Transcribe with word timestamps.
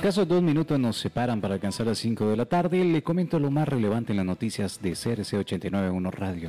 Escasos 0.00 0.26
dos 0.26 0.42
minutos 0.42 0.80
nos 0.80 0.96
separan 0.96 1.42
para 1.42 1.52
alcanzar 1.52 1.86
las 1.86 1.98
5 1.98 2.30
de 2.30 2.36
la 2.38 2.46
tarde. 2.46 2.82
Le 2.82 3.02
comento 3.02 3.38
lo 3.38 3.50
más 3.50 3.68
relevante 3.68 4.14
en 4.14 4.16
las 4.16 4.24
noticias 4.24 4.80
de 4.80 4.92
CRC 4.92 5.36
891 5.36 6.10
Radio. 6.10 6.48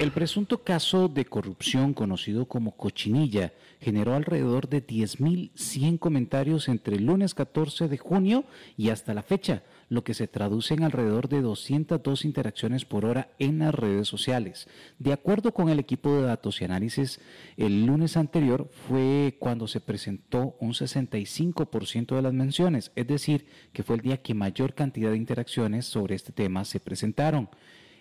El 0.00 0.12
presunto 0.12 0.64
caso 0.64 1.08
de 1.08 1.26
corrupción 1.26 1.92
conocido 1.92 2.46
como 2.46 2.74
cochinilla 2.74 3.52
generó 3.82 4.14
alrededor 4.14 4.66
de 4.66 4.86
10.100 4.86 5.98
comentarios 5.98 6.68
entre 6.68 6.96
el 6.96 7.04
lunes 7.04 7.34
14 7.34 7.88
de 7.88 7.98
junio 7.98 8.44
y 8.78 8.88
hasta 8.88 9.12
la 9.12 9.22
fecha 9.22 9.62
lo 9.88 10.04
que 10.04 10.14
se 10.14 10.26
traduce 10.26 10.74
en 10.74 10.82
alrededor 10.82 11.28
de 11.28 11.40
202 11.40 12.24
interacciones 12.24 12.84
por 12.84 13.04
hora 13.04 13.28
en 13.38 13.60
las 13.60 13.74
redes 13.74 14.08
sociales. 14.08 14.68
De 14.98 15.12
acuerdo 15.12 15.52
con 15.52 15.68
el 15.68 15.78
equipo 15.78 16.14
de 16.14 16.22
datos 16.22 16.60
y 16.60 16.64
análisis, 16.64 17.20
el 17.56 17.86
lunes 17.86 18.16
anterior 18.16 18.68
fue 18.88 19.36
cuando 19.38 19.68
se 19.68 19.80
presentó 19.80 20.56
un 20.60 20.72
65% 20.72 22.16
de 22.16 22.22
las 22.22 22.32
menciones, 22.32 22.92
es 22.96 23.06
decir, 23.06 23.46
que 23.72 23.82
fue 23.82 23.96
el 23.96 24.02
día 24.02 24.22
que 24.22 24.34
mayor 24.34 24.74
cantidad 24.74 25.10
de 25.10 25.16
interacciones 25.16 25.86
sobre 25.86 26.14
este 26.14 26.32
tema 26.32 26.64
se 26.64 26.80
presentaron. 26.80 27.48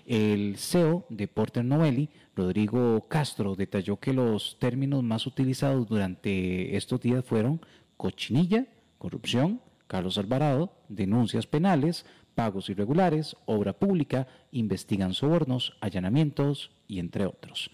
El 0.06 0.58
CEO 0.58 1.06
de 1.10 1.28
Porter 1.28 1.66
Novelli, 1.66 2.10
Rodrigo 2.36 3.08
Castro, 3.08 3.56
detalló 3.56 3.98
que 3.98 4.14
los 4.14 4.58
términos 4.60 5.04
más 5.04 5.26
utilizados 5.26 5.88
durante 5.88 6.76
estos 6.78 7.02
días 7.02 7.26
fueron 7.26 7.60
cochinilla, 7.98 8.68
corrupción, 9.00 9.62
Carlos 9.88 10.18
Alvarado, 10.18 10.74
denuncias 10.90 11.48
penales, 11.48 12.06
pagos 12.36 12.70
irregulares, 12.70 13.36
obra 13.46 13.74
pública, 13.74 14.28
investigan 14.52 15.14
sobornos, 15.14 15.78
allanamientos 15.82 16.72
y 16.88 17.00
entre 17.00 17.26
otros. 17.26 17.72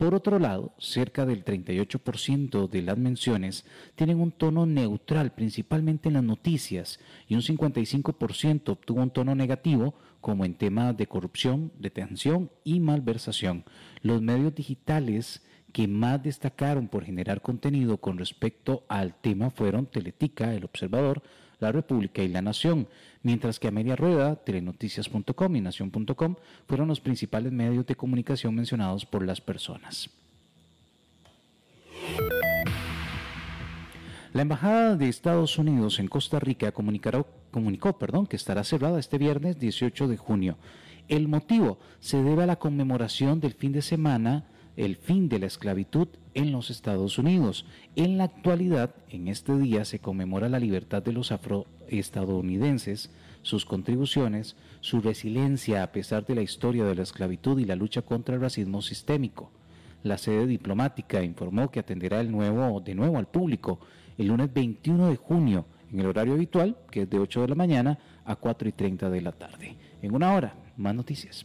Por 0.00 0.14
otro 0.14 0.38
lado, 0.38 0.72
cerca 0.78 1.26
del 1.26 1.44
38% 1.44 2.70
de 2.70 2.80
las 2.80 2.96
menciones 2.96 3.66
tienen 3.96 4.18
un 4.18 4.32
tono 4.32 4.64
neutral, 4.64 5.32
principalmente 5.32 6.08
en 6.08 6.14
las 6.14 6.22
noticias, 6.22 6.98
y 7.28 7.34
un 7.34 7.42
55% 7.42 8.70
obtuvo 8.70 9.02
un 9.02 9.10
tono 9.10 9.34
negativo, 9.34 9.94
como 10.22 10.46
en 10.46 10.54
temas 10.54 10.96
de 10.96 11.06
corrupción, 11.06 11.70
detención 11.78 12.50
y 12.64 12.80
malversación. 12.80 13.64
Los 14.00 14.22
medios 14.22 14.54
digitales 14.54 15.42
que 15.70 15.86
más 15.86 16.22
destacaron 16.22 16.88
por 16.88 17.04
generar 17.04 17.42
contenido 17.42 17.98
con 17.98 18.16
respecto 18.16 18.84
al 18.88 19.14
tema 19.20 19.50
fueron 19.50 19.84
Teletica, 19.84 20.54
El 20.54 20.64
Observador, 20.64 21.22
la 21.60 21.72
República 21.72 22.22
y 22.22 22.28
La 22.28 22.42
Nación, 22.42 22.88
mientras 23.22 23.58
que 23.60 23.68
Amelia 23.68 23.96
Rueda, 23.96 24.36
telenoticias.com 24.36 25.56
y 25.56 25.60
nación.com 25.60 26.34
fueron 26.66 26.88
los 26.88 27.00
principales 27.00 27.52
medios 27.52 27.86
de 27.86 27.94
comunicación 27.94 28.54
mencionados 28.54 29.06
por 29.06 29.24
las 29.24 29.40
personas. 29.40 30.10
La 34.32 34.42
Embajada 34.42 34.96
de 34.96 35.08
Estados 35.08 35.58
Unidos 35.58 35.98
en 35.98 36.06
Costa 36.06 36.38
Rica 36.38 36.72
comunicó 36.72 37.98
perdón, 37.98 38.26
que 38.26 38.36
estará 38.36 38.62
cerrada 38.62 39.00
este 39.00 39.18
viernes 39.18 39.58
18 39.58 40.06
de 40.06 40.16
junio. 40.16 40.56
El 41.08 41.26
motivo 41.26 41.78
se 41.98 42.22
debe 42.22 42.44
a 42.44 42.46
la 42.46 42.56
conmemoración 42.56 43.40
del 43.40 43.54
fin 43.54 43.72
de 43.72 43.82
semana 43.82 44.44
el 44.80 44.96
fin 44.96 45.28
de 45.28 45.38
la 45.38 45.46
esclavitud 45.46 46.08
en 46.32 46.52
los 46.52 46.70
Estados 46.70 47.18
Unidos. 47.18 47.66
En 47.96 48.16
la 48.16 48.24
actualidad, 48.24 48.94
en 49.10 49.28
este 49.28 49.54
día 49.58 49.84
se 49.84 49.98
conmemora 49.98 50.48
la 50.48 50.58
libertad 50.58 51.02
de 51.02 51.12
los 51.12 51.32
afroestadounidenses, 51.32 53.10
sus 53.42 53.66
contribuciones, 53.66 54.56
su 54.80 55.02
resiliencia 55.02 55.82
a 55.82 55.92
pesar 55.92 56.24
de 56.24 56.34
la 56.34 56.40
historia 56.40 56.84
de 56.84 56.94
la 56.94 57.02
esclavitud 57.02 57.58
y 57.58 57.66
la 57.66 57.76
lucha 57.76 58.00
contra 58.00 58.34
el 58.34 58.40
racismo 58.40 58.80
sistémico. 58.80 59.50
La 60.02 60.16
sede 60.16 60.46
diplomática 60.46 61.22
informó 61.22 61.70
que 61.70 61.80
atenderá 61.80 62.22
el 62.22 62.32
nuevo, 62.32 62.80
de 62.80 62.94
nuevo 62.94 63.18
al 63.18 63.28
público 63.28 63.80
el 64.16 64.28
lunes 64.28 64.50
21 64.52 65.08
de 65.08 65.16
junio 65.16 65.66
en 65.92 66.00
el 66.00 66.06
horario 66.06 66.32
habitual, 66.32 66.78
que 66.90 67.02
es 67.02 67.10
de 67.10 67.18
8 67.18 67.42
de 67.42 67.48
la 67.48 67.54
mañana 67.54 67.98
a 68.24 68.34
4 68.34 68.66
y 68.66 68.72
30 68.72 69.10
de 69.10 69.20
la 69.20 69.32
tarde. 69.32 69.76
En 70.00 70.14
una 70.14 70.32
hora, 70.32 70.54
más 70.78 70.94
noticias. 70.94 71.44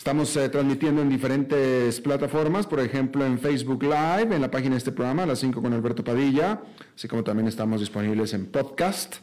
Estamos 0.00 0.34
eh, 0.38 0.48
transmitiendo 0.48 1.02
en 1.02 1.10
diferentes 1.10 2.00
plataformas, 2.00 2.66
por 2.66 2.80
ejemplo 2.80 3.26
en 3.26 3.38
Facebook 3.38 3.82
Live, 3.82 4.34
en 4.34 4.40
la 4.40 4.50
página 4.50 4.70
de 4.70 4.78
este 4.78 4.92
programa, 4.92 5.24
a 5.24 5.26
las 5.26 5.40
5 5.40 5.60
con 5.60 5.74
Alberto 5.74 6.02
Padilla, 6.02 6.62
así 6.96 7.06
como 7.06 7.22
también 7.22 7.46
estamos 7.46 7.80
disponibles 7.80 8.32
en 8.32 8.46
podcast, 8.46 9.16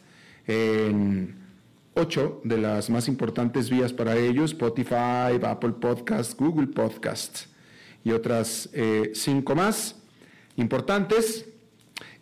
en 0.45 1.35
ocho 1.95 2.41
de 2.43 2.59
las 2.59 2.91
más 2.91 3.07
importantes 3.07 3.71
vías 3.71 3.91
para 3.91 4.17
ellos, 4.17 4.51
Spotify, 4.51 5.39
Apple 5.41 5.71
Podcast, 5.81 6.39
Google 6.39 6.67
Podcast 6.67 7.47
y 8.03 8.11
otras 8.11 8.69
eh, 8.71 9.13
cinco 9.15 9.55
más 9.55 9.95
importantes. 10.57 11.47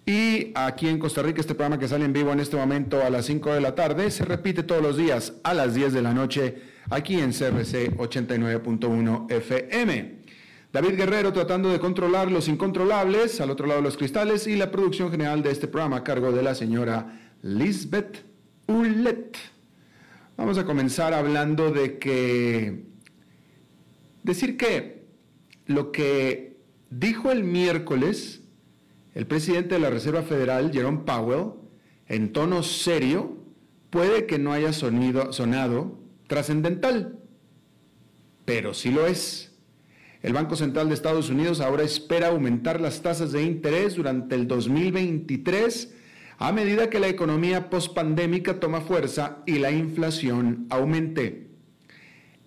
Y 0.05 0.53
aquí 0.55 0.87
en 0.87 0.97
Costa 0.97 1.21
Rica, 1.23 1.41
este 1.41 1.55
programa 1.55 1.77
que 1.77 1.89
sale 1.89 2.05
en 2.05 2.13
vivo 2.13 2.31
en 2.31 2.39
este 2.39 2.55
momento 2.55 3.03
a 3.03 3.09
las 3.09 3.25
5 3.25 3.53
de 3.53 3.59
la 3.59 3.75
tarde, 3.75 4.09
se 4.11 4.23
repite 4.23 4.63
todos 4.63 4.81
los 4.81 4.95
días 4.95 5.33
a 5.43 5.53
las 5.53 5.73
10 5.73 5.91
de 5.91 6.01
la 6.01 6.13
noche 6.13 6.74
aquí 6.89 7.19
en 7.19 7.31
CRC 7.31 7.97
89.1 7.97 9.31
FM. 9.31 10.15
David 10.71 10.95
Guerrero 10.95 11.31
tratando 11.31 11.69
de 11.69 11.79
controlar 11.79 12.31
los 12.31 12.47
incontrolables, 12.47 13.39
al 13.39 13.49
otro 13.49 13.65
lado 13.65 13.79
de 13.79 13.85
los 13.85 13.97
cristales, 13.97 14.45
y 14.47 14.55
la 14.55 14.71
producción 14.71 15.09
general 15.09 15.41
de 15.41 15.51
este 15.51 15.67
programa 15.67 15.97
a 15.97 16.03
cargo 16.03 16.31
de 16.31 16.43
la 16.43 16.53
señora 16.53 17.19
Lisbeth 17.41 18.25
Ulet. 18.67 19.37
Vamos 20.37 20.57
a 20.57 20.65
comenzar 20.65 21.13
hablando 21.13 21.71
de 21.71 21.97
que, 21.97 22.83
decir 24.23 24.57
que 24.57 25.05
lo 25.65 25.91
que 25.91 26.57
dijo 26.89 27.31
el 27.31 27.43
miércoles 27.43 28.41
el 29.15 29.25
presidente 29.27 29.75
de 29.75 29.79
la 29.79 29.89
Reserva 29.89 30.23
Federal, 30.23 30.71
Jerome 30.73 31.03
Powell, 31.05 31.53
en 32.07 32.33
tono 32.33 32.63
serio, 32.63 33.37
puede 33.89 34.25
que 34.25 34.37
no 34.37 34.51
haya 34.51 34.73
sonido, 34.73 35.31
sonado 35.31 36.04
trascendental, 36.27 37.19
pero 38.45 38.73
sí 38.73 38.91
lo 38.91 39.07
es. 39.07 39.53
El 40.21 40.33
Banco 40.33 40.55
Central 40.55 40.87
de 40.87 40.95
Estados 40.95 41.29
Unidos 41.29 41.61
ahora 41.61 41.83
espera 41.83 42.27
aumentar 42.27 42.81
las 42.81 43.01
tasas 43.01 43.31
de 43.31 43.43
interés 43.43 43.95
durante 43.95 44.35
el 44.35 44.47
2023 44.47 45.93
a 46.37 46.51
medida 46.51 46.89
que 46.89 46.99
la 46.99 47.07
economía 47.07 47.69
pospandémica 47.69 48.59
toma 48.59 48.81
fuerza 48.81 49.43
y 49.45 49.59
la 49.59 49.71
inflación 49.71 50.67
aumente. 50.69 51.47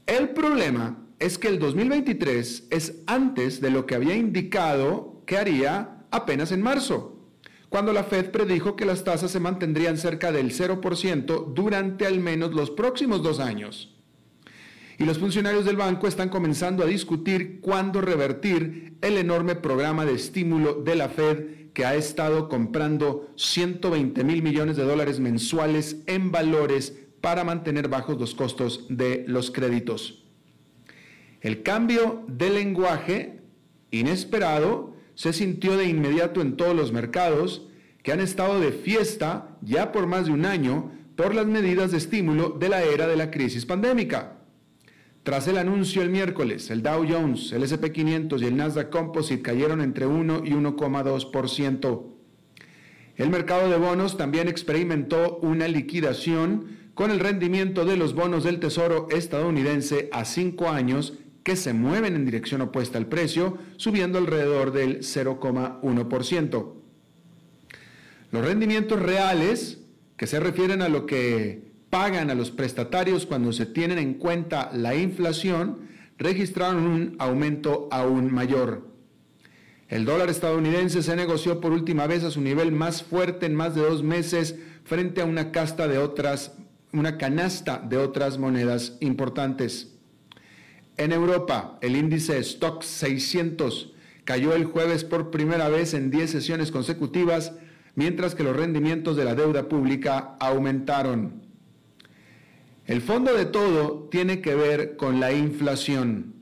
El 0.07 0.31
problema 0.31 1.07
es 1.19 1.39
que 1.39 1.49
el 1.49 1.59
2023 1.59 2.69
es 2.71 3.03
antes 3.07 3.61
de 3.61 3.71
lo 3.71 3.87
que 3.87 3.95
había 3.95 4.17
indicado 4.17 5.23
que 5.27 5.37
haría 5.37 6.05
apenas 6.11 6.53
en 6.53 6.63
marzo, 6.63 7.18
cuando 7.69 7.93
la 7.93 8.05
Fed 8.05 8.31
predijo 8.31 8.77
que 8.77 8.87
las 8.87 9.05
tasas 9.05 9.31
se 9.31 9.41
mantendrían 9.41 9.99
cerca 9.99 10.33
del 10.33 10.53
0% 10.53 11.53
durante 11.53 12.07
al 12.07 12.21
menos 12.21 12.53
los 12.53 12.71
próximos 12.71 13.23
dos 13.23 13.41
años. 13.41 13.95
Y 14.99 15.05
los 15.05 15.19
funcionarios 15.19 15.65
del 15.65 15.77
banco 15.77 16.09
están 16.09 16.29
comenzando 16.29 16.83
a 16.83 16.87
discutir 16.87 17.61
cuándo 17.61 18.01
revertir 18.01 18.95
el 19.01 19.17
enorme 19.17 19.55
programa 19.55 20.05
de 20.05 20.15
estímulo 20.15 20.75
de 20.75 20.97
la 20.97 21.09
Fed 21.09 21.59
que 21.73 21.85
ha 21.85 21.95
estado 21.95 22.49
comprando 22.49 23.31
120 23.37 24.25
mil 24.25 24.43
millones 24.43 24.77
de 24.77 24.83
dólares 24.83 25.21
mensuales 25.21 25.99
en 26.07 26.33
valores 26.33 26.99
para 27.21 27.45
mantener 27.45 27.89
bajos 27.89 28.19
los 28.19 28.35
costos 28.35 28.87
de 28.89 29.25
los 29.29 29.53
créditos. 29.53 30.25
El 31.41 31.63
cambio 31.63 32.25
de 32.27 32.51
lenguaje 32.51 33.41
inesperado 33.93 34.97
se 35.19 35.33
sintió 35.33 35.77
de 35.77 35.89
inmediato 35.89 36.41
en 36.41 36.57
todos 36.57 36.77
los 36.77 36.93
mercados 36.93 37.67
que 38.05 38.13
han 38.13 38.21
estado 38.21 38.61
de 38.61 38.71
fiesta 38.71 39.59
ya 39.63 39.91
por 39.91 40.07
más 40.07 40.27
de 40.27 40.31
un 40.31 40.47
año 40.47 40.93
por 41.17 41.35
las 41.35 41.45
medidas 41.45 41.91
de 41.91 41.99
estímulo 41.99 42.51
de 42.51 42.69
la 42.69 42.85
era 42.85 43.09
de 43.09 43.17
la 43.17 43.33
crisis 43.33 43.67
pandémica. 43.67 44.37
Tras 45.25 45.49
el 45.49 45.59
anuncio 45.59 46.03
el 46.03 46.11
miércoles, 46.11 46.71
el 46.71 46.85
Dow 46.85 47.05
Jones, 47.05 47.51
el 47.51 47.65
SP500 47.65 48.41
y 48.41 48.45
el 48.45 48.57
Nasdaq 48.57 48.91
Composite 48.91 49.43
cayeron 49.43 49.81
entre 49.81 50.07
1 50.07 50.43
y 50.45 50.51
1,2%. 50.51 52.03
El 53.17 53.31
mercado 53.31 53.69
de 53.69 53.77
bonos 53.77 54.17
también 54.17 54.47
experimentó 54.47 55.39
una 55.43 55.67
liquidación 55.67 56.79
con 56.95 57.11
el 57.11 57.19
rendimiento 57.19 57.85
de 57.85 57.97
los 57.97 58.15
bonos 58.15 58.45
del 58.45 58.61
Tesoro 58.61 59.09
estadounidense 59.11 60.11
a 60.13 60.25
cinco 60.25 60.69
años 60.69 61.19
que 61.49 61.57
se 61.57 61.73
mueven 61.73 62.15
en 62.15 62.27
dirección 62.27 62.61
opuesta 62.61 62.99
al 62.99 63.07
precio, 63.07 63.57
subiendo 63.79 64.19
alrededor 64.19 64.71
del 64.71 64.99
0,1%. 64.99 66.75
Los 68.31 68.45
rendimientos 68.45 69.01
reales, 69.01 69.79
que 70.19 70.27
se 70.27 70.41
refieren 70.41 70.83
a 70.83 70.91
lo 70.91 71.07
que 71.07 71.73
pagan 71.89 72.29
a 72.29 72.35
los 72.35 72.51
prestatarios 72.51 73.25
cuando 73.25 73.55
se 73.55 73.65
tienen 73.65 73.97
en 73.97 74.13
cuenta 74.13 74.71
la 74.75 74.95
inflación, 74.95 75.89
registraron 76.19 76.87
un 76.87 77.17
aumento 77.19 77.89
aún 77.91 78.31
mayor. 78.31 78.87
El 79.89 80.05
dólar 80.05 80.29
estadounidense 80.29 81.03
se 81.03 81.17
negoció 81.17 81.63
por 81.63 81.73
última 81.73 82.07
vez 82.07 82.25
a 82.25 82.31
su 82.31 82.43
nivel 82.43 82.73
más 82.73 83.03
fuerte 83.03 83.47
en 83.47 83.55
más 83.55 83.75
de 83.75 83.81
dos 83.81 84.03
meses 84.03 84.57
frente 84.85 85.23
a 85.23 85.25
una 85.25 85.51
otras, 85.99 86.59
una 86.93 87.17
canasta 87.17 87.79
de 87.79 87.97
otras 87.97 88.37
monedas 88.37 88.99
importantes. 89.01 89.98
En 90.99 91.13
Europa, 91.13 91.79
el 91.81 91.95
índice 91.95 92.39
Stock 92.39 92.83
600 92.83 93.93
cayó 94.25 94.53
el 94.53 94.65
jueves 94.65 95.05
por 95.05 95.31
primera 95.31 95.69
vez 95.69 95.95
en 95.95 96.11
10 96.11 96.29
sesiones 96.29 96.73
consecutivas, 96.73 97.53
mientras 97.95 98.35
que 98.35 98.43
los 98.43 98.57
rendimientos 98.57 99.17
de 99.17 99.25
la 99.25 99.37
deuda 99.37 99.69
pública 99.69 100.37
aumentaron. 100.41 101.47
El 102.85 103.01
fondo 103.01 103.33
de 103.33 103.45
todo 103.45 104.09
tiene 104.11 104.41
que 104.41 104.57
ver 104.57 104.97
con 104.97 105.21
la 105.21 105.33
inflación. 105.33 106.35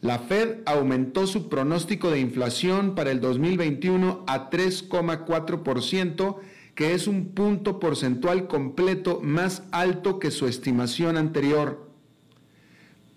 La 0.00 0.20
Fed 0.20 0.58
aumentó 0.66 1.26
su 1.26 1.48
pronóstico 1.48 2.12
de 2.12 2.20
inflación 2.20 2.94
para 2.94 3.10
el 3.10 3.20
2021 3.20 4.24
a 4.28 4.50
3,4%, 4.50 6.36
que 6.76 6.94
es 6.94 7.08
un 7.08 7.34
punto 7.34 7.80
porcentual 7.80 8.46
completo 8.46 9.20
más 9.20 9.64
alto 9.72 10.20
que 10.20 10.30
su 10.30 10.46
estimación 10.46 11.16
anterior. 11.16 11.89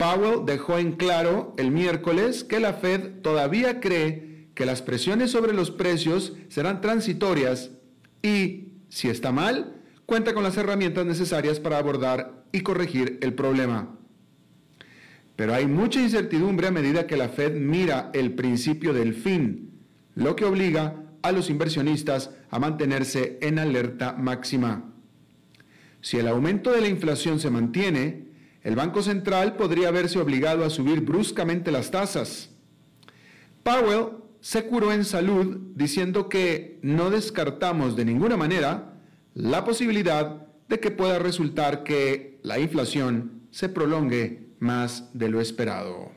Powell 0.03 0.45
dejó 0.45 0.79
en 0.79 0.97
claro 0.97 1.55
el 1.57 1.71
miércoles 1.71 2.43
que 2.43 2.59
la 2.59 2.73
Fed 2.73 3.21
todavía 3.21 3.79
cree 3.79 4.49
que 4.53 4.65
las 4.65 4.81
presiones 4.81 5.31
sobre 5.31 5.53
los 5.53 5.71
precios 5.71 6.33
serán 6.49 6.81
transitorias 6.81 7.71
y, 8.21 8.73
si 8.89 9.07
está 9.07 9.31
mal, 9.31 9.77
cuenta 10.05 10.33
con 10.33 10.43
las 10.43 10.57
herramientas 10.57 11.05
necesarias 11.05 11.61
para 11.61 11.77
abordar 11.77 12.43
y 12.51 12.61
corregir 12.61 13.17
el 13.21 13.33
problema. 13.33 13.97
Pero 15.37 15.53
hay 15.53 15.67
mucha 15.67 16.01
incertidumbre 16.01 16.67
a 16.67 16.71
medida 16.71 17.07
que 17.07 17.15
la 17.15 17.29
Fed 17.29 17.53
mira 17.53 18.11
el 18.13 18.33
principio 18.33 18.91
del 18.91 19.13
fin, 19.13 19.71
lo 20.15 20.35
que 20.35 20.43
obliga 20.43 21.01
a 21.21 21.31
los 21.31 21.49
inversionistas 21.49 22.31
a 22.49 22.59
mantenerse 22.59 23.37
en 23.41 23.57
alerta 23.57 24.11
máxima. 24.11 24.83
Si 26.01 26.17
el 26.17 26.27
aumento 26.27 26.73
de 26.73 26.81
la 26.81 26.89
inflación 26.89 27.39
se 27.39 27.49
mantiene, 27.49 28.32
el 28.63 28.75
Banco 28.75 29.01
Central 29.01 29.55
podría 29.57 29.91
verse 29.91 30.19
obligado 30.19 30.63
a 30.63 30.69
subir 30.69 31.01
bruscamente 31.01 31.71
las 31.71 31.91
tasas. 31.91 32.49
Powell 33.63 34.23
se 34.39 34.65
curó 34.65 34.91
en 34.91 35.05
salud 35.05 35.57
diciendo 35.75 36.29
que 36.29 36.79
no 36.81 37.09
descartamos 37.09 37.95
de 37.95 38.05
ninguna 38.05 38.37
manera 38.37 38.93
la 39.33 39.63
posibilidad 39.65 40.47
de 40.67 40.79
que 40.79 40.91
pueda 40.91 41.19
resultar 41.19 41.83
que 41.83 42.39
la 42.43 42.59
inflación 42.59 43.43
se 43.51 43.69
prolongue 43.69 44.47
más 44.59 45.09
de 45.13 45.29
lo 45.29 45.41
esperado. 45.41 46.11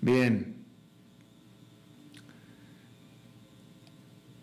Bien. 0.00 0.54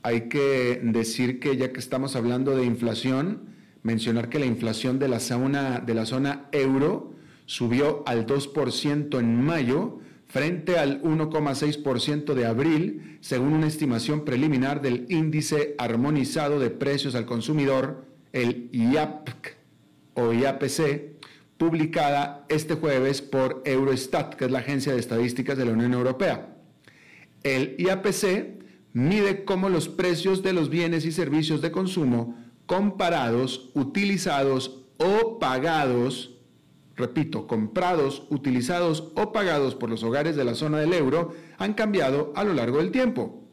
Hay 0.01 0.27
que 0.27 0.81
decir 0.83 1.39
que 1.39 1.55
ya 1.55 1.71
que 1.71 1.79
estamos 1.79 2.17
hablando 2.17 2.55
de 2.57 2.65
inflación, 2.65 3.52
mencionar 3.83 4.29
que 4.29 4.39
la 4.39 4.45
inflación 4.45 4.97
de 4.97 5.07
la 5.07 5.19
zona, 5.19 6.49
euro 6.51 7.13
subió 7.45 8.03
al 8.07 8.25
2% 8.25 9.19
en 9.19 9.43
mayo 9.43 9.99
frente 10.25 10.79
al 10.79 11.01
1,6% 11.03 12.33
de 12.33 12.45
abril, 12.45 13.19
según 13.21 13.53
una 13.53 13.67
estimación 13.67 14.25
preliminar 14.25 14.81
del 14.81 15.05
índice 15.09 15.75
armonizado 15.77 16.59
de 16.59 16.71
precios 16.71 17.13
al 17.13 17.27
consumidor, 17.27 18.05
el 18.31 18.69
IAPC 18.71 19.57
o 20.15 20.33
IAPC, 20.33 21.13
publicada 21.57 22.45
este 22.49 22.73
jueves 22.73 23.21
por 23.21 23.61
Eurostat, 23.65 24.33
que 24.33 24.45
es 24.45 24.51
la 24.51 24.59
agencia 24.59 24.93
de 24.93 24.99
estadísticas 24.99 25.57
de 25.57 25.65
la 25.65 25.73
Unión 25.73 25.93
Europea. 25.93 26.55
El 27.43 27.75
IAPC 27.77 28.63
mide 28.93 29.43
cómo 29.43 29.69
los 29.69 29.87
precios 29.87 30.41
de 30.41 30.53
los 30.53 30.69
bienes 30.69 31.05
y 31.05 31.11
servicios 31.11 31.61
de 31.61 31.71
consumo 31.71 32.42
comparados, 32.73 33.69
utilizados 33.75 34.81
o 34.97 35.37
pagados, 35.37 36.39
repito, 36.95 37.45
comprados, 37.45 38.25
utilizados 38.31 39.11
o 39.13 39.31
pagados 39.31 39.75
por 39.75 39.91
los 39.91 40.01
hogares 40.01 40.35
de 40.35 40.43
la 40.43 40.55
zona 40.55 40.79
del 40.79 40.93
euro 40.93 41.35
han 41.59 41.75
cambiado 41.75 42.33
a 42.35 42.43
lo 42.43 42.55
largo 42.55 42.79
del 42.79 42.89
tiempo. 42.89 43.43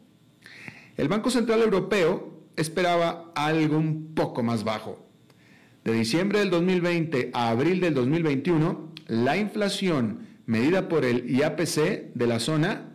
El 0.97 1.07
Banco 1.07 1.29
Central 1.29 1.61
Europeo 1.61 2.45
esperaba 2.55 3.31
algo 3.35 3.77
un 3.77 4.15
poco 4.15 4.41
más 4.41 4.63
bajo. 4.63 5.05
De 5.83 5.93
diciembre 5.93 6.39
del 6.39 6.49
2020 6.49 7.29
a 7.35 7.51
abril 7.51 7.79
del 7.79 7.93
2021, 7.93 8.91
la 9.05 9.37
inflación 9.37 10.29
medida 10.47 10.89
por 10.89 11.05
el 11.05 11.29
IAPC 11.29 12.15
de 12.15 12.25
la 12.25 12.39
zona 12.39 12.89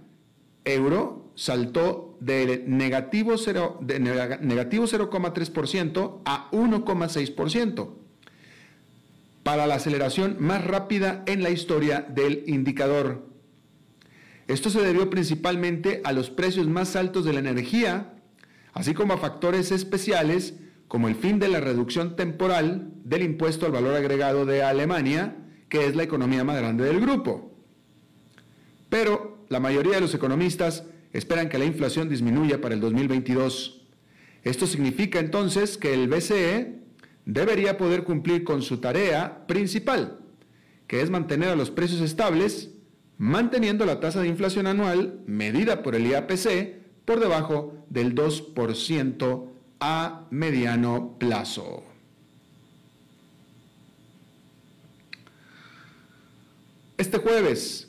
euro 0.64 1.30
saltó 1.36 2.05
de 2.20 2.64
negativo 2.66 3.34
0,3% 3.34 6.20
a 6.24 6.50
1,6%, 6.50 7.90
para 9.42 9.66
la 9.66 9.74
aceleración 9.76 10.36
más 10.40 10.64
rápida 10.64 11.22
en 11.26 11.42
la 11.42 11.50
historia 11.50 12.00
del 12.00 12.44
indicador. 12.46 13.26
Esto 14.48 14.70
se 14.70 14.80
debió 14.80 15.10
principalmente 15.10 16.00
a 16.04 16.12
los 16.12 16.30
precios 16.30 16.68
más 16.68 16.96
altos 16.96 17.24
de 17.24 17.32
la 17.32 17.40
energía, 17.40 18.14
así 18.72 18.94
como 18.94 19.14
a 19.14 19.18
factores 19.18 19.72
especiales 19.72 20.54
como 20.88 21.08
el 21.08 21.16
fin 21.16 21.38
de 21.38 21.48
la 21.48 21.60
reducción 21.60 22.14
temporal 22.14 22.92
del 23.02 23.22
impuesto 23.22 23.66
al 23.66 23.72
valor 23.72 23.94
agregado 23.94 24.46
de 24.46 24.62
Alemania, 24.62 25.36
que 25.68 25.86
es 25.86 25.96
la 25.96 26.04
economía 26.04 26.44
más 26.44 26.58
grande 26.58 26.84
del 26.84 27.00
grupo. 27.00 27.52
Pero 28.88 29.44
la 29.48 29.58
mayoría 29.58 29.96
de 29.96 30.00
los 30.00 30.14
economistas 30.14 30.84
esperan 31.16 31.48
que 31.48 31.58
la 31.58 31.64
inflación 31.64 32.08
disminuya 32.08 32.60
para 32.60 32.74
el 32.74 32.80
2022. 32.80 33.82
Esto 34.44 34.66
significa 34.66 35.18
entonces 35.18 35.78
que 35.78 35.94
el 35.94 36.08
BCE 36.08 36.78
debería 37.24 37.78
poder 37.78 38.04
cumplir 38.04 38.44
con 38.44 38.62
su 38.62 38.78
tarea 38.78 39.46
principal, 39.46 40.20
que 40.86 41.00
es 41.00 41.10
mantener 41.10 41.48
a 41.48 41.56
los 41.56 41.70
precios 41.70 42.02
estables, 42.02 42.70
manteniendo 43.16 43.86
la 43.86 43.98
tasa 43.98 44.20
de 44.20 44.28
inflación 44.28 44.66
anual 44.66 45.20
medida 45.26 45.82
por 45.82 45.94
el 45.94 46.06
IAPC 46.06 46.74
por 47.06 47.18
debajo 47.18 47.86
del 47.88 48.14
2% 48.14 49.48
a 49.80 50.26
mediano 50.30 51.16
plazo. 51.18 51.82
Este 56.98 57.18
jueves, 57.18 57.85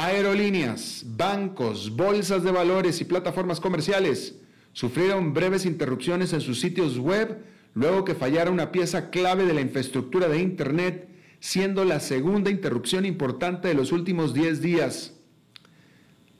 aerolíneas, 0.00 1.04
bancos, 1.06 1.94
bolsas 1.94 2.42
de 2.42 2.50
valores 2.50 3.02
y 3.02 3.04
plataformas 3.04 3.60
comerciales 3.60 4.34
sufrieron 4.72 5.34
breves 5.34 5.66
interrupciones 5.66 6.32
en 6.32 6.40
sus 6.40 6.58
sitios 6.58 6.98
web 6.98 7.44
luego 7.74 8.04
que 8.04 8.14
fallara 8.14 8.50
una 8.50 8.72
pieza 8.72 9.10
clave 9.10 9.44
de 9.44 9.52
la 9.52 9.60
infraestructura 9.60 10.28
de 10.28 10.40
Internet, 10.40 11.08
siendo 11.38 11.84
la 11.84 12.00
segunda 12.00 12.50
interrupción 12.50 13.04
importante 13.04 13.68
de 13.68 13.74
los 13.74 13.92
últimos 13.92 14.32
10 14.32 14.62
días. 14.62 15.18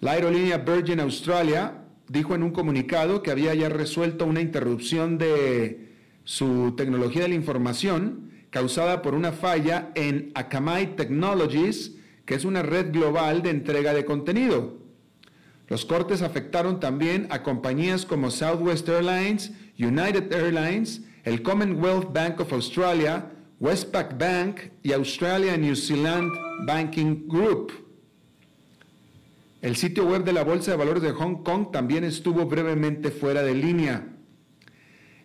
La 0.01 0.13
aerolínea 0.13 0.57
Virgin 0.57 1.01
Australia 1.01 1.85
dijo 2.09 2.35
en 2.35 2.43
un 2.43 2.53
comunicado 2.53 3.23
que 3.23 3.31
había 3.31 3.55
ya 3.55 3.69
resuelto 3.69 4.25
una 4.25 4.41
interrupción 4.41 5.19
de 5.19 5.91
su 6.25 6.73
tecnología 6.79 7.23
de 7.23 7.29
la 7.29 7.35
información 7.35 8.31
causada 8.49 9.03
por 9.03 9.15
una 9.15 9.33
falla 9.33 9.91
en 9.95 10.33
Akamai 10.35 10.97
Technologies, 10.97 12.00
que 12.31 12.37
es 12.37 12.45
una 12.45 12.63
red 12.63 12.93
global 12.93 13.43
de 13.43 13.51
entrega 13.51 13.93
de 13.93 14.05
contenido. 14.05 14.79
Los 15.67 15.85
cortes 15.85 16.23
afectaron 16.23 16.79
también 16.79 17.27
a 17.31 17.43
compañías 17.43 18.07
como 18.07 18.31
Southwest 18.31 18.89
Airlines, 18.89 19.51
United 19.77 20.33
Airlines, 20.33 21.01
el 21.25 21.43
Commonwealth 21.43 22.13
Bank 22.13 22.39
of 22.39 22.53
Australia, 22.53 23.33
Westpac 23.59 24.17
Bank 24.17 24.61
y 24.85 24.93
Australia 24.93 25.57
New 25.57 25.75
Zealand 25.75 26.31
Banking 26.65 27.27
Group. 27.27 27.73
El 29.61 29.75
sitio 29.75 30.07
web 30.07 30.23
de 30.23 30.33
la 30.33 30.45
Bolsa 30.45 30.71
de 30.71 30.77
Valores 30.77 31.03
de 31.03 31.11
Hong 31.11 31.43
Kong 31.43 31.73
también 31.73 32.05
estuvo 32.05 32.47
brevemente 32.47 33.11
fuera 33.11 33.43
de 33.43 33.57
línea. 33.57 34.07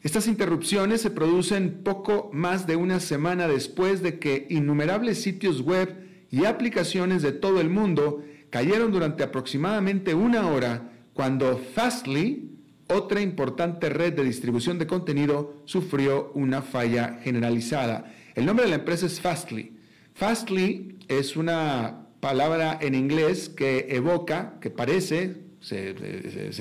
Estas 0.02 0.26
interrupciones 0.26 1.02
se 1.02 1.12
producen 1.12 1.84
poco 1.84 2.32
más 2.34 2.66
de 2.66 2.78
una 2.78 3.00
semana 3.00 3.48
después 3.48 4.02
de 4.02 4.18
que 4.18 4.48
innumerables 4.50 5.22
sitios 5.22 5.62
web 5.62 6.04
y 6.36 6.44
aplicaciones 6.44 7.22
de 7.22 7.32
todo 7.32 7.62
el 7.62 7.70
mundo 7.70 8.22
cayeron 8.50 8.92
durante 8.92 9.24
aproximadamente 9.24 10.14
una 10.14 10.50
hora 10.50 10.92
cuando 11.14 11.58
Fastly, 11.58 12.52
otra 12.90 13.22
importante 13.22 13.88
red 13.88 14.12
de 14.12 14.26
distribución 14.26 14.78
de 14.78 14.86
contenido, 14.86 15.62
sufrió 15.64 16.34
una 16.34 16.62
falla 16.62 17.20
generalizada. 17.24 18.14
El 18.36 18.46
nombre 18.46 18.66
de 18.66 18.72
la 18.72 18.76
empresa 18.76 19.06
es 19.06 19.22
Fastly. 19.22 19.78
Fastly 20.14 20.98
es 21.08 21.38
una 21.38 22.10
palabra 22.20 22.80
en 22.82 22.96
inglés 22.96 23.48
que 23.48 23.88
evoca, 23.92 24.60
que 24.60 24.70
parece, 24.70 25.38
se, 25.62 25.96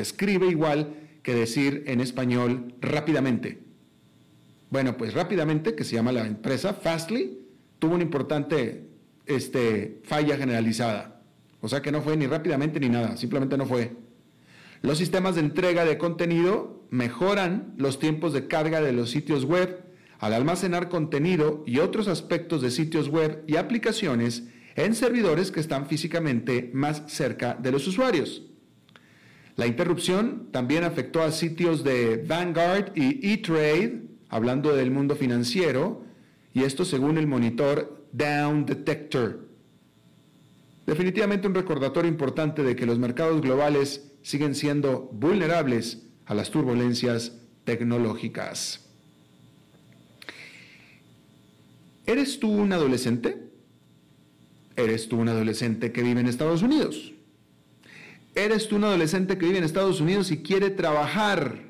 escribe 0.00 0.47
igual 0.47 0.95
que 1.25 1.35
decir 1.35 1.83
en 1.88 2.00
español 2.00 2.76
rápidamente. 2.81 3.59
Bueno, 4.71 4.97
pues 4.97 5.14
rápidamente, 5.14 5.75
que 5.75 5.83
se 5.83 5.97
llama 5.97 6.12
la 6.12 6.28
empresa 6.28 6.75
Fastly, 6.75 7.40
tuvo 7.81 7.97
una 7.97 8.04
importante 8.04 8.94
este, 9.26 10.00
falla 10.04 10.37
generalizada. 10.37 11.23
O 11.61 11.69
sea 11.69 11.83
que 11.83 11.93
no 11.93 12.02
fue 12.02 12.16
ni 12.16 12.26
rápidamente 12.26 12.78
ni 12.81 12.88
nada, 12.88 13.16
simplemente 13.16 13.57
no 13.57 13.66
fue. 13.66 13.97
Los 14.83 14.99
sistemas 14.99 15.35
de 15.35 15.40
entrega 15.40 15.85
de 15.85 15.97
contenido 15.97 16.85
mejoran 16.90 17.75
los 17.78 17.99
tiempos 17.99 18.33
de 18.33 18.49
carga 18.49 18.83
de 18.83 18.93
los 18.93 19.11
sitios 19.11 19.45
web 19.45 19.83
al 20.19 20.35
almacenar 20.35 20.88
contenido 20.88 21.64
y 21.66 21.78
otros 21.78 22.09
aspectos 22.09 22.62
de 22.62 22.71
sitios 22.71 23.09
web 23.09 23.43
y 23.47 23.57
aplicaciones 23.57 24.45
en 24.76 24.95
servidores 24.95 25.50
que 25.50 25.61
están 25.61 25.87
físicamente 25.87 26.71
más 26.73 27.02
cerca 27.07 27.54
de 27.54 27.73
los 27.73 27.87
usuarios. 27.87 28.43
La 29.57 29.66
interrupción 29.66 30.49
también 30.50 30.85
afectó 30.85 31.23
a 31.23 31.31
sitios 31.31 31.85
de 31.85 32.25
Vanguard 32.26 32.93
y 32.97 33.33
E-Trade, 33.33 34.02
hablando 34.28 34.75
del 34.75 34.90
mundo 34.90 35.14
financiero, 35.14 36.04
y 36.52 36.64
esto 36.64 36.85
según 36.85 37.19
el 37.19 37.26
monitor 37.26 38.04
Down 38.14 38.64
Detector. 38.64 39.40
Definitivamente 40.87 41.49
un 41.49 41.54
recordatorio 41.54 42.09
importante 42.09 42.62
de 42.62 42.76
que 42.76 42.87
los 42.87 42.99
mercados 42.99 43.40
globales 43.40 44.12
siguen 44.23 44.54
siendo 44.54 45.11
vulnerables 45.12 46.02
a 46.26 46.35
las 46.35 46.50
turbulencias 46.50 47.33
tecnológicas. 47.64 48.87
¿Eres 52.06 52.38
tú 52.38 52.50
un 52.52 52.73
adolescente? 52.73 53.49
¿Eres 54.76 55.09
tú 55.09 55.16
un 55.18 55.28
adolescente 55.28 55.90
que 55.90 56.02
vive 56.02 56.21
en 56.21 56.28
Estados 56.28 56.62
Unidos? 56.62 57.12
¿Eres 58.37 58.68
tú 58.68 58.76
un 58.76 58.85
adolescente 58.85 59.38
que 59.38 59.47
vive 59.47 59.59
en 59.59 59.64
Estados 59.64 60.00
Unidos 60.00 60.30
y 60.30 60.38
quiere 60.38 60.71
trabajar? 60.71 61.62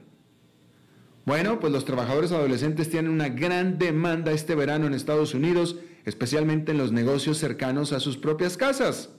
Bueno, 1.24 1.58
pues 1.58 1.72
los 1.72 1.86
trabajadores 1.86 2.32
adolescentes 2.32 2.90
tienen 2.90 3.10
una 3.10 3.30
gran 3.30 3.78
demanda 3.78 4.32
este 4.32 4.54
verano 4.54 4.86
en 4.86 4.92
Estados 4.92 5.32
Unidos, 5.32 5.76
especialmente 6.04 6.72
en 6.72 6.78
los 6.78 6.92
negocios 6.92 7.38
cercanos 7.38 7.92
a 7.92 8.00
sus 8.00 8.16
propias 8.16 8.56
casas. 8.56 9.10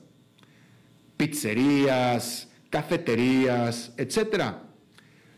Pizzerías, 1.18 2.50
cafeterías, 2.70 3.94
etc. 3.98 4.56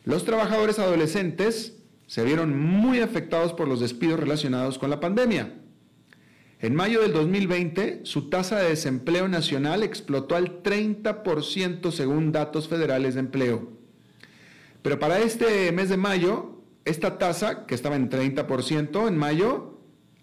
Los 0.03 0.25
trabajadores 0.25 0.79
adolescentes 0.79 1.77
se 2.07 2.23
vieron 2.23 2.57
muy 2.57 2.99
afectados 2.99 3.53
por 3.53 3.67
los 3.67 3.79
despidos 3.79 4.19
relacionados 4.19 4.79
con 4.79 4.89
la 4.89 4.99
pandemia. 4.99 5.53
En 6.59 6.73
mayo 6.73 7.01
del 7.01 7.13
2020, 7.13 8.01
su 8.03 8.29
tasa 8.29 8.57
de 8.57 8.69
desempleo 8.69 9.27
nacional 9.27 9.83
explotó 9.83 10.35
al 10.35 10.63
30% 10.63 11.91
según 11.91 12.31
datos 12.31 12.67
federales 12.67 13.13
de 13.13 13.19
empleo. 13.19 13.73
Pero 14.81 14.97
para 14.97 15.19
este 15.19 15.71
mes 15.71 15.89
de 15.89 15.97
mayo, 15.97 16.63
esta 16.85 17.19
tasa, 17.19 17.67
que 17.67 17.75
estaba 17.75 17.95
en 17.95 18.09
30% 18.09 19.07
en 19.07 19.17
mayo, 19.17 19.76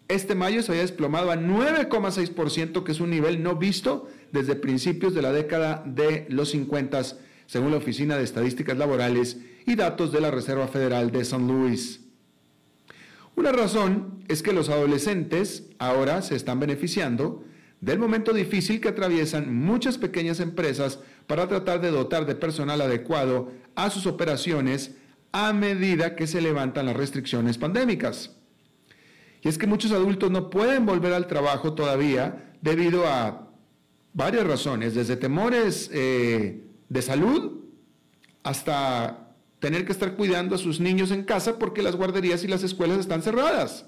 este 0.09 0.35
mayo 0.35 0.63
se 0.63 0.73
había 0.73 0.83
desplomado 0.83 1.31
a 1.31 1.37
9,6%, 1.37 2.85
que 2.85 2.93
es 2.93 3.01
un 3.01 3.11
nivel 3.11 3.43
no 3.43 3.57
visto 3.57 4.09
desde 4.33 4.55
principios 4.55 5.15
de 5.15 5.23
la 5.23 5.33
década 5.33 5.83
de 5.87 6.27
los 6.29 6.51
50, 6.51 7.03
según 7.47 7.71
la 7.71 7.79
Oficina 7.79 8.17
de 8.17 8.25
Estadísticas 8.25 8.77
Laborales 8.77 9.39
y 9.67 9.77
datos 9.77 10.13
de 10.13 10.21
la 10.21 10.31
Reserva 10.31 10.69
Federal 10.69 11.11
de 11.11 11.25
San 11.25 11.47
Luis. 11.47 12.01
Una 13.37 13.51
razón 13.51 14.23
es 14.29 14.43
que 14.43 14.53
los 14.53 14.69
adolescentes 14.69 15.65
ahora 15.79 16.23
se 16.23 16.37
están 16.37 16.61
beneficiando 16.61 17.45
del 17.81 17.99
momento 17.99 18.33
difícil 18.33 18.81
que 18.81 18.89
atraviesan 18.89 19.55
muchas 19.55 19.99
pequeñas 19.99 20.41
empresas 20.41 21.01
para 21.27 21.49
tratar 21.49 21.81
de 21.81 21.91
dotar 21.91 22.27
de 22.27 22.35
personal 22.35 22.81
adecuado 22.81 23.53
a 23.75 23.91
sus 23.91 24.07
operaciones 24.07 24.97
a 25.33 25.53
medida 25.53 26.15
que 26.15 26.27
se 26.27 26.41
levantan 26.41 26.87
las 26.87 26.97
restricciones 26.97 27.59
pandémicas. 27.59 28.31
Y 29.45 29.49
es 29.49 29.59
que 29.59 29.67
muchos 29.67 29.93
adultos 29.93 30.31
no 30.31 30.49
pueden 30.49 30.87
volver 30.87 31.13
al 31.13 31.27
trabajo 31.27 31.75
todavía 31.75 32.55
debido 32.63 33.07
a 33.07 33.51
varias 34.15 34.47
razones, 34.47 34.95
desde 34.95 35.17
temores 35.17 35.91
eh, 35.93 36.65
de 36.89 37.03
salud 37.03 37.61
hasta 38.43 39.35
tener 39.59 39.85
que 39.85 39.93
estar 39.93 40.15
cuidando 40.15 40.55
a 40.55 40.59
sus 40.59 40.81
niños 40.81 41.11
en 41.11 41.25
casa 41.25 41.59
porque 41.59 41.83
las 41.83 41.95
guarderías 41.95 42.43
y 42.43 42.49
las 42.49 42.63
escuelas 42.63 42.99
están 42.99 43.21
cerradas. 43.23 43.87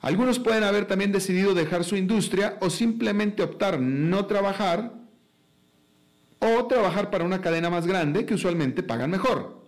Algunos 0.00 0.38
pueden 0.38 0.64
haber 0.64 0.84
también 0.84 1.12
decidido 1.12 1.54
dejar 1.54 1.82
su 1.82 1.96
industria 1.96 2.58
o 2.60 2.68
simplemente 2.68 3.42
optar 3.42 3.80
no 3.80 4.26
trabajar 4.26 4.92
o 6.40 6.66
trabajar 6.66 7.10
para 7.10 7.24
una 7.24 7.40
cadena 7.40 7.70
más 7.70 7.86
grande 7.86 8.26
que 8.26 8.34
usualmente 8.34 8.82
pagan 8.82 9.10
mejor. 9.10 9.63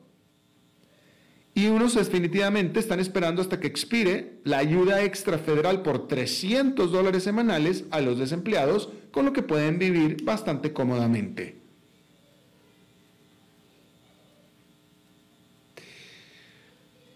Y 1.57 1.69
unos 1.69 1.95
definitivamente 1.95 2.79
están 2.79 3.01
esperando 3.01 3.41
hasta 3.41 3.59
que 3.59 3.67
expire 3.67 4.41
la 4.45 4.59
ayuda 4.59 5.03
extra 5.03 5.39
federal 5.39 5.81
por 5.81 6.07
300 6.07 6.93
dólares 6.93 7.23
semanales 7.23 7.87
a 7.91 8.03
los 8.03 8.19
desempleados, 8.19 8.91
con 9.11 9.25
lo 9.25 9.33
que 9.33 9.41
pueden 9.41 9.79
vivir 9.79 10.23
bastante 10.23 10.75
cómodamente. 10.75 11.57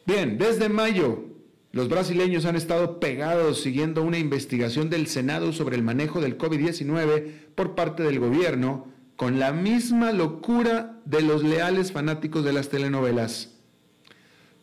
Bien, 0.07 0.39
desde 0.39 0.71
mayo 0.71 1.27
los 1.73 1.91
brasileños 1.91 2.47
han 2.47 2.57
estado 2.57 2.99
pegados 2.99 3.61
siguiendo 3.61 4.03
una 4.03 4.17
investigación 4.17 4.89
del 4.89 5.07
Senado 5.07 5.53
sobre 5.53 5.77
el 5.77 5.83
manejo 5.83 6.23
del 6.23 6.39
COVID-19 6.39 7.31
por 7.55 7.75
parte 7.75 8.03
del 8.05 8.19
gobierno 8.19 8.89
con 9.17 9.39
la 9.39 9.53
misma 9.53 10.13
locura 10.13 10.99
de 11.05 11.21
los 11.21 11.45
leales 11.45 11.93
fanáticos 11.93 12.43
de 12.43 12.55
las 12.55 12.71
telenovelas. 12.71 13.50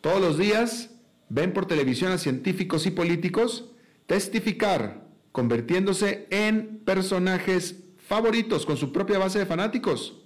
Todos 0.00 0.20
los 0.20 0.38
días 0.38 0.90
ven 1.28 1.52
por 1.52 1.66
televisión 1.66 2.12
a 2.12 2.18
científicos 2.18 2.86
y 2.86 2.90
políticos 2.90 3.72
testificar, 4.06 5.06
convirtiéndose 5.32 6.26
en 6.30 6.80
personajes 6.84 7.76
favoritos 7.98 8.64
con 8.64 8.76
su 8.76 8.92
propia 8.92 9.18
base 9.18 9.38
de 9.38 9.46
fanáticos. 9.46 10.22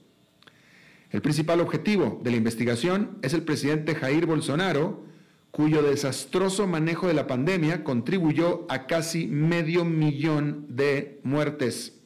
El 1.10 1.20
principal 1.20 1.60
objetivo 1.60 2.20
de 2.22 2.30
la 2.30 2.36
investigación 2.36 3.18
es 3.22 3.34
el 3.34 3.42
presidente 3.42 3.94
Jair 3.94 4.24
Bolsonaro, 4.24 5.04
cuyo 5.50 5.82
desastroso 5.82 6.66
manejo 6.66 7.08
de 7.08 7.14
la 7.14 7.26
pandemia 7.26 7.84
contribuyó 7.84 8.66
a 8.70 8.86
casi 8.86 9.26
medio 9.26 9.84
millón 9.84 10.66
de 10.70 11.20
muertes. 11.24 11.98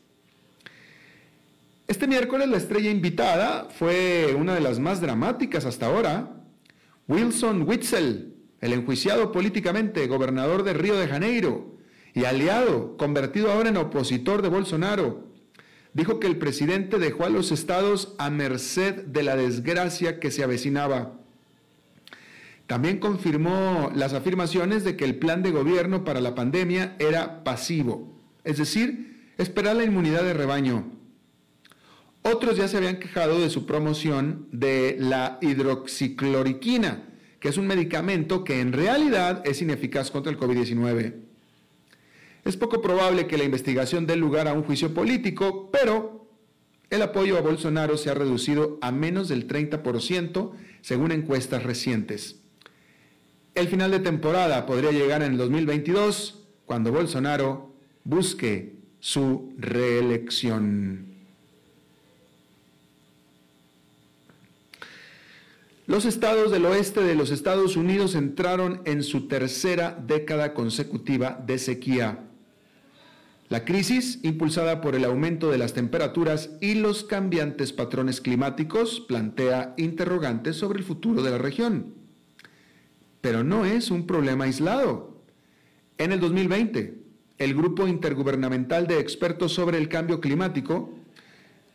Este 1.87 2.09
miércoles 2.09 2.49
la 2.49 2.57
estrella 2.57 2.91
invitada 2.91 3.69
fue 3.71 4.35
una 4.37 4.55
de 4.55 4.61
las 4.61 4.81
más 4.81 5.01
dramáticas 5.01 5.65
hasta 5.65 5.87
ahora. 5.87 6.36
Wilson 7.09 7.63
Witzel, 7.69 8.35
el 8.61 8.73
enjuiciado 8.73 9.31
políticamente 9.31 10.07
gobernador 10.09 10.65
de 10.65 10.73
Río 10.73 10.97
de 10.97 11.07
Janeiro 11.07 11.77
y 12.15 12.25
aliado, 12.25 12.97
convertido 12.97 13.53
ahora 13.53 13.69
en 13.69 13.77
opositor 13.77 14.43
de 14.43 14.49
Bolsonaro, 14.49 15.25
dijo 15.93 16.19
que 16.19 16.27
el 16.27 16.37
presidente 16.37 16.99
dejó 16.99 17.25
a 17.25 17.31
los 17.31 17.53
estados 17.53 18.15
a 18.19 18.29
merced 18.29 19.05
de 19.05 19.23
la 19.23 19.37
desgracia 19.37 20.19
que 20.19 20.33
se 20.33 20.43
avecinaba. 20.43 21.21
También 22.67 22.99
confirmó 22.99 23.93
las 23.95 24.13
afirmaciones 24.13 24.83
de 24.83 24.97
que 24.97 25.05
el 25.05 25.21
plan 25.21 25.45
de 25.45 25.53
gobierno 25.53 26.03
para 26.03 26.21
la 26.21 26.35
pandemia 26.35 26.97
era 26.99 27.45
pasivo, 27.45 28.19
es 28.43 28.59
decir, 28.59 29.33
esperar 29.39 29.77
la 29.77 29.85
inmunidad 29.85 30.25
de 30.25 30.35
rebaño. 30.35 30.96
Otros 32.33 32.57
ya 32.57 32.67
se 32.67 32.77
habían 32.77 32.99
quejado 32.99 33.39
de 33.39 33.51
su 33.51 33.67
promoción 33.67 34.49
de 34.51 34.97
la 34.99 35.39
hidroxicloroquina, 35.41 37.05
que 37.39 37.49
es 37.49 37.57
un 37.57 37.69
medicamento 37.69 38.43
que 38.43 38.61
en 38.61 38.73
realidad 38.73 39.43
es 39.47 39.63
ineficaz 39.63 40.11
contra 40.11 40.33
el 40.33 40.39
COVID-19. 40.39 41.15
Es 42.45 42.57
poco 42.57 42.83
probable 42.83 43.29
que 43.29 43.39
la 43.39 43.45
investigación 43.45 44.09
dé 44.09 44.17
lugar 44.17 44.49
a 44.49 44.55
un 44.55 44.65
juicio 44.65 44.93
político, 44.93 45.71
pero 45.71 46.27
el 46.91 47.03
apoyo 47.03 47.39
a 47.39 47.43
Bolsonaro 47.43 47.97
se 47.97 48.11
ha 48.11 48.15
reducido 48.15 48.79
a 48.83 48.91
menos 48.91 49.29
del 49.29 49.47
30% 49.47 50.51
según 50.81 51.13
encuestas 51.13 51.63
recientes. 51.63 52.41
El 53.55 53.69
final 53.69 53.93
de 53.93 54.01
temporada 54.01 54.67
podría 54.67 54.91
llegar 54.91 55.23
en 55.23 55.31
el 55.33 55.39
2022 55.39 56.45
cuando 56.65 56.91
Bolsonaro 56.91 57.73
busque 58.03 58.81
su 58.99 59.55
reelección. 59.59 61.16
Los 65.87 66.05
estados 66.05 66.51
del 66.51 66.65
oeste 66.65 67.01
de 67.01 67.15
los 67.15 67.31
Estados 67.31 67.77
Unidos 67.77 68.17
entraron 68.17 68.83
en 68.87 69.05
su 69.05 69.29
tercera 69.29 69.97
década 70.05 70.53
consecutiva 70.53 71.41
de 71.47 71.59
sequía. 71.59 72.25
La 73.49 73.65
crisis, 73.65 74.19
impulsada 74.25 74.81
por 74.81 74.97
el 74.97 75.05
aumento 75.05 75.49
de 75.49 75.59
las 75.59 75.75
temperaturas 75.75 76.51
y 76.61 76.75
los 76.75 77.05
cambiantes 77.05 77.73
patrones 77.73 78.21
climáticos, 78.21 78.99
plantea 78.99 79.75
interrogantes 79.77 80.57
sobre 80.57 80.81
el 80.81 80.85
futuro 80.85 81.23
de 81.23 81.31
la 81.31 81.39
región. 81.39 81.95
Pero 83.21 83.45
no 83.45 83.65
es 83.65 83.93
un 83.93 84.09
problema 84.09 84.47
aislado. 84.47 85.23
En 85.99 86.11
el 86.11 86.19
2020, 86.19 86.99
el 87.39 87.55
Grupo 87.55 87.87
Intergubernamental 87.87 88.89
de 88.89 88.99
Expertos 88.99 89.53
sobre 89.53 89.79
el 89.79 89.89
Cambio 89.89 90.21
Climático, 90.21 90.99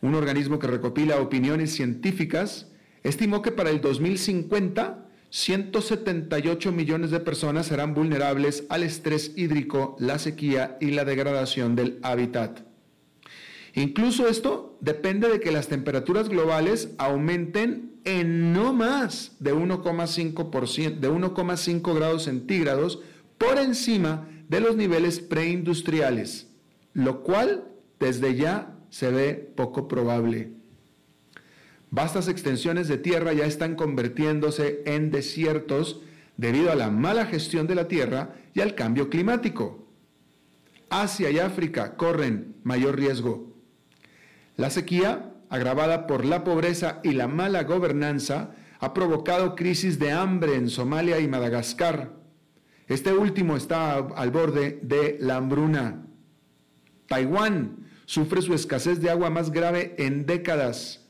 un 0.01 0.15
organismo 0.15 0.60
que 0.60 0.68
recopila 0.68 1.22
opiniones 1.22 1.72
científicas, 1.72 2.70
estimó 3.03 3.41
que 3.41 3.51
para 3.51 3.70
el 3.70 3.81
2050 3.81 5.08
178 5.31 6.74
millones 6.74 7.10
de 7.10 7.22
personas 7.22 7.67
serán 7.67 7.93
vulnerables 7.93 8.65
al 8.67 8.84
estrés 8.84 9.31
hídrico, 9.38 9.96
la 9.98 10.20
sequía 10.20 10.77
y 10.81 10.91
la 10.91 11.05
degradación 11.05 11.78
del 11.78 11.99
hábitat. 12.04 12.60
Incluso 13.73 14.28
esto 14.28 14.78
depende 14.82 15.30
de 15.30 15.39
que 15.39 15.52
las 15.52 15.69
temperaturas 15.69 16.28
globales 16.28 16.89
aumenten 16.97 17.93
en 18.04 18.52
no 18.52 18.73
más 18.73 19.38
de 19.39 19.56
1,5 19.56 20.99
de 20.99 21.10
1,5 21.10 21.95
grados 21.95 22.23
centígrados 22.23 22.99
por 23.38 23.58
encima 23.58 24.28
de 24.49 24.60
los 24.60 24.75
niveles 24.75 25.21
preindustriales, 25.21 26.47
lo 26.93 27.23
cual 27.23 27.69
desde 28.02 28.36
ya 28.36 28.75
se 28.89 29.10
ve 29.12 29.54
poco 29.56 29.88
probable. 29.88 30.61
Vastas 31.91 32.30
extensiones 32.30 32.88
de 32.88 32.97
tierra 32.97 33.34
ya 33.34 33.45
están 33.45 33.75
convirtiéndose 33.75 34.82
en 34.86 35.12
desiertos 35.12 35.99
debido 36.38 36.71
a 36.71 36.75
la 36.75 36.89
mala 36.89 37.25
gestión 37.25 37.67
de 37.67 37.75
la 37.75 37.89
tierra 37.89 38.34
y 38.54 38.62
al 38.62 38.75
cambio 38.75 39.10
climático. 39.10 39.89
Asia 40.89 41.30
y 41.32 41.39
África 41.39 41.97
corren 41.97 42.56
mayor 42.63 42.95
riesgo. 42.95 43.54
La 44.56 44.69
sequía, 44.69 45.34
agravada 45.49 46.08
por 46.08 46.23
la 46.23 46.45
pobreza 46.45 47.01
y 47.04 47.12
la 47.12 47.27
mala 47.27 47.63
gobernanza, 47.63 48.51
ha 48.80 48.93
provocado 48.93 49.56
crisis 49.56 49.99
de 49.99 50.13
hambre 50.13 50.56
en 50.56 50.69
Somalia 50.69 51.19
y 51.19 51.27
Madagascar. 51.27 52.13
Este 52.88 53.12
último 53.12 53.58
está 53.58 53.95
al 53.95 54.32
borde 54.32 54.80
de 54.82 55.17
la 55.19 55.36
hambruna. 55.36 56.08
Taiwán 57.08 57.86
sufre 58.06 58.41
su 58.41 58.54
escasez 58.54 59.01
de 59.01 59.10
agua 59.10 59.30
más 59.30 59.51
grave 59.51 59.93
en 59.97 60.25
décadas 60.25 61.00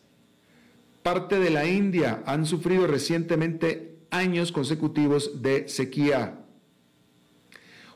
parte 1.03 1.39
de 1.39 1.49
la 1.49 1.65
India 1.65 2.23
han 2.25 2.45
sufrido 2.45 2.87
recientemente 2.87 3.99
años 4.11 4.51
consecutivos 4.51 5.41
de 5.41 5.67
sequía. 5.67 6.39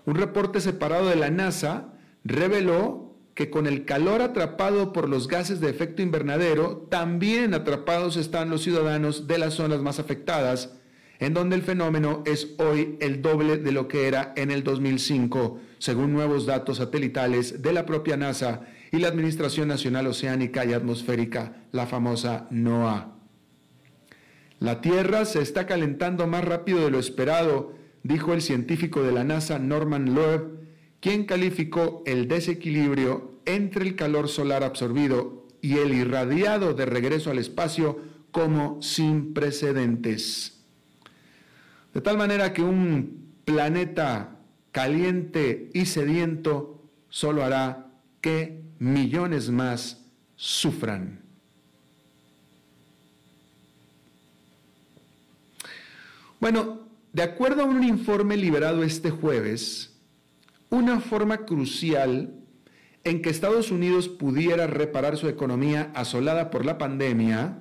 Un 0.05 0.15
reporte 0.15 0.61
separado 0.61 1.09
de 1.09 1.15
la 1.15 1.29
NASA 1.29 1.93
reveló 2.23 3.05
que 3.35 3.49
con 3.49 3.67
el 3.67 3.85
calor 3.85 4.21
atrapado 4.21 4.93
por 4.93 5.09
los 5.09 5.27
gases 5.27 5.59
de 5.59 5.69
efecto 5.69 6.01
invernadero, 6.01 6.87
también 6.89 7.53
atrapados 7.53 8.15
están 8.15 8.49
los 8.49 8.61
ciudadanos 8.61 9.27
de 9.27 9.37
las 9.37 9.55
zonas 9.55 9.81
más 9.81 9.99
afectadas, 9.99 10.71
en 11.19 11.33
donde 11.33 11.57
el 11.57 11.61
fenómeno 11.61 12.23
es 12.25 12.55
hoy 12.57 12.97
el 13.01 13.21
doble 13.21 13.57
de 13.57 13.71
lo 13.73 13.89
que 13.89 14.07
era 14.07 14.33
en 14.37 14.51
el 14.51 14.63
2005, 14.63 15.59
según 15.79 16.13
nuevos 16.13 16.45
datos 16.45 16.77
satelitales 16.77 17.61
de 17.61 17.73
la 17.73 17.85
propia 17.85 18.15
NASA 18.15 18.61
y 18.91 18.99
la 18.99 19.07
Administración 19.07 19.67
Nacional 19.67 20.07
Oceánica 20.07 20.65
y 20.65 20.73
Atmosférica, 20.73 21.63
la 21.71 21.87
famosa 21.87 22.47
NOAA. 22.51 23.15
La 24.59 24.81
Tierra 24.81 25.25
se 25.25 25.41
está 25.41 25.65
calentando 25.67 26.27
más 26.27 26.43
rápido 26.43 26.85
de 26.85 26.91
lo 26.91 26.99
esperado, 26.99 27.73
dijo 28.03 28.33
el 28.33 28.41
científico 28.41 29.03
de 29.03 29.11
la 29.11 29.23
NASA 29.23 29.59
Norman 29.59 30.15
Loeb, 30.15 30.59
quien 31.01 31.25
calificó 31.25 32.03
el 32.05 32.27
desequilibrio 32.27 33.39
entre 33.45 33.85
el 33.85 33.95
calor 33.95 34.27
solar 34.27 34.63
absorbido 34.63 35.45
y 35.61 35.77
el 35.77 35.93
irradiado 35.93 36.73
de 36.73 36.85
regreso 36.85 37.31
al 37.31 37.39
espacio 37.39 37.99
como 38.31 38.81
sin 38.81 39.33
precedentes. 39.33 40.63
De 41.93 42.01
tal 42.01 42.17
manera 42.17 42.53
que 42.53 42.61
un 42.61 43.33
planeta 43.45 44.39
caliente 44.71 45.69
y 45.73 45.85
sediento 45.85 46.89
solo 47.07 47.43
hará 47.43 47.87
que 48.19 48.64
millones 48.79 49.49
más 49.49 50.05
sufran. 50.35 51.21
Bueno, 56.39 56.87
de 57.13 57.23
acuerdo 57.23 57.63
a 57.63 57.65
un 57.65 57.83
informe 57.83 58.37
liberado 58.37 58.83
este 58.83 59.09
jueves, 59.09 59.97
una 60.69 60.99
forma 60.99 61.45
crucial 61.45 62.33
en 63.03 63.21
que 63.21 63.29
Estados 63.29 63.71
Unidos 63.71 64.09
pudiera 64.09 64.67
reparar 64.67 65.15
su 65.15 65.29
economía 65.29 65.91
asolada 65.95 66.49
por 66.49 66.65
la 66.65 66.77
pandemia 66.77 67.59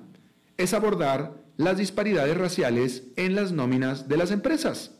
es 0.57 0.73
abordar 0.73 1.37
las 1.57 1.77
disparidades 1.77 2.37
raciales 2.37 3.03
en 3.15 3.35
las 3.35 3.51
nóminas 3.51 4.07
de 4.07 4.17
las 4.17 4.31
empresas. 4.31 4.94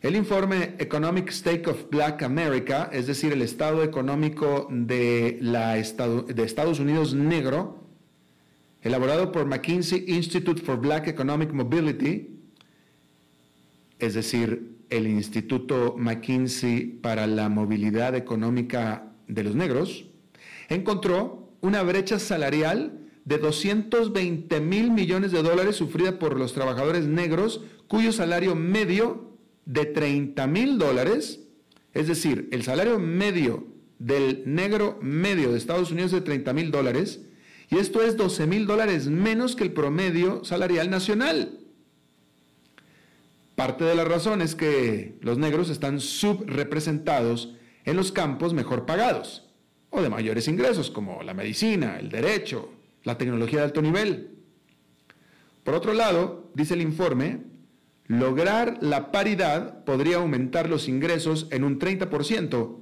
El 0.00 0.14
informe 0.14 0.76
Economic 0.78 1.30
State 1.30 1.68
of 1.68 1.90
Black 1.90 2.22
America, 2.22 2.88
es 2.92 3.08
decir, 3.08 3.32
el 3.32 3.42
estado 3.42 3.82
económico 3.82 4.68
de, 4.70 5.38
la 5.40 5.74
de 5.74 6.42
Estados 6.44 6.78
Unidos 6.78 7.14
negro, 7.14 7.82
elaborado 8.80 9.32
por 9.32 9.46
McKinsey 9.46 10.04
Institute 10.06 10.62
for 10.62 10.78
Black 10.78 11.08
Economic 11.08 11.52
Mobility, 11.52 12.28
es 13.98 14.14
decir, 14.14 14.76
el 14.88 15.08
Instituto 15.08 15.96
McKinsey 15.98 16.84
para 16.84 17.26
la 17.26 17.48
Movilidad 17.48 18.14
Económica 18.14 19.12
de 19.26 19.42
los 19.42 19.56
Negros, 19.56 20.06
encontró 20.68 21.50
una 21.60 21.82
brecha 21.82 22.20
salarial 22.20 23.00
de 23.24 23.38
220 23.38 24.60
mil 24.60 24.92
millones 24.92 25.32
de 25.32 25.42
dólares 25.42 25.74
sufrida 25.74 26.20
por 26.20 26.38
los 26.38 26.54
trabajadores 26.54 27.06
negros 27.06 27.62
cuyo 27.88 28.12
salario 28.12 28.54
medio 28.54 29.28
de 29.68 29.84
30 29.84 30.46
mil 30.46 30.78
dólares, 30.78 31.40
es 31.92 32.08
decir, 32.08 32.48
el 32.52 32.64
salario 32.64 32.98
medio 32.98 33.66
del 33.98 34.42
negro 34.46 34.98
medio 35.02 35.52
de 35.52 35.58
Estados 35.58 35.90
Unidos 35.90 36.10
de 36.10 36.22
30 36.22 36.54
mil 36.54 36.70
dólares 36.70 37.20
y 37.68 37.76
esto 37.76 38.02
es 38.02 38.16
12 38.16 38.46
mil 38.46 38.66
dólares 38.66 39.08
menos 39.08 39.56
que 39.56 39.64
el 39.64 39.72
promedio 39.72 40.42
salarial 40.42 40.88
nacional. 40.88 41.58
Parte 43.56 43.84
de 43.84 43.94
la 43.94 44.04
razón 44.04 44.40
es 44.40 44.54
que 44.54 45.18
los 45.20 45.36
negros 45.36 45.68
están 45.68 46.00
subrepresentados 46.00 47.54
en 47.84 47.96
los 47.96 48.10
campos 48.10 48.54
mejor 48.54 48.86
pagados 48.86 49.50
o 49.90 50.00
de 50.00 50.08
mayores 50.08 50.48
ingresos, 50.48 50.90
como 50.90 51.22
la 51.22 51.34
medicina, 51.34 51.98
el 51.98 52.08
derecho, 52.08 52.70
la 53.04 53.18
tecnología 53.18 53.58
de 53.58 53.64
alto 53.66 53.82
nivel. 53.82 54.30
Por 55.62 55.74
otro 55.74 55.92
lado, 55.92 56.50
dice 56.54 56.72
el 56.72 56.80
informe, 56.80 57.47
lograr 58.08 58.78
la 58.80 59.12
paridad 59.12 59.84
podría 59.84 60.16
aumentar 60.16 60.68
los 60.68 60.88
ingresos 60.88 61.46
en 61.50 61.62
un 61.62 61.78
30% 61.78 62.78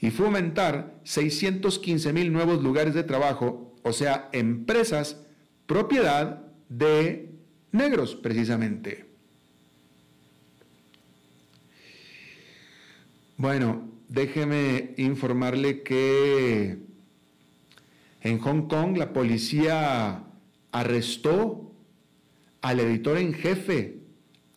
y 0.00 0.10
fomentar 0.10 1.00
615 1.04 2.12
mil 2.12 2.32
nuevos 2.32 2.62
lugares 2.62 2.94
de 2.94 3.02
trabajo, 3.02 3.74
o 3.82 3.92
sea, 3.92 4.28
empresas 4.32 5.24
propiedad 5.66 6.42
de 6.68 7.30
negros 7.72 8.14
precisamente. 8.14 9.06
Bueno, 13.36 13.88
déjeme 14.08 14.94
informarle 14.96 15.82
que 15.82 16.78
en 18.20 18.38
Hong 18.38 18.68
Kong 18.68 18.96
la 18.96 19.12
policía 19.12 20.24
arrestó 20.72 21.72
al 22.60 22.80
editor 22.80 23.16
en 23.18 23.32
jefe, 23.32 23.97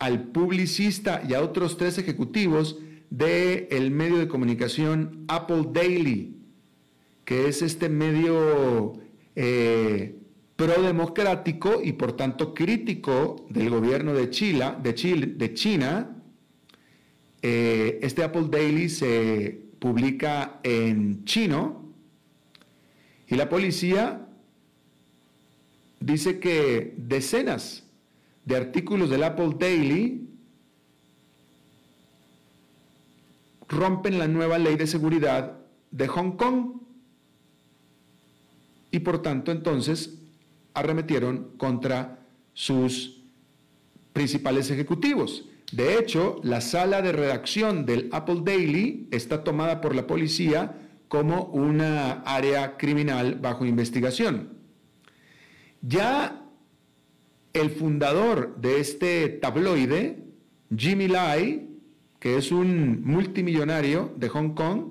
al 0.02 0.24
publicista 0.32 1.22
y 1.28 1.34
a 1.34 1.40
otros 1.40 1.76
tres 1.76 1.96
ejecutivos 1.96 2.76
del 3.08 3.68
el 3.70 3.92
medio 3.92 4.18
de 4.18 4.26
comunicación 4.26 5.24
Apple 5.28 5.68
Daily, 5.72 6.38
que 7.24 7.46
es 7.46 7.62
este 7.62 7.88
medio 7.88 8.94
eh, 9.36 10.18
pro-democrático 10.56 11.80
y 11.80 11.92
por 11.92 12.16
tanto 12.16 12.52
crítico 12.52 13.46
del 13.48 13.70
gobierno 13.70 14.12
de, 14.12 14.28
Chile, 14.30 14.72
de, 14.82 14.92
de 15.36 15.54
China, 15.54 16.16
eh, 17.40 18.00
este 18.02 18.24
Apple 18.24 18.48
Daily 18.50 18.88
se 18.88 19.56
publica 19.78 20.58
en 20.64 21.24
chino 21.26 21.92
y 23.28 23.36
la 23.36 23.48
policía 23.48 24.26
dice 26.00 26.40
que 26.40 26.92
decenas 26.96 27.81
de 28.44 28.56
artículos 28.56 29.10
del 29.10 29.24
Apple 29.24 29.56
Daily 29.58 30.28
rompen 33.68 34.18
la 34.18 34.28
nueva 34.28 34.58
ley 34.58 34.76
de 34.76 34.86
seguridad 34.86 35.58
de 35.90 36.08
Hong 36.08 36.32
Kong 36.32 36.82
y 38.90 39.00
por 39.00 39.22
tanto 39.22 39.50
entonces 39.52 40.18
arremetieron 40.74 41.52
contra 41.56 42.26
sus 42.52 43.22
principales 44.12 44.70
ejecutivos. 44.70 45.46
De 45.72 45.98
hecho, 45.98 46.38
la 46.42 46.60
sala 46.60 47.00
de 47.00 47.12
redacción 47.12 47.86
del 47.86 48.10
Apple 48.12 48.42
Daily 48.44 49.08
está 49.10 49.42
tomada 49.42 49.80
por 49.80 49.94
la 49.94 50.06
policía 50.06 50.78
como 51.08 51.44
una 51.44 52.20
área 52.22 52.76
criminal 52.76 53.36
bajo 53.36 53.64
investigación. 53.64 54.58
Ya 55.80 56.41
el 57.52 57.70
fundador 57.70 58.56
de 58.56 58.80
este 58.80 59.28
tabloide, 59.28 60.22
Jimmy 60.74 61.08
Lai, 61.08 61.68
que 62.18 62.36
es 62.36 62.52
un 62.52 63.02
multimillonario 63.04 64.12
de 64.16 64.28
Hong 64.28 64.54
Kong, 64.54 64.86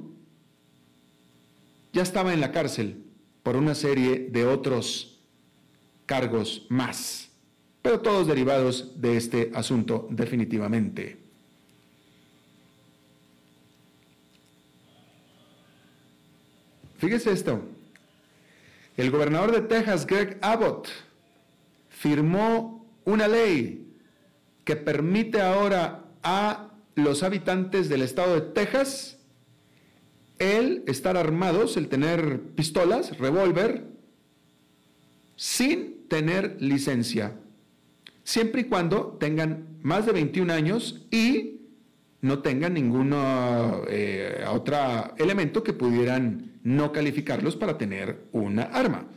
ya 1.93 2.03
estaba 2.03 2.33
en 2.33 2.41
la 2.41 2.51
cárcel 2.51 3.03
por 3.43 3.55
una 3.55 3.75
serie 3.75 4.29
de 4.31 4.45
otros 4.45 5.21
cargos 6.05 6.65
más 6.69 7.31
pero 7.81 7.99
todos 7.99 8.27
derivados 8.27 9.01
de 9.01 9.17
este 9.17 9.51
asunto 9.55 10.07
definitivamente. 10.11 11.17
Fíjese 16.97 17.31
esto. 17.31 17.61
El 18.95 19.09
gobernador 19.09 19.51
de 19.51 19.61
Texas, 19.61 20.05
Greg 20.05 20.37
Abbott, 20.41 20.89
firmó 22.01 22.85
una 23.05 23.27
ley 23.27 23.87
que 24.63 24.75
permite 24.75 25.41
ahora 25.41 26.05
a 26.23 26.71
los 26.95 27.23
habitantes 27.23 27.89
del 27.89 28.01
estado 28.01 28.35
de 28.35 28.41
Texas 28.41 29.19
el 30.39 30.83
estar 30.87 31.17
armados, 31.17 31.77
el 31.77 31.87
tener 31.87 32.41
pistolas, 32.55 33.17
revólver, 33.19 33.85
sin 35.35 36.07
tener 36.07 36.57
licencia 36.59 37.35
siempre 38.23 38.61
y 38.61 38.63
cuando 38.65 39.17
tengan 39.19 39.77
más 39.81 40.05
de 40.05 40.13
21 40.13 40.53
años 40.53 41.05
y 41.11 41.61
no 42.21 42.39
tengan 42.39 42.73
ningún 42.73 43.13
eh, 43.89 44.45
otro 44.49 44.77
elemento 45.17 45.63
que 45.63 45.73
pudieran 45.73 46.59
no 46.63 46.91
calificarlos 46.91 47.55
para 47.55 47.77
tener 47.77 48.27
una 48.31 48.63
arma, 48.63 49.07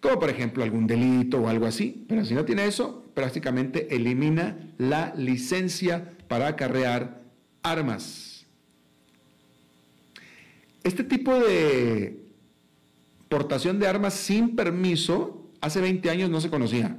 como 0.00 0.18
por 0.18 0.30
ejemplo 0.30 0.62
algún 0.62 0.86
delito 0.86 1.40
o 1.40 1.48
algo 1.48 1.66
así. 1.66 2.04
Pero 2.08 2.24
si 2.24 2.34
no 2.34 2.44
tiene 2.44 2.66
eso, 2.66 3.04
prácticamente 3.14 3.94
elimina 3.94 4.72
la 4.78 5.12
licencia 5.16 6.16
para 6.28 6.48
acarrear 6.48 7.22
armas. 7.62 8.46
Este 10.84 11.04
tipo 11.04 11.34
de 11.34 12.22
portación 13.28 13.78
de 13.78 13.88
armas 13.88 14.14
sin 14.14 14.56
permiso 14.56 15.50
hace 15.60 15.80
20 15.80 16.08
años 16.10 16.30
no 16.30 16.40
se 16.40 16.50
conocía 16.50 16.96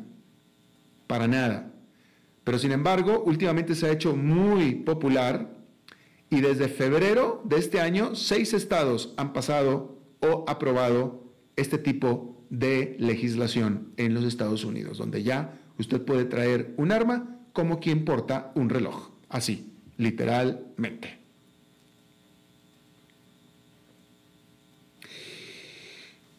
para 1.07 1.27
nada. 1.27 1.71
Pero 2.43 2.59
sin 2.59 2.71
embargo, 2.71 3.23
últimamente 3.25 3.75
se 3.75 3.87
ha 3.87 3.91
hecho 3.91 4.15
muy 4.15 4.75
popular 4.75 5.55
y 6.29 6.41
desde 6.41 6.67
febrero 6.67 7.41
de 7.45 7.57
este 7.57 7.79
año, 7.79 8.15
seis 8.15 8.53
estados 8.53 9.13
han 9.17 9.33
pasado 9.33 9.97
o 10.19 10.45
aprobado 10.47 11.23
este 11.55 11.77
tipo 11.77 12.35
de 12.35 12.38
legislación 12.49 13.93
en 13.97 14.13
los 14.13 14.23
Estados 14.25 14.63
Unidos, 14.63 14.97
donde 14.97 15.23
ya 15.23 15.59
usted 15.77 16.01
puede 16.01 16.25
traer 16.25 16.73
un 16.77 16.91
arma 16.91 17.39
como 17.53 17.79
quien 17.79 18.05
porta 18.05 18.51
un 18.55 18.69
reloj, 18.69 19.09
así, 19.29 19.73
literalmente. 19.97 21.19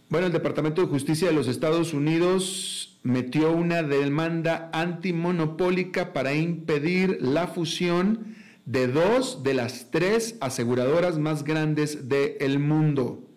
Bueno, 0.09 0.27
el 0.27 0.33
Departamento 0.33 0.83
de 0.83 0.89
Justicia 0.89 1.29
de 1.29 1.35
los 1.35 1.47
Estados 1.47 1.95
Unidos 1.95 2.99
metió 3.05 3.53
una 3.53 3.85
demanda 3.85 4.69
antimonopólica 4.73 6.13
para 6.13 6.35
impedir 6.35 7.19
la 7.21 7.47
fusión 7.47 8.35
de 8.67 8.89
dos 8.89 9.43
de 9.45 9.55
las 9.55 9.91
tres 9.91 10.37
aseguradoras 10.41 11.19
más 11.19 11.45
grandes 11.45 12.09
del 12.09 12.59
mundo. 12.59 13.30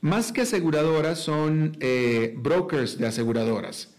Más 0.00 0.30
que 0.30 0.42
aseguradoras 0.42 1.18
son 1.18 1.76
eh, 1.80 2.34
brokers 2.38 2.98
de 2.98 3.06
aseguradoras. 3.06 3.94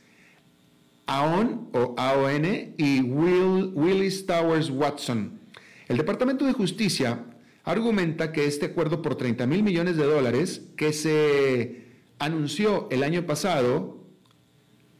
AON 1.07 1.69
o 1.73 1.95
AON 1.97 2.45
y 2.77 3.01
Willis 3.01 4.25
Towers 4.25 4.69
Watson. 4.69 5.39
El 5.87 5.97
Departamento 5.97 6.45
de 6.45 6.53
Justicia 6.53 7.25
argumenta 7.63 8.31
que 8.31 8.45
este 8.45 8.67
acuerdo 8.67 9.01
por 9.01 9.15
30 9.15 9.45
mil 9.47 9.63
millones 9.63 9.97
de 9.97 10.05
dólares 10.05 10.61
que 10.77 10.93
se 10.93 11.87
anunció 12.19 12.87
el 12.91 13.03
año 13.03 13.25
pasado 13.25 13.99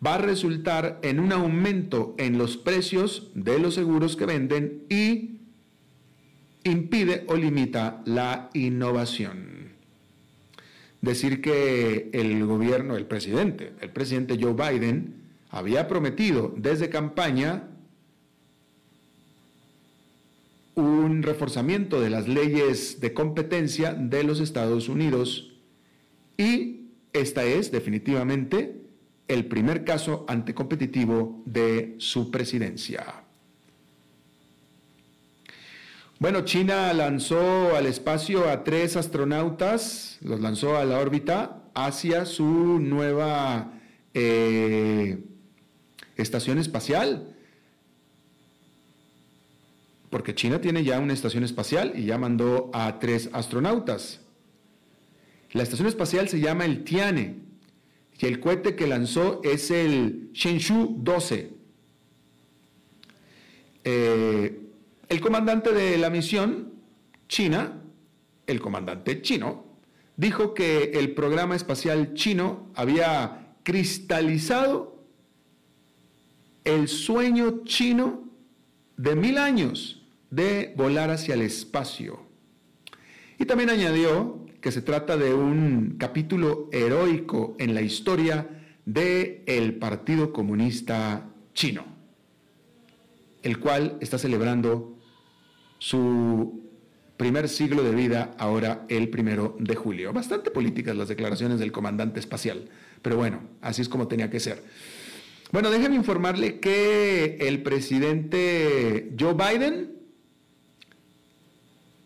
va 0.06 0.16
a 0.16 0.18
resultar 0.18 1.00
en 1.04 1.20
un 1.20 1.32
aumento 1.32 2.16
en 2.18 2.38
los 2.38 2.58
precios 2.58 3.32
de 3.36 3.60
los 3.60 3.76
seguros 3.76 4.16
que 4.16 4.26
venden 4.26 4.86
y 4.90 5.42
impide 6.64 7.26
o 7.28 7.36
limita 7.36 8.02
la 8.06 8.50
innovación. 8.54 9.69
Decir 11.02 11.42
que 11.42 12.10
el 12.14 12.46
gobierno, 12.46 12.98
el 12.98 13.06
presidente, 13.06 13.74
el 13.82 13.92
presidente 13.92 14.38
Joe 14.40 14.54
Biden, 14.54 15.16
había 15.50 15.88
prometido 15.88 16.54
desde 16.58 16.90
campaña 16.90 17.70
un 20.76 21.24
reforzamiento 21.24 22.00
de 22.02 22.10
las 22.10 22.28
leyes 22.28 23.00
de 23.00 23.14
competencia 23.14 23.94
de 23.94 24.24
los 24.24 24.40
Estados 24.40 24.90
Unidos 24.90 25.54
y 26.38 26.92
esta 27.14 27.44
es 27.44 27.72
definitivamente 27.72 28.82
el 29.28 29.46
primer 29.46 29.84
caso 29.84 30.26
anticompetitivo 30.28 31.42
de 31.46 31.96
su 31.98 32.32
presidencia. 32.32 33.24
Bueno, 36.20 36.42
China 36.42 36.92
lanzó 36.92 37.78
al 37.78 37.86
espacio 37.86 38.50
a 38.50 38.66
tres 38.66 38.98
astronautas, 38.98 40.18
los 40.20 40.42
lanzó 40.42 40.76
a 40.76 40.84
la 40.84 41.00
órbita 41.00 41.64
hacia 41.74 42.26
su 42.26 42.44
nueva 42.44 43.80
eh, 44.14 45.24
estación 46.18 46.58
espacial, 46.58 47.38
porque 50.10 50.36
China 50.36 50.60
tiene 50.60 50.84
ya 50.84 51.00
una 51.00 51.14
estación 51.14 51.46
espacial 51.46 51.94
y 51.96 52.04
ya 52.04 52.18
mandó 52.18 52.70
a 52.74 53.00
tres 53.00 53.30
astronautas. 53.32 54.20
La 55.54 55.64
estación 55.64 55.88
espacial 55.88 56.28
se 56.28 56.42
llama 56.42 56.66
el 56.66 56.84
Tiane 56.84 57.38
y 58.20 58.26
el 58.26 58.42
cohete 58.42 58.76
que 58.76 58.88
lanzó 58.88 59.40
es 59.46 59.72
el 59.72 60.32
Shenzhou 60.34 60.98
12. 60.98 61.54
Eh, 63.86 64.59
el 65.10 65.22
comandante 65.22 65.74
de 65.74 65.98
la 65.98 66.12
misión, 66.12 66.74
China, 67.28 67.82
el 68.46 68.62
comandante 68.62 69.22
chino, 69.22 69.66
dijo 70.18 70.54
que 70.54 70.92
el 70.96 71.14
programa 71.14 71.56
espacial 71.56 72.14
chino 72.14 72.72
había 72.76 73.56
cristalizado 73.64 75.04
el 76.64 76.88
sueño 76.88 77.64
chino 77.64 78.30
de 78.98 79.16
mil 79.16 79.38
años 79.38 80.04
de 80.30 80.74
volar 80.78 81.10
hacia 81.10 81.34
el 81.34 81.42
espacio. 81.42 82.22
Y 83.40 83.46
también 83.46 83.70
añadió 83.70 84.46
que 84.62 84.72
se 84.72 84.82
trata 84.82 85.18
de 85.18 85.34
un 85.34 85.96
capítulo 85.98 86.70
heroico 86.72 87.56
en 87.58 87.74
la 87.74 87.82
historia 87.82 88.48
del 88.86 89.44
el 89.46 89.76
Partido 89.76 90.34
Comunista 90.34 91.30
Chino, 91.54 91.86
el 93.42 93.60
cual 93.60 93.98
está 94.02 94.18
celebrando 94.18 94.99
su 95.80 96.70
primer 97.18 97.50
siglo 97.50 97.84
de 97.84 97.92
vida 97.92 98.32
ahora 98.38 98.86
el 98.88 99.10
primero 99.10 99.58
de 99.60 99.76
julio. 99.76 100.14
Bastante 100.14 100.52
políticas 100.52 100.96
las 100.96 101.10
declaraciones 101.10 101.60
del 101.60 101.72
comandante 101.72 102.20
espacial, 102.20 102.70
pero 103.02 103.18
bueno, 103.18 103.42
así 103.60 103.82
es 103.82 103.90
como 103.90 104.08
tenía 104.08 104.30
que 104.30 104.40
ser. 104.40 104.64
Bueno, 105.52 105.72
déjeme 105.72 105.96
informarle 105.96 106.60
que 106.60 107.38
el 107.42 107.62
presidente 107.64 109.14
Joe 109.20 109.34
Biden, 109.34 109.96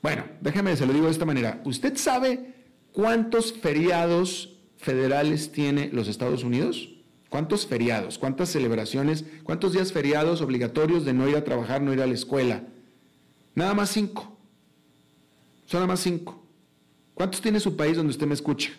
bueno, 0.01 0.23
déjeme, 0.41 0.75
se 0.77 0.85
lo 0.85 0.93
digo 0.93 1.05
de 1.05 1.11
esta 1.11 1.25
manera, 1.25 1.61
¿usted 1.65 1.95
sabe 1.97 2.55
cuántos 2.91 3.53
feriados 3.53 4.57
federales 4.77 5.51
tiene 5.51 5.89
los 5.93 6.07
Estados 6.07 6.43
Unidos? 6.43 6.89
¿Cuántos 7.29 7.67
feriados? 7.67 8.17
¿Cuántas 8.17 8.49
celebraciones? 8.49 9.25
¿Cuántos 9.43 9.73
días 9.73 9.91
feriados 9.91 10.41
obligatorios 10.41 11.05
de 11.05 11.13
no 11.13 11.27
ir 11.27 11.35
a 11.35 11.43
trabajar, 11.43 11.81
no 11.81 11.93
ir 11.93 12.01
a 12.01 12.07
la 12.07 12.13
escuela? 12.13 12.63
Nada 13.55 13.73
más 13.73 13.89
cinco. 13.89 14.37
Son 15.65 15.79
nada 15.79 15.87
más 15.87 15.99
cinco. 15.99 16.43
¿Cuántos 17.13 17.41
tiene 17.41 17.59
su 17.59 17.75
país 17.75 17.97
donde 17.97 18.11
usted 18.11 18.27
me 18.27 18.33
escucha? 18.33 18.71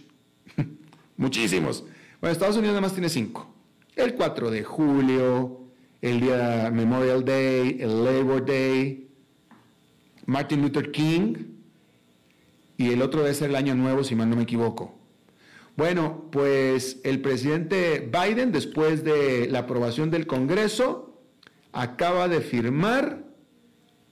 Muchísimos. 1.16 1.84
Bueno, 2.20 2.32
Estados 2.32 2.56
Unidos 2.56 2.74
nada 2.74 2.80
más 2.80 2.92
tiene 2.92 3.08
cinco 3.08 3.54
el 3.96 4.14
4 4.14 4.50
de 4.50 4.64
julio, 4.64 5.60
el 6.02 6.20
día 6.20 6.70
Memorial 6.72 7.24
Day, 7.24 7.78
el 7.80 8.04
Labor 8.04 8.44
Day, 8.44 9.08
Martin 10.26 10.62
Luther 10.62 10.90
King 10.90 11.34
y 12.76 12.90
el 12.90 13.02
otro 13.02 13.22
debe 13.22 13.34
ser 13.34 13.50
el 13.50 13.56
Año 13.56 13.74
Nuevo, 13.74 14.02
si 14.02 14.14
mal 14.14 14.28
no 14.28 14.36
me 14.36 14.42
equivoco. 14.42 14.98
Bueno, 15.76 16.28
pues 16.30 17.00
el 17.04 17.20
presidente 17.20 18.00
Biden, 18.00 18.52
después 18.52 19.04
de 19.04 19.48
la 19.48 19.60
aprobación 19.60 20.10
del 20.10 20.26
Congreso, 20.26 21.20
acaba 21.72 22.28
de 22.28 22.40
firmar 22.40 23.24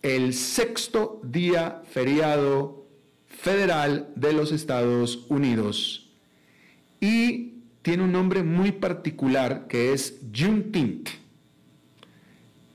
el 0.03 0.35
sexto 0.35 1.21
día 1.25 1.83
feriado 1.91 2.89
federal 3.27 4.13
de 4.17 4.33
los 4.33 4.53
Estados 4.53 5.27
Unidos. 5.29 6.11
Y 7.01 7.63
tiene 7.83 8.05
un 8.05 8.13
nombre 8.13 8.43
muy 8.43 8.73
particular 8.73 9.67
que 9.69 9.93
es 9.93 10.21
Juneteenth. 10.35 11.09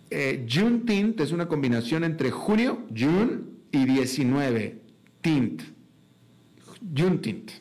Eh, 0.10 0.46
es 0.48 1.32
una 1.32 1.48
combinación 1.48 2.04
entre 2.04 2.32
junio, 2.32 2.86
June, 2.98 3.42
y 3.72 3.86
19, 3.86 4.82
Tint. 5.22 5.62
Juneteenth. 6.96 7.52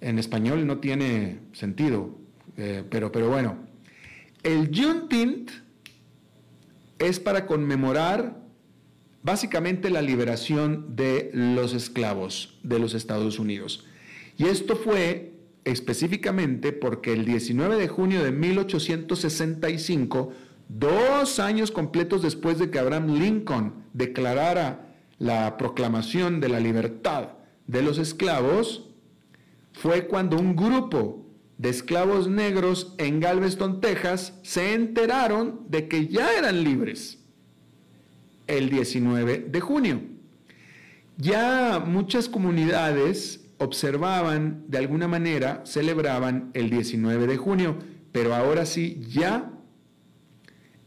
En 0.00 0.18
español 0.18 0.66
no 0.66 0.78
tiene 0.78 1.38
sentido, 1.52 2.18
eh, 2.56 2.84
pero, 2.88 3.12
pero 3.12 3.28
bueno. 3.28 3.56
El 4.42 4.70
Juneteenth 4.74 5.50
es 6.98 7.20
para 7.20 7.46
conmemorar 7.46 8.39
básicamente 9.22 9.90
la 9.90 10.02
liberación 10.02 10.96
de 10.96 11.30
los 11.32 11.74
esclavos 11.74 12.58
de 12.62 12.78
los 12.78 12.94
Estados 12.94 13.38
Unidos. 13.38 13.86
Y 14.36 14.46
esto 14.46 14.76
fue 14.76 15.34
específicamente 15.64 16.72
porque 16.72 17.12
el 17.12 17.24
19 17.24 17.76
de 17.76 17.88
junio 17.88 18.24
de 18.24 18.32
1865, 18.32 20.32
dos 20.68 21.38
años 21.38 21.70
completos 21.70 22.22
después 22.22 22.58
de 22.58 22.70
que 22.70 22.78
Abraham 22.78 23.18
Lincoln 23.18 23.84
declarara 23.92 24.94
la 25.18 25.58
proclamación 25.58 26.40
de 26.40 26.48
la 26.48 26.60
libertad 26.60 27.32
de 27.66 27.82
los 27.82 27.98
esclavos, 27.98 28.86
fue 29.72 30.06
cuando 30.06 30.38
un 30.38 30.56
grupo 30.56 31.26
de 31.58 31.68
esclavos 31.68 32.26
negros 32.26 32.94
en 32.96 33.20
Galveston, 33.20 33.82
Texas, 33.82 34.32
se 34.42 34.72
enteraron 34.72 35.60
de 35.68 35.88
que 35.88 36.06
ya 36.06 36.32
eran 36.38 36.64
libres 36.64 37.19
el 38.50 38.68
19 38.68 39.46
de 39.48 39.60
junio. 39.60 40.00
Ya 41.16 41.82
muchas 41.86 42.28
comunidades 42.28 43.44
observaban, 43.58 44.64
de 44.68 44.78
alguna 44.78 45.06
manera, 45.06 45.62
celebraban 45.64 46.50
el 46.54 46.70
19 46.70 47.26
de 47.26 47.36
junio, 47.36 47.78
pero 48.10 48.34
ahora 48.34 48.66
sí 48.66 49.02
ya 49.08 49.52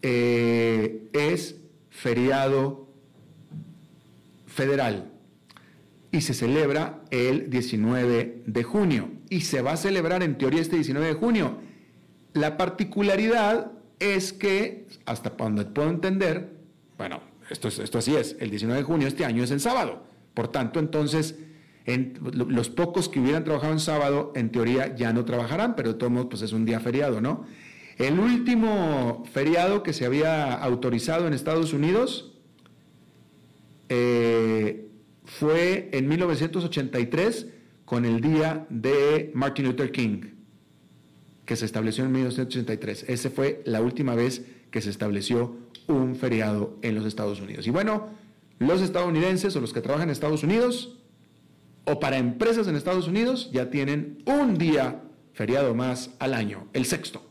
eh, 0.02 1.08
es 1.14 1.56
feriado 1.90 2.90
federal 4.48 5.12
y 6.12 6.22
se 6.22 6.34
celebra 6.34 7.02
el 7.12 7.50
19 7.50 8.44
de 8.46 8.64
junio 8.64 9.10
y 9.30 9.42
se 9.42 9.62
va 9.62 9.74
a 9.74 9.78
celebrar 9.78 10.22
en 10.22 10.38
teoría 10.38 10.62
este 10.62 10.76
19 10.76 11.08
de 11.08 11.14
junio. 11.14 11.58
La 12.34 12.58
particularidad 12.58 13.72
es 14.00 14.34
que, 14.34 14.88
hasta 15.06 15.32
donde 15.32 15.66
puedo 15.66 15.90
entender, 15.90 16.54
bueno, 16.98 17.22
esto, 17.50 17.68
esto 17.68 17.98
así 17.98 18.16
es, 18.16 18.36
el 18.40 18.50
19 18.50 18.82
de 18.82 18.86
junio 18.86 19.08
este 19.08 19.26
año 19.26 19.44
es 19.44 19.52
el 19.52 19.60
sábado, 19.60 20.04
por 20.34 20.48
tanto 20.50 20.80
entonces 20.80 21.36
los 21.86 22.70
pocos 22.70 23.10
que 23.10 23.20
hubieran 23.20 23.44
trabajado 23.44 23.74
en 23.74 23.80
sábado, 23.80 24.32
en 24.36 24.52
teoría 24.52 24.96
ya 24.96 25.12
no 25.12 25.26
trabajarán, 25.26 25.76
pero 25.76 25.94
de 25.94 26.00
todos 26.00 26.12
modos, 26.12 26.28
pues 26.30 26.42
es 26.42 26.54
un 26.54 26.66
día 26.66 26.80
feriado, 26.80 27.20
¿no? 27.20 27.46
El 27.98 28.20
último 28.20 29.24
feriado 29.32 29.84
que 29.84 29.94
se 29.94 30.06
había 30.06 30.54
autorizado 30.54 31.28
en 31.28 31.34
Estados 31.34 31.74
Unidos 31.74 32.34
eh, 33.90 34.88
fue 35.26 35.90
en 35.92 36.08
1983 36.08 37.48
con 37.86 38.06
el 38.06 38.22
día 38.22 38.66
de 38.70 39.32
Martin 39.36 39.66
Luther 39.66 39.92
King, 39.92 40.22
que 41.46 41.56
se 41.56 41.66
estableció 41.66 42.06
en 42.06 42.14
1983. 42.14 43.06
Esa 43.10 43.30
fue 43.30 43.62
la 43.66 43.82
última 43.82 44.16
vez 44.16 44.46
que 44.72 44.82
se 44.82 44.90
estableció 44.90 45.58
un 45.88 46.16
feriado 46.16 46.78
en 46.82 46.96
los 46.96 47.06
Estados 47.06 47.42
Unidos. 47.42 47.68
Y 47.68 47.72
bueno, 47.72 48.10
los 48.60 48.82
estadounidenses 48.82 49.56
o 49.56 49.62
los 49.62 49.74
que 49.74 49.82
trabajan 49.82 50.10
en 50.10 50.12
Estados 50.12 50.44
Unidos 50.44 50.98
o 51.86 52.00
para 52.00 52.18
empresas 52.18 52.68
en 52.68 52.76
Estados 52.76 53.08
Unidos 53.08 53.50
ya 53.52 53.70
tienen 53.70 54.24
un 54.26 54.58
día 54.58 55.02
feriado 55.34 55.76
más 55.76 56.12
al 56.20 56.34
año, 56.34 56.68
el 56.74 56.86
sexto. 56.86 57.24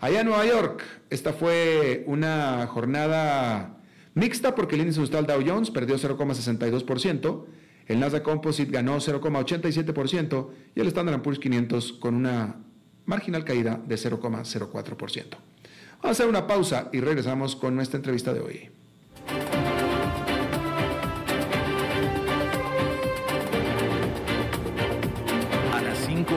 Allá 0.00 0.20
en 0.20 0.26
Nueva 0.26 0.46
York, 0.46 0.82
esta 1.10 1.32
fue 1.32 2.04
una 2.06 2.66
jornada 2.66 3.78
mixta 4.14 4.54
porque 4.54 4.74
el 4.74 4.82
índice 4.82 5.00
industrial 5.00 5.26
Dow 5.26 5.42
Jones 5.46 5.70
perdió 5.70 5.96
0,62%, 5.96 7.44
el 7.86 8.00
Nasdaq 8.00 8.22
Composite 8.22 8.70
ganó 8.70 8.96
0,87% 8.96 10.48
y 10.74 10.80
el 10.80 10.88
Standard 10.88 11.22
Poor's 11.22 11.38
500 11.38 11.92
con 11.94 12.14
una 12.14 12.56
marginal 13.04 13.44
caída 13.44 13.80
de 13.86 13.94
0,04%. 13.96 15.36
Vamos 16.06 16.20
a 16.20 16.22
hacer 16.22 16.30
una 16.30 16.46
pausa 16.46 16.88
y 16.92 17.00
regresamos 17.00 17.56
con 17.56 17.74
nuestra 17.74 17.96
entrevista 17.96 18.32
de 18.32 18.38
hoy. 18.38 18.70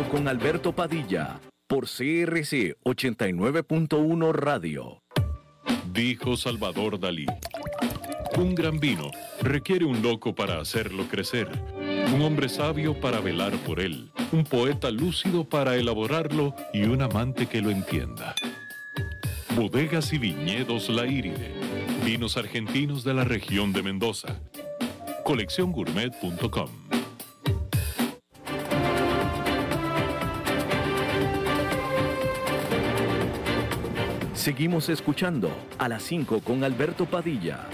con 0.10 0.27
Alberto 0.27 0.73
Padilla 0.73 1.39
por 1.67 1.86
CRC 1.86 2.77
89.1 2.84 4.34
Radio. 4.34 5.03
Dijo 5.93 6.36
Salvador 6.36 6.99
Dalí. 6.99 7.27
Un 8.38 8.55
gran 8.55 8.79
vino 8.79 9.12
requiere 9.39 9.86
un 9.86 10.01
loco 10.01 10.34
para 10.34 10.60
hacerlo 10.60 11.05
crecer, 11.12 11.47
un 12.12 12.23
hombre 12.23 12.49
sabio 12.49 12.99
para 12.99 13.19
velar 13.19 13.55
por 13.67 13.79
él, 13.79 14.12
un 14.32 14.45
poeta 14.45 14.89
lúcido 14.89 15.43
para 15.43 15.75
elaborarlo 15.75 16.55
y 16.73 16.86
un 16.86 17.03
amante 17.03 17.45
que 17.45 17.62
lo 17.62 17.69
entienda. 17.69 18.34
Bodegas 19.55 20.13
y 20.13 20.17
viñedos 20.17 20.89
La 20.89 21.05
Iride, 21.05 21.53
vinos 22.05 22.38
argentinos 22.38 23.03
de 23.03 23.13
la 23.13 23.23
región 23.23 23.73
de 23.73 23.83
Mendoza. 23.83 24.39
Colecciongourmet.com 25.23 26.69
Seguimos 34.33 34.88
escuchando 34.89 35.51
a 35.77 35.89
las 35.89 36.03
5 36.03 36.39
con 36.39 36.63
Alberto 36.63 37.05
Padilla. 37.05 37.67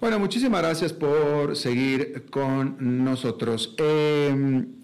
Bueno, 0.00 0.20
muchísimas 0.20 0.62
gracias 0.62 0.92
por 0.92 1.56
seguir 1.56 2.26
con 2.30 3.04
nosotros. 3.04 3.74
Em, 3.78 4.77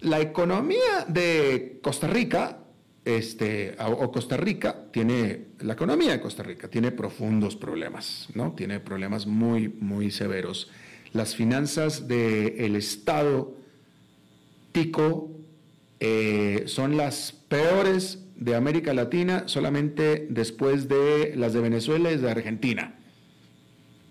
la 0.00 0.20
economía 0.20 1.04
de 1.08 1.78
Costa 1.82 2.06
Rica, 2.06 2.58
este, 3.04 3.76
o 3.78 4.10
Costa 4.10 4.36
Rica, 4.36 4.86
tiene, 4.92 5.46
la 5.60 5.74
economía 5.74 6.12
de 6.12 6.20
Costa 6.20 6.42
Rica 6.42 6.68
tiene 6.68 6.92
profundos 6.92 7.56
problemas, 7.56 8.28
¿no? 8.34 8.52
Tiene 8.52 8.80
problemas 8.80 9.26
muy, 9.26 9.68
muy 9.68 10.10
severos. 10.10 10.70
Las 11.12 11.34
finanzas 11.34 12.06
del 12.06 12.76
Estado 12.76 13.54
tico 14.72 15.30
eh, 15.98 16.64
son 16.66 16.96
las 16.96 17.32
peores 17.32 18.24
de 18.36 18.54
América 18.54 18.94
Latina 18.94 19.44
solamente 19.46 20.26
después 20.30 20.88
de 20.88 21.34
las 21.36 21.52
de 21.52 21.60
Venezuela 21.60 22.10
y 22.12 22.16
de 22.16 22.30
Argentina. 22.30 22.94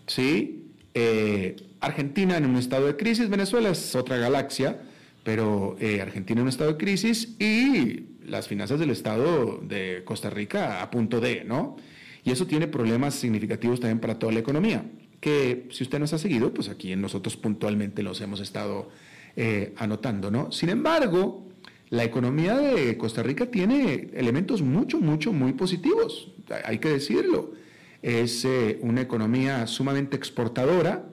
¿Sí? 0.06 0.72
Eh, 0.94 1.56
Argentina 1.80 2.38
en 2.38 2.46
un 2.46 2.58
estado 2.58 2.88
de 2.88 2.98
crisis, 2.98 3.30
Venezuela 3.30 3.70
es 3.70 3.96
otra 3.96 4.18
galaxia, 4.18 4.82
pero 5.24 5.76
eh, 5.80 6.02
Argentina 6.02 6.40
en 6.40 6.44
un 6.44 6.50
estado 6.50 6.72
de 6.72 6.78
crisis 6.78 7.36
y 7.40 8.06
las 8.26 8.48
finanzas 8.48 8.80
del 8.80 8.90
Estado 8.92 9.60
de 9.62 10.04
Costa 10.06 10.30
Rica 10.30 10.82
a 10.82 10.90
punto 10.92 11.20
de, 11.20 11.44
¿no? 11.44 11.78
Y 12.24 12.32
eso 12.32 12.46
tiene 12.48 12.68
problemas 12.68 13.16
significativos 13.16 13.80
también 13.80 14.00
para 14.00 14.20
toda 14.20 14.32
la 14.32 14.40
economía, 14.40 14.84
que 15.20 15.68
si 15.72 15.84
usted 15.84 16.00
nos 16.00 16.14
ha 16.14 16.18
seguido, 16.18 16.54
pues 16.54 16.70
aquí 16.70 16.96
nosotros 16.96 17.38
puntualmente 17.38 18.04
los 18.04 18.22
hemos 18.22 18.40
estado 18.40 18.90
eh, 19.36 19.74
anotando, 19.78 20.30
¿no? 20.32 20.52
Sin 20.52 20.70
embargo, 20.70 21.48
la 21.90 22.04
economía 22.04 22.58
de 22.58 22.98
Costa 22.98 23.24
Rica 23.24 23.48
tiene 23.48 24.10
elementos 24.14 24.62
mucho, 24.62 25.00
mucho, 25.00 25.34
muy 25.34 25.54
positivos, 25.54 26.32
hay 26.64 26.78
que 26.80 26.90
decirlo. 26.90 27.54
Es 28.02 28.46
eh, 28.46 28.80
una 28.82 29.02
economía 29.02 29.68
sumamente 29.68 30.16
exportadora, 30.16 31.06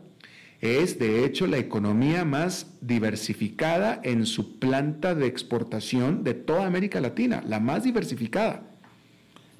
es 0.61 0.99
de 0.99 1.25
hecho 1.25 1.47
la 1.47 1.59
economía 1.59 2.25
más 2.25 2.73
diversificada 2.81 4.01
en 4.03 4.27
su 4.27 4.59
planta 4.59 5.14
de 5.14 5.27
exportación 5.27 6.25
de 6.25 6.35
toda 6.35 6.66
América 6.66 7.01
Latina, 7.01 7.42
la 7.47 7.61
más 7.61 7.85
diversificada, 7.85 8.62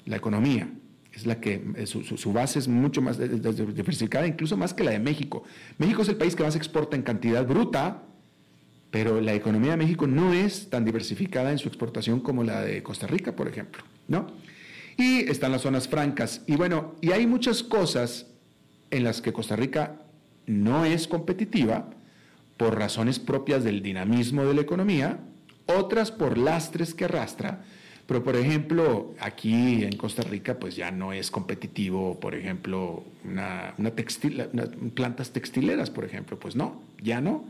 la 0.05 0.15
economía. 0.15 0.69
Es 1.13 1.25
la 1.25 1.39
que 1.39 1.63
eh, 1.75 1.87
su, 1.87 2.31
base 2.31 2.59
es 2.59 2.67
mucho 2.67 3.01
más 3.01 3.17
diversificada, 3.17 4.27
incluso 4.27 4.55
más 4.55 4.73
que 4.73 4.83
la 4.83 4.91
de 4.91 4.99
México. 4.99 5.43
México 5.79 6.03
es 6.03 6.09
el 6.09 6.15
país 6.15 6.35
que 6.35 6.43
más 6.43 6.55
exporta 6.55 6.95
en 6.95 7.01
cantidad 7.01 7.45
bruta, 7.45 8.03
pero 8.91 9.19
la 9.19 9.33
economía 9.33 9.71
de 9.71 9.77
México 9.77 10.05
no 10.05 10.33
es 10.33 10.69
tan 10.69 10.85
diversificada 10.85 11.51
en 11.51 11.57
su 11.57 11.67
exportación 11.67 12.19
como 12.19 12.43
la 12.43 12.61
de 12.61 12.83
Costa 12.83 13.07
Rica, 13.07 13.35
por 13.35 13.47
ejemplo, 13.47 13.83
¿no? 14.07 14.27
Y 14.95 15.29
están 15.29 15.51
las 15.51 15.61
zonas 15.61 15.87
francas. 15.87 16.43
Y 16.47 16.55
bueno, 16.55 16.95
y 17.01 17.11
hay 17.11 17.27
muchas 17.27 17.63
cosas 17.63 18.27
en 18.89 19.03
las 19.03 19.21
que 19.21 19.33
Costa 19.33 19.55
Rica 19.55 20.06
no 20.47 20.85
es 20.85 21.07
competitiva 21.07 21.91
por 22.57 22.77
razones 22.77 23.19
propias 23.19 23.63
del 23.63 23.83
dinamismo 23.83 24.43
de 24.45 24.55
la 24.55 24.61
economía, 24.61 25.19
otras 25.67 26.11
por 26.11 26.37
lastres 26.37 26.95
que 26.95 27.05
arrastra, 27.05 27.61
pero 28.07 28.23
por 28.23 28.37
ejemplo, 28.37 29.13
aquí 29.19 29.83
en 29.83 29.97
Costa 29.97 30.23
Rica 30.23 30.57
pues 30.57 30.77
ya 30.77 30.91
no 30.91 31.11
es 31.11 31.29
competitivo, 31.29 32.17
por 32.19 32.35
ejemplo, 32.35 33.03
una, 33.25 33.75
textil, 33.95 34.43
plantas 34.95 35.31
textileras, 35.31 35.89
por 35.89 36.05
ejemplo, 36.05 36.39
pues 36.39 36.55
no, 36.55 36.81
ya 37.03 37.19
no. 37.19 37.43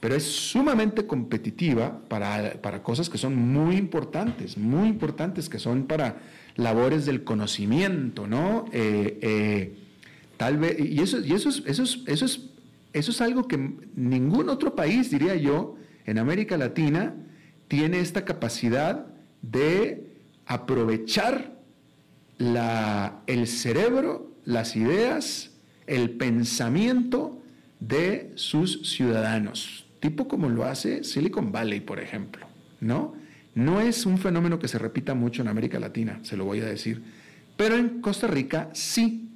Pero 0.00 0.14
es 0.14 0.24
sumamente 0.24 1.06
competitiva 1.06 2.00
para, 2.08 2.82
cosas 2.82 3.10
que 3.10 3.18
son 3.18 3.36
muy 3.36 3.76
importantes, 3.76 4.56
muy 4.56 4.88
importantes, 4.88 5.50
que 5.50 5.58
son 5.58 5.82
para 5.82 6.16
labores 6.56 7.04
del 7.04 7.22
conocimiento, 7.22 8.26
¿no? 8.26 8.64
Eh, 8.72 9.18
eh, 9.20 9.76
tal 10.40 10.56
vez, 10.56 10.80
y, 10.80 11.00
eso, 11.02 11.20
y 11.20 11.34
eso, 11.34 11.50
es, 11.50 11.62
eso, 11.66 11.84
eso, 12.06 12.24
es, 12.24 12.40
eso 12.94 13.10
es 13.10 13.20
algo 13.20 13.46
que 13.46 13.58
ningún 13.94 14.48
otro 14.48 14.74
país, 14.74 15.10
diría 15.10 15.36
yo, 15.36 15.76
en 16.06 16.16
América 16.16 16.56
Latina, 16.56 17.14
tiene 17.68 18.00
esta 18.00 18.24
capacidad 18.24 19.06
de 19.42 20.02
aprovechar 20.46 21.60
la, 22.38 23.20
el 23.26 23.46
cerebro, 23.46 24.32
las 24.46 24.76
ideas, 24.76 25.50
el 25.86 26.10
pensamiento 26.12 27.38
de 27.78 28.32
sus 28.34 28.90
ciudadanos 28.90 29.86
tipo 30.00 30.26
como 30.26 30.48
lo 30.48 30.64
hace 30.64 31.04
Silicon 31.04 31.52
Valley, 31.52 31.80
por 31.80 32.00
ejemplo, 32.00 32.46
¿no? 32.80 33.14
No 33.54 33.80
es 33.80 34.06
un 34.06 34.18
fenómeno 34.18 34.58
que 34.58 34.68
se 34.68 34.78
repita 34.78 35.14
mucho 35.14 35.42
en 35.42 35.48
América 35.48 35.78
Latina, 35.78 36.18
se 36.22 36.36
lo 36.36 36.44
voy 36.44 36.60
a 36.60 36.66
decir, 36.66 37.02
pero 37.56 37.76
en 37.76 38.00
Costa 38.00 38.26
Rica 38.26 38.70
sí. 38.72 39.26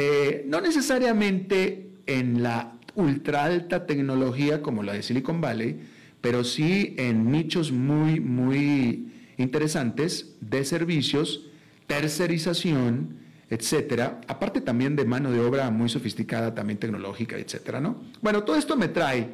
Eh, 0.00 0.44
no 0.46 0.60
necesariamente 0.60 1.90
en 2.06 2.40
la 2.40 2.78
ultra 2.94 3.42
alta 3.42 3.84
tecnología 3.84 4.62
como 4.62 4.84
la 4.84 4.92
de 4.92 5.02
Silicon 5.02 5.40
Valley, 5.40 5.80
pero 6.20 6.44
sí 6.44 6.94
en 6.98 7.32
nichos 7.32 7.72
muy, 7.72 8.20
muy 8.20 9.12
interesantes 9.38 10.36
de 10.40 10.64
servicios, 10.64 11.46
tercerización, 11.88 13.16
etcétera, 13.50 14.20
aparte 14.28 14.60
también 14.60 14.94
de 14.94 15.04
mano 15.04 15.32
de 15.32 15.40
obra 15.40 15.68
muy 15.72 15.88
sofisticada, 15.88 16.54
también 16.54 16.78
tecnológica, 16.78 17.36
etcétera, 17.36 17.80
¿no? 17.80 18.00
Bueno, 18.22 18.44
todo 18.44 18.54
esto 18.54 18.76
me 18.76 18.86
trae 18.86 19.28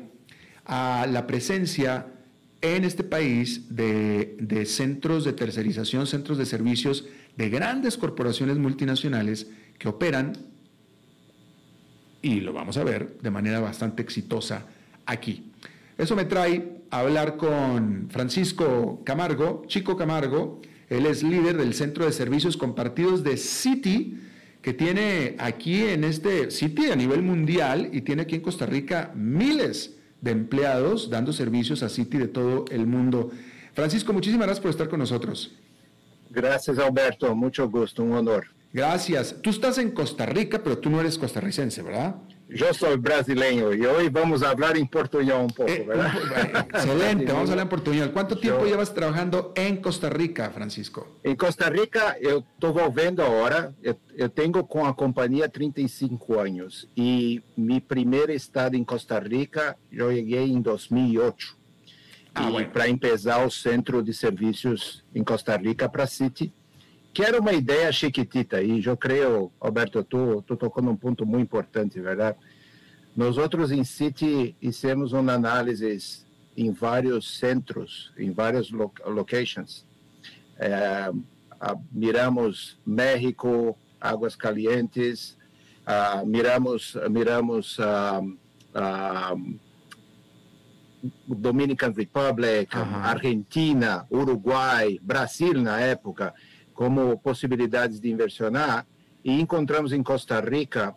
a 0.64 1.07
la 1.07 1.27
presencia 1.27 2.07
en 2.62 2.85
este 2.85 3.05
país 3.05 3.77
de, 3.77 4.64
centros 4.64 5.27
de 5.27 5.35
tercerización, 5.35 6.07
centros 6.07 6.38
de 6.38 6.46
servicios 6.46 7.05
de 7.37 7.50
grandes 7.50 7.98
corporaciones 7.98 8.57
multinacionales 8.57 9.48
que 9.79 9.88
operan, 9.88 10.53
y 12.24 12.40
lo 12.40 12.54
vamos 12.54 12.78
a 12.78 12.84
ver 12.84 13.18
de 13.20 13.30
manera 13.30 13.60
bastante 13.60 14.02
exitosa 14.02 14.66
aquí. 15.04 15.52
Eso 15.98 16.16
me 16.16 16.24
trae 16.24 16.80
a 16.90 17.00
hablar 17.00 17.37
con 17.37 18.08
Francisco 18.10 19.02
Camargo, 19.04 19.64
Chico 19.66 19.94
Camargo, 19.96 20.62
él 20.88 21.04
es 21.04 21.22
líder 21.22 21.58
del 21.58 21.74
Centro 21.74 22.06
de 22.06 22.12
Servicios 22.12 22.56
Compartidos 22.56 23.22
de 23.24 23.37
City, 23.37 24.18
que 24.62 24.72
tiene 24.72 25.37
aquí 25.38 25.82
en 25.82 26.02
este 26.02 26.50
City 26.50 26.87
a 26.87 26.96
nivel 26.96 27.20
mundial 27.20 27.90
y 27.92 28.00
tiene 28.00 28.22
aquí 28.22 28.37
en 28.37 28.40
Costa 28.40 28.64
Rica 28.64 29.12
miles 29.14 29.98
de 30.22 30.30
empleados 30.30 31.10
dando 31.10 31.30
servicios 31.34 31.82
a 31.82 31.90
City 31.90 32.16
de 32.16 32.28
todo 32.28 32.64
el 32.70 32.87
mundo. 32.87 33.32
Francisco, 33.74 34.14
muchísimas 34.14 34.46
gracias 34.46 34.62
por 34.62 34.70
estar 34.70 34.88
con 34.88 34.98
nosotros. 34.98 35.54
Gracias, 36.30 36.78
Alberto. 36.78 37.34
Mucho 37.34 37.68
gusto, 37.68 38.02
un 38.02 38.12
honor. 38.12 38.53
Gracias. 38.74 39.37
Tú 39.40 39.50
estás 39.50 39.78
en 39.78 39.92
Costa 39.92 40.26
Rica, 40.26 40.60
pero 40.60 40.76
tú 40.76 40.90
no 40.90 41.00
eres 41.00 41.16
costarricense, 41.16 41.80
¿verdad? 41.80 42.16
Yo 42.48 42.74
soy 42.74 42.96
brasileño 42.96 43.72
y 43.72 43.87
hoy 43.87 44.08
vamos 44.08 44.42
a 44.42 44.50
hablar 44.50 44.76
en 44.76 44.88
portugués 44.88 45.32
un 45.32 45.46
poco, 45.46 45.70
eh, 45.70 45.84
¿verdad? 45.87 46.66
Excelente, 46.74 47.26
vamos 47.26 47.50
a 47.50 47.52
hablar 47.52 47.66
en 47.66 47.68
portugués. 47.68 48.08
¿Cuánto 48.12 48.37
tiempo 48.37 48.64
llevas 48.64 48.92
trabajando 48.92 49.52
en 49.54 49.76
Costa 49.76 50.10
Rica, 50.10 50.50
Francisco? 50.50 51.20
En 51.22 51.37
Costa 51.37 51.70
Rica, 51.70 52.16
yo 52.20 52.38
estoy 52.38 52.72
volviendo 52.72 53.22
ahora. 53.22 53.72
Yo, 53.80 54.28
tengo 54.32 54.66
con 54.66 54.82
la 54.82 54.92
compañía 54.94 55.48
35 55.48 56.40
años 56.40 56.90
y 56.96 57.44
mi 57.54 57.78
primer 57.80 58.32
estado 58.32 58.74
en 58.74 58.84
Costa 58.84 59.20
Rica, 59.20 59.76
yo 59.88 60.10
llegué 60.10 60.42
en 60.42 60.64
2008. 60.64 61.56
Ah, 62.34 62.50
y 62.60 62.64
para 62.64 62.88
empezar 62.88 63.44
el 63.44 63.52
centro 63.52 64.02
de 64.02 64.12
servicios 64.12 65.04
en 65.14 65.22
Costa 65.22 65.56
Rica 65.56 65.92
para 65.92 66.08
City 66.08 66.52
que 67.14 67.22
era 67.22 67.40
uma 67.40 67.53
ideia 67.53 67.92
chiquitita, 67.92 68.61
e 68.61 68.85
eu 68.85 68.96
creio, 68.96 69.53
Alberto, 69.61 70.03
tu, 70.03 70.42
tu 70.42 70.57
tocou 70.57 70.83
num 70.83 70.96
ponto 70.96 71.24
muito 71.24 71.44
importante, 71.44 72.00
verdade? 72.00 72.37
Nós 73.16 73.38
outros 73.38 73.70
em 73.70 73.85
City 73.85 74.57
fizemos 74.61 75.12
uma 75.12 75.33
análise 75.33 76.24
em 76.57 76.72
vários 76.72 77.38
centros, 77.38 78.12
em 78.18 78.33
várias 78.33 78.72
lo 78.72 78.92
locations. 79.07 79.87
É, 80.59 81.12
a, 81.61 81.77
miramos 81.92 82.77
México, 82.85 83.79
Águas 84.00 84.35
Calientes, 84.35 85.38
a, 85.87 86.24
miramos, 86.27 86.96
miramos 87.09 87.79
a, 87.79 88.20
Dominican 91.29 91.93
Republic, 91.93 92.74
Argentina, 92.76 94.05
Uruguai, 94.11 94.99
Brasil 95.01 95.55
na 95.62 95.78
época 95.78 96.34
como 96.75 97.16
possibilidades 97.18 98.01
de 98.01 98.11
inversionar 98.11 98.87
e 99.25 99.41
encontramos 99.41 99.93
em 99.93 100.03
Costa 100.03 100.41
Rica 100.41 100.95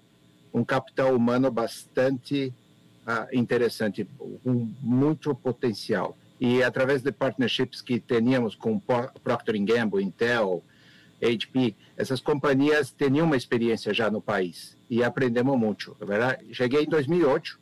um 0.53 0.63
capital 0.63 1.15
humano 1.15 1.51
bastante 1.51 2.53
uh, 3.07 3.27
interessante, 3.31 4.07
com 4.43 4.69
muito 4.81 5.33
potencial. 5.35 6.17
E 6.39 6.61
através 6.63 7.01
de 7.01 7.11
partnerships 7.11 7.81
que 7.81 7.99
teníamos 7.99 8.55
com 8.55 8.79
Procter 8.79 9.63
Gamble, 9.63 10.03
Intel, 10.03 10.63
HP, 11.21 11.75
essas 11.95 12.19
companhias 12.21 12.91
tinham 12.91 13.25
uma 13.25 13.35
experiência 13.35 13.93
já 13.93 14.09
no 14.09 14.21
país 14.21 14.77
e 14.89 15.03
aprendemos 15.03 15.57
muito. 15.57 15.95
É 15.99 16.05
verdade? 16.05 16.53
Cheguei 16.53 16.83
em 16.83 16.89
2008 16.89 17.59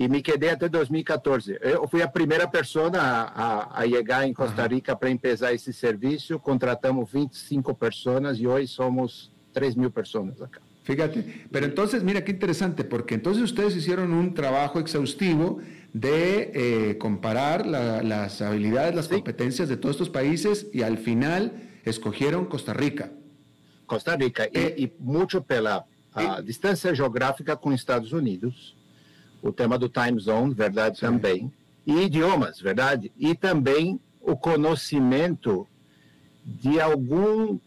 e 0.00 0.08
me 0.08 0.22
quedei 0.22 0.48
até 0.48 0.66
2014. 0.66 1.58
Eu 1.60 1.86
fui 1.86 2.00
a 2.00 2.08
primeira 2.08 2.48
pessoa 2.48 2.90
a, 2.96 3.82
a, 3.82 3.86
chegar 3.86 4.26
em 4.26 4.32
Costa 4.32 4.66
Rica 4.66 4.96
para 4.96 5.10
empezar 5.10 5.52
esse 5.52 5.74
serviço. 5.74 6.38
Contratamos 6.38 7.12
25 7.12 7.74
pessoas 7.74 8.40
e 8.40 8.46
hoje 8.46 8.68
somos 8.68 9.30
3 9.52 9.74
mil 9.74 9.90
pessoas 9.90 10.40
acá. 10.40 10.58
Fíjate, 10.84 11.44
pero 11.52 11.66
entonces, 11.66 12.02
mira 12.02 12.24
qué 12.24 12.32
interesante, 12.32 12.82
porque 12.82 13.14
entonces 13.14 13.42
ustedes 13.42 13.76
hicieron 13.76 14.14
un 14.14 14.32
trabajo 14.32 14.80
exhaustivo 14.80 15.58
de 15.92 16.50
eh, 16.54 16.96
comparar 16.96 17.66
las 17.66 18.40
habilidades, 18.40 18.94
las 18.94 19.06
competencias 19.06 19.68
de 19.68 19.76
todos 19.76 19.96
estos 19.96 20.08
países 20.08 20.68
y 20.72 20.80
al 20.80 20.96
final 20.96 21.52
escogieron 21.84 22.46
Costa 22.46 22.72
Rica. 22.72 23.12
Costa 23.84 24.16
Rica, 24.16 24.44
eh, 24.50 24.74
y, 24.78 24.90
mucho 24.98 25.44
pela 25.44 25.84
distancia 26.42 26.96
geográfica 26.96 27.56
con 27.56 27.74
Estados 27.74 28.14
Unidos, 28.14 28.74
o 29.42 29.52
tema 29.52 29.78
do 29.78 29.88
time 29.88 30.18
zone, 30.20 30.54
verdade 30.54 31.00
também, 31.00 31.52
e 31.86 32.02
idiomas, 32.02 32.60
verdade, 32.60 33.10
e 33.18 33.34
também 33.34 34.00
o 34.20 34.36
conhecimento 34.36 35.66
de 36.44 36.80
algum 36.80 37.58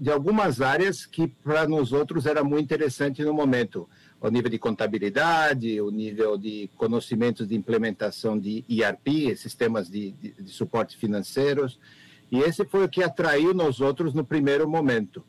de 0.00 0.10
algumas 0.10 0.62
áreas 0.62 1.04
que 1.04 1.28
para 1.28 1.68
nós 1.68 1.92
outros 1.92 2.24
era 2.24 2.42
muito 2.42 2.64
interessante 2.64 3.22
no 3.22 3.34
momento. 3.34 3.86
O 4.18 4.30
nível 4.30 4.50
de 4.50 4.58
contabilidade, 4.58 5.78
o 5.80 5.90
nível 5.90 6.38
de 6.38 6.70
conhecimentos 6.74 7.46
de 7.46 7.54
implementação 7.54 8.38
de 8.38 8.64
ERP, 8.66 9.36
sistemas 9.36 9.90
de, 9.90 10.12
de, 10.12 10.42
de 10.42 10.50
suporte 10.50 10.96
financeiros. 10.96 11.78
E 12.32 12.38
esse 12.38 12.64
foi 12.64 12.84
o 12.84 12.88
que 12.88 13.02
atraiu 13.02 13.52
nós 13.52 13.80
outros 13.80 14.14
no 14.14 14.24
primeiro 14.24 14.68
momento. 14.68 15.22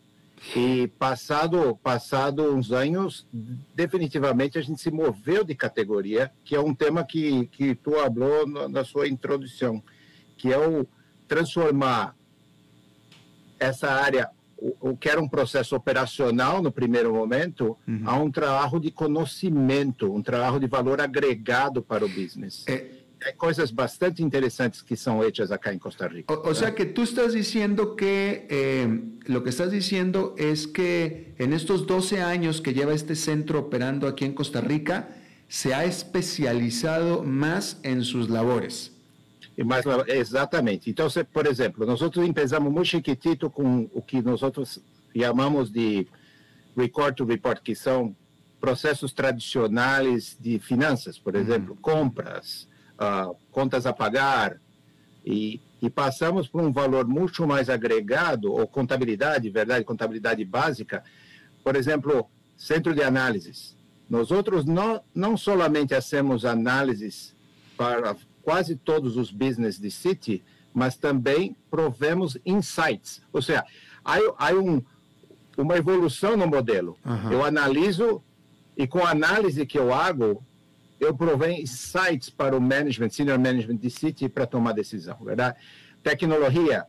E 0.56 0.88
passado, 1.00 1.78
passado 1.84 2.56
uns 2.56 2.72
anos, 2.72 3.28
definitivamente 3.76 4.58
a 4.58 4.62
gente 4.62 4.82
se 4.82 4.90
moveu 4.90 5.44
de 5.44 5.54
categoria, 5.54 6.32
que 6.44 6.56
é 6.56 6.60
um 6.60 6.74
tema 6.74 7.04
que, 7.04 7.48
que 7.48 7.76
tu 7.76 7.92
falou 7.92 8.48
na 8.70 8.84
sua 8.84 9.08
introdução, 9.08 9.84
que 10.38 10.52
é 10.52 10.58
o 10.58 10.88
transformar 11.28 12.16
essa 13.60 13.92
área, 13.92 14.30
o, 14.58 14.92
o 14.92 14.98
que 14.98 15.10
era 15.10 15.22
um 15.22 15.28
processo 15.28 15.76
operacional 15.76 16.62
no 16.62 16.72
primeiro 16.72 17.14
momento, 17.14 17.78
uhum. 17.88 18.02
a 18.06 18.16
um 18.16 18.32
trabalho 18.32 18.80
de 18.80 18.92
conhecimento, 18.92 20.12
um 20.12 20.24
trabalho 20.24 20.60
de 20.60 20.68
valor 20.68 21.02
agregado 21.02 21.82
para 21.82 22.06
o 22.06 22.10
business. 22.10 22.66
É, 22.68 22.99
hay 23.26 23.34
cosas 23.36 23.74
bastante 23.74 24.22
interesantes 24.22 24.82
que 24.82 24.96
son 24.96 25.24
hechas 25.24 25.52
acá 25.52 25.72
en 25.72 25.80
Costa 25.80 26.08
Rica. 26.08 26.34
O, 26.34 26.56
sea 26.56 26.74
que 26.74 26.86
tú 26.86 27.04
estás 27.04 27.34
diciendo 27.34 27.96
que 27.96 28.48
eh, 28.50 29.02
lo 29.26 29.44
que 29.44 29.50
estás 29.50 29.72
diciendo 29.72 30.36
es 30.38 30.68
que 30.68 31.34
en 31.38 31.54
estos 31.54 31.86
12 31.86 32.22
años 32.22 32.62
que 32.62 32.74
lleva 32.74 32.94
este 32.94 33.16
centro 33.16 33.60
operando 33.60 34.08
aquí 34.08 34.26
en 34.26 34.34
Costa 34.34 34.62
Rica, 34.62 35.10
se 35.48 35.74
ha 35.74 35.84
especializado 35.84 37.24
más 37.24 37.80
en 37.84 38.04
sus 38.04 38.30
labores. 38.30 38.94
Mais, 39.66 39.84
exatamente. 40.08 40.90
Então, 40.90 41.08
por 41.34 41.46
exemplo, 41.46 41.86
nós 41.86 42.00
empezamos 42.02 42.72
muito 42.72 42.88
chiquitito 42.88 43.50
com 43.50 43.90
o 43.94 44.02
que 44.02 44.22
nós 44.22 44.40
chamamos 45.14 45.70
de 45.70 46.08
record 46.78 47.16
to 47.16 47.26
report, 47.26 47.62
que 47.62 47.76
são 47.76 48.16
processos 48.62 49.12
tradicionais 49.12 50.38
de 50.40 50.60
finanças, 50.60 51.20
por 51.20 51.36
exemplo, 51.36 51.78
compras, 51.82 52.69
uh, 53.00 53.36
contas 53.52 53.86
a 53.86 53.94
pagar, 53.94 54.60
e, 55.26 55.62
e, 55.82 55.90
passamos 55.90 56.48
por 56.48 56.62
um 56.62 56.72
valor 56.72 57.08
muito 57.08 57.46
mais 57.46 57.70
agregado, 57.70 58.52
ou 58.52 58.68
contabilidade, 58.68 59.50
verdade, 59.50 59.84
contabilidade 59.86 60.44
básica, 60.46 61.04
por 61.64 61.76
exemplo, 61.76 62.30
centro 62.58 62.94
de 62.94 63.04
análises. 63.04 63.78
Nós 64.10 64.32
outros 64.32 64.66
não, 64.66 65.02
não 65.14 65.38
somente 65.38 65.94
hacemos 65.94 66.46
análises 66.46 67.36
para 67.78 68.16
quase 68.42 68.76
todos 68.76 69.18
os 69.18 69.32
business 69.32 69.80
de 69.80 69.92
City, 69.92 70.44
mas 70.74 70.96
também 70.96 71.56
provemos 71.70 72.38
insights. 72.46 73.22
Ou 73.32 73.42
seja, 73.42 73.64
há, 74.04 74.18
há 74.38 74.54
um, 74.54 74.82
uma 75.58 75.78
evolução 75.78 76.36
no 76.36 76.48
modelo. 76.48 76.98
Uhum. 77.06 77.32
Eu 77.32 77.46
analiso 77.46 78.24
e 78.76 78.88
com 78.88 79.00
a 79.00 79.12
análise 79.12 79.66
que 79.66 79.78
eu 79.78 79.94
hago, 79.94 80.44
eu 81.00 81.16
provei 81.16 81.62
insights 81.62 82.30
para 82.30 82.56
o 82.56 82.62
management, 82.62 83.10
senior 83.10 83.40
management 83.40 83.78
de 83.78 83.90
City 83.90 84.28
para 84.28 84.46
tomar 84.46 84.74
decisão, 84.74 85.18
verdade? 85.24 85.58
Tecnologia, 86.04 86.86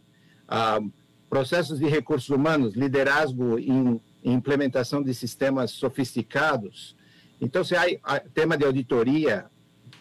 ah, 0.48 0.80
processos 1.28 1.78
de 1.78 1.86
recursos 1.86 2.28
humanos, 2.28 2.74
liderazgo 2.74 3.58
em, 3.58 4.00
em, 4.24 4.32
implementação 4.32 5.02
de 5.02 5.14
sistemas 5.14 5.70
sofisticados. 5.70 6.96
Então, 7.40 7.62
se 7.62 7.74
há 7.76 8.20
tema 8.34 8.56
de 8.56 8.64
auditoria, 8.64 9.46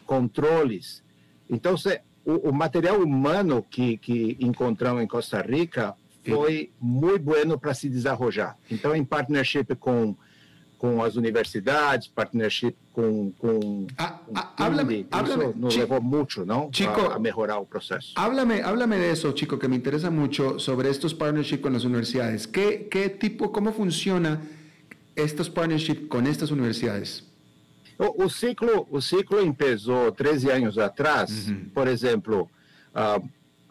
controles. 0.05 1.03
Então, 1.49 1.77
se, 1.77 2.01
o, 2.25 2.49
o 2.49 2.53
material 2.53 2.99
humano 2.99 3.63
que, 3.69 3.97
que 3.97 4.37
encontramos 4.39 5.03
em 5.03 5.07
Costa 5.07 5.41
Rica 5.41 5.95
foi 6.27 6.71
muito 6.79 7.23
bueno 7.23 7.59
para 7.59 7.73
se 7.73 7.87
desenvolver. 7.89 8.55
Então, 8.69 8.95
em 8.95 9.05
partnership 9.05 9.75
com 9.79 10.15
com 10.79 11.03
as 11.03 11.17
universidades, 11.17 12.07
partnership 12.07 12.73
com, 12.93 13.31
com, 13.37 13.85
ah, 13.97 14.17
ah, 14.33 14.53
háblame, 14.57 15.05
háblame, 15.11 15.53
nos 15.55 15.73
chico, 15.73 15.85
levó 15.85 16.01
mucho, 16.01 16.45
¿no? 16.45 16.69
Chico, 16.71 17.11
a, 17.11 17.15
a, 17.15 17.19
mejorar 17.19 17.59
el 17.59 17.67
proceso. 17.67 18.13
Háblame, 18.15 18.61
háblame 18.61 18.97
de 18.97 19.11
eso, 19.11 19.33
chico, 19.33 19.59
que 19.59 19.67
me 19.67 19.75
interesa 19.75 20.09
mucho 20.09 20.57
sobre 20.57 20.89
estos 20.89 21.13
partnerships 21.13 21.61
con 21.61 21.73
las 21.73 21.83
universidades. 21.83 22.47
¿Qué, 22.47 22.87
qué 22.89 23.09
tipo, 23.09 23.51
cómo 23.51 23.73
funciona 23.73 24.41
estos 25.15 25.49
partnerships 25.49 26.07
con 26.07 26.25
estas 26.25 26.49
universidades? 26.49 27.25
O, 27.97 28.23
o 28.23 28.29
ciclo, 28.29 28.87
o 28.89 29.01
ciclo 29.01 29.41
empezó 29.41 30.13
13 30.13 30.53
anos 30.53 30.77
atrás, 30.77 31.29
uh 31.29 31.51
-huh. 31.51 31.73
por 31.73 31.89
exemplo, 31.89 32.49
uh, 32.95 33.21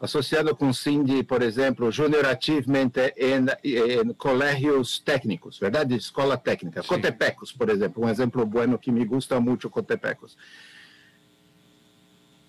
associado 0.00 0.54
com 0.54 0.72
Cindy, 0.72 1.22
por 1.22 1.42
exemplo, 1.42 1.88
Achievement 1.88 2.92
em, 3.16 3.46
em 3.64 4.12
colégios 4.14 5.00
técnicos, 5.00 5.58
verdade? 5.58 5.96
Escola 5.96 6.36
técnica. 6.36 6.82
Sim. 6.82 6.88
Cotepecos, 6.88 7.52
por 7.52 7.68
exemplo, 7.68 8.04
um 8.04 8.08
exemplo 8.08 8.46
bueno 8.46 8.78
que 8.78 8.92
me 8.92 9.04
gusta 9.04 9.40
muito, 9.40 9.68
Cotepecos. 9.68 10.36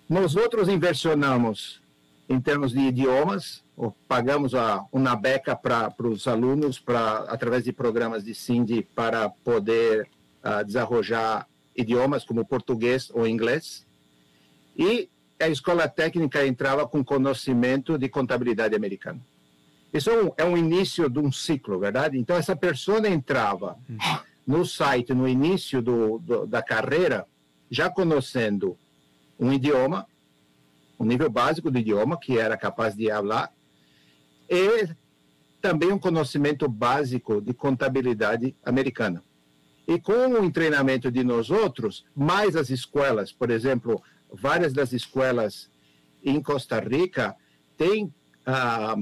Nós 0.08 0.36
outros 0.36 0.68
inversionamos 0.68 1.80
em 2.28 2.40
termos 2.40 2.72
de 2.72 2.78
idiomas, 2.78 3.64
pagamos 4.06 4.54
a, 4.54 4.84
uma 4.92 5.16
beca 5.16 5.56
para 5.56 5.92
os 5.98 6.28
alunos, 6.28 6.78
para 6.78 7.24
através 7.24 7.64
de 7.64 7.72
programas 7.72 8.22
de 8.22 8.34
Cindy, 8.34 8.82
para 8.94 9.28
poder 9.28 10.08
uh, 10.44 10.64
desenvolver 10.64 11.44
idiomas 11.76 12.24
como 12.24 12.44
português 12.44 13.10
ou 13.12 13.26
inglês. 13.26 13.84
E 14.76 15.10
a 15.40 15.48
escola 15.48 15.88
técnica 15.88 16.46
entrava 16.46 16.86
com 16.86 17.02
conhecimento 17.02 17.98
de 17.98 18.08
contabilidade 18.08 18.74
americana. 18.74 19.20
Isso 19.92 20.10
é 20.10 20.22
um, 20.22 20.32
é 20.36 20.44
um 20.44 20.56
início 20.56 21.08
de 21.08 21.18
um 21.18 21.32
ciclo, 21.32 21.78
verdade? 21.78 22.18
Então, 22.18 22.36
essa 22.36 22.54
pessoa 22.54 23.06
entrava 23.08 23.76
no 24.46 24.64
site, 24.64 25.12
no 25.14 25.26
início 25.26 25.82
do, 25.82 26.18
do, 26.18 26.46
da 26.46 26.62
carreira, 26.62 27.26
já 27.70 27.90
conhecendo 27.90 28.78
um 29.38 29.52
idioma, 29.52 30.06
um 30.98 31.04
nível 31.04 31.30
básico 31.30 31.70
do 31.70 31.78
idioma, 31.78 32.18
que 32.18 32.38
era 32.38 32.56
capaz 32.56 32.94
de 32.94 33.08
falar, 33.08 33.52
e 34.48 34.88
também 35.60 35.92
um 35.92 35.98
conhecimento 35.98 36.68
básico 36.68 37.40
de 37.40 37.54
contabilidade 37.54 38.54
americana. 38.64 39.22
E 39.88 39.98
com 39.98 40.12
o 40.12 40.52
treinamento 40.52 41.10
de 41.10 41.24
nós 41.24 41.50
outros, 41.50 42.04
mais 42.14 42.54
as 42.54 42.70
escolas, 42.70 43.32
por 43.32 43.50
exemplo, 43.50 44.00
várias 44.32 44.72
das 44.72 44.92
escolas 44.92 45.70
em 46.22 46.40
Costa 46.40 46.78
Rica 46.80 47.34
têm 47.76 48.12
ah, 48.46 48.96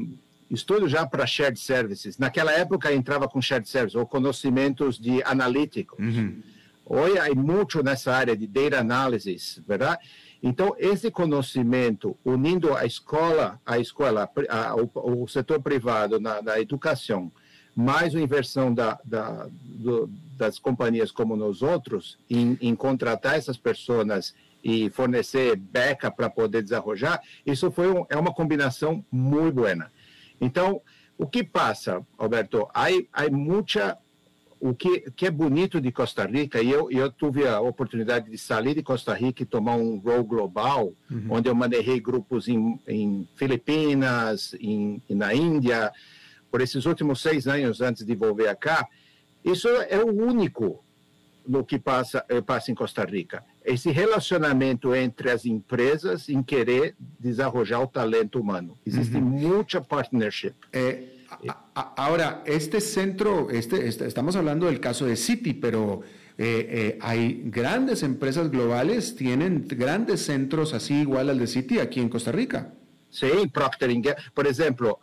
estudo 0.51 0.89
já 0.89 1.07
para 1.07 1.26
shared 1.26 1.59
services. 1.59 2.18
Naquela 2.18 2.53
época 2.53 2.93
entrava 2.93 3.29
com 3.29 3.41
shared 3.41 3.68
services, 3.68 3.95
ou 3.95 4.07
conhecimentos 4.07 4.99
de 4.99 5.22
analíticos. 5.24 5.99
Uhum. 5.99 6.43
Hoje 6.85 7.18
há 7.18 7.35
muito 7.35 7.83
nessa 7.83 8.14
área 8.14 8.35
de 8.37 8.47
data 8.47 8.79
analysis, 8.79 9.61
verdade? 9.66 9.99
Então, 10.43 10.74
esse 10.79 11.11
conhecimento, 11.11 12.16
unindo 12.24 12.74
a 12.74 12.87
escola, 12.87 13.61
a 13.66 13.79
escola, 13.79 14.31
a, 14.49 14.74
o, 14.74 15.22
o, 15.24 15.29
setor 15.29 15.61
privado 15.61 16.18
na, 16.20 16.41
na, 16.41 16.61
educação, 16.61 17.31
mais 17.74 18.14
a 18.14 18.20
inversão 18.20 18.72
da, 18.72 18.99
da, 19.05 19.49
do, 19.62 20.09
das 20.37 20.59
companhias 20.59 21.11
como 21.11 21.37
nós 21.37 21.61
outros, 21.61 22.18
em, 22.31 22.57
em 22.61 22.74
contratar 22.74 23.35
essas 23.35 23.59
pessoas 23.59 24.07
e 24.62 24.90
fornecer 24.90 25.56
beca 25.56 26.11
para 26.11 26.28
poder 26.28 26.62
desarrojar, 26.62 27.20
isso 27.46 27.70
foi 27.70 27.90
um, 27.90 28.04
é 28.09 28.16
uma 28.16 28.32
combinação 28.32 29.04
muito 29.11 29.54
boa. 29.54 29.90
Então, 30.40 30.80
o 31.16 31.26
que 31.26 31.42
passa, 31.42 32.04
Alberto? 32.16 32.68
Há, 32.72 32.88
muita 33.30 33.98
o 34.61 34.74
que, 34.74 35.11
que 35.12 35.26
é 35.26 35.30
bonito 35.30 35.80
de 35.80 35.92
Costa 35.92 36.26
Rica, 36.26 36.61
e 36.61 36.70
eu, 36.70 36.90
eu 36.90 37.12
tive 37.12 37.46
a 37.46 37.61
oportunidade 37.61 38.28
de 38.28 38.36
sair 38.36 38.74
de 38.74 38.82
Costa 38.82 39.14
Rica 39.14 39.42
e 39.42 39.46
tomar 39.46 39.76
um 39.76 39.98
rol 39.98 40.24
global, 40.24 40.92
uhum. 41.11 41.26
onde 41.30 41.48
eu 41.48 41.54
manejei 41.54 42.00
grupos 42.00 42.48
em, 42.48 42.78
em 42.86 43.28
Filipinas, 43.36 44.54
em, 44.61 45.00
na 45.09 45.32
Índia, 45.32 45.92
por 46.50 46.61
esses 46.61 46.86
últimos 46.86 47.20
seis 47.20 47.46
anos 47.46 47.80
antes 47.80 48.04
de 48.04 48.14
volver 48.16 48.54
cá. 48.56 48.88
Isso 49.44 49.68
é 49.68 49.98
o 49.98 50.09
único 50.09 50.82
no 51.46 51.64
que 51.64 51.78
passa, 51.78 52.24
eh, 52.28 52.40
passa 52.40 52.70
em 52.70 52.74
Costa 52.74 53.04
Rica 53.04 53.44
esse 53.69 53.91
relacionamento 53.91 54.95
entre 54.95 55.31
as 55.31 55.45
empresas 55.45 56.29
em 56.29 56.43
querer 56.43 56.95
desenvolver 57.21 57.77
o 57.77 57.87
talento 57.87 58.41
humano. 58.41 58.79
Existe 58.85 59.16
uhum. 59.16 59.23
muita 59.23 59.81
partnership. 59.81 60.55
É, 60.73 61.05
ahora, 61.75 62.43
este 62.47 62.81
centro, 62.81 63.51
este, 63.51 63.87
este, 63.87 64.07
estamos 64.07 64.37
hablando 64.37 64.66
del 64.66 64.81
caso 64.81 65.05
de 65.05 65.16
City, 65.16 65.53
pero 65.53 66.01
eh, 66.39 66.66
eh, 66.71 66.99
hay 67.03 67.43
grandes 67.47 68.03
empresas 68.03 68.51
globales, 68.51 69.14
tienen 69.16 69.66
grandes 69.69 70.23
centros 70.23 70.73
así 70.73 70.95
igual 70.95 71.29
al 71.29 71.39
de 71.39 71.47
City 71.47 71.79
aquí 71.79 72.01
en 72.01 72.09
Costa 72.09 72.33
Rica. 72.33 72.73
Sim, 73.11 73.48
Procter 73.48 73.88
Gamble. 73.88 74.16
Por 74.34 74.46
exemplo, 74.46 74.98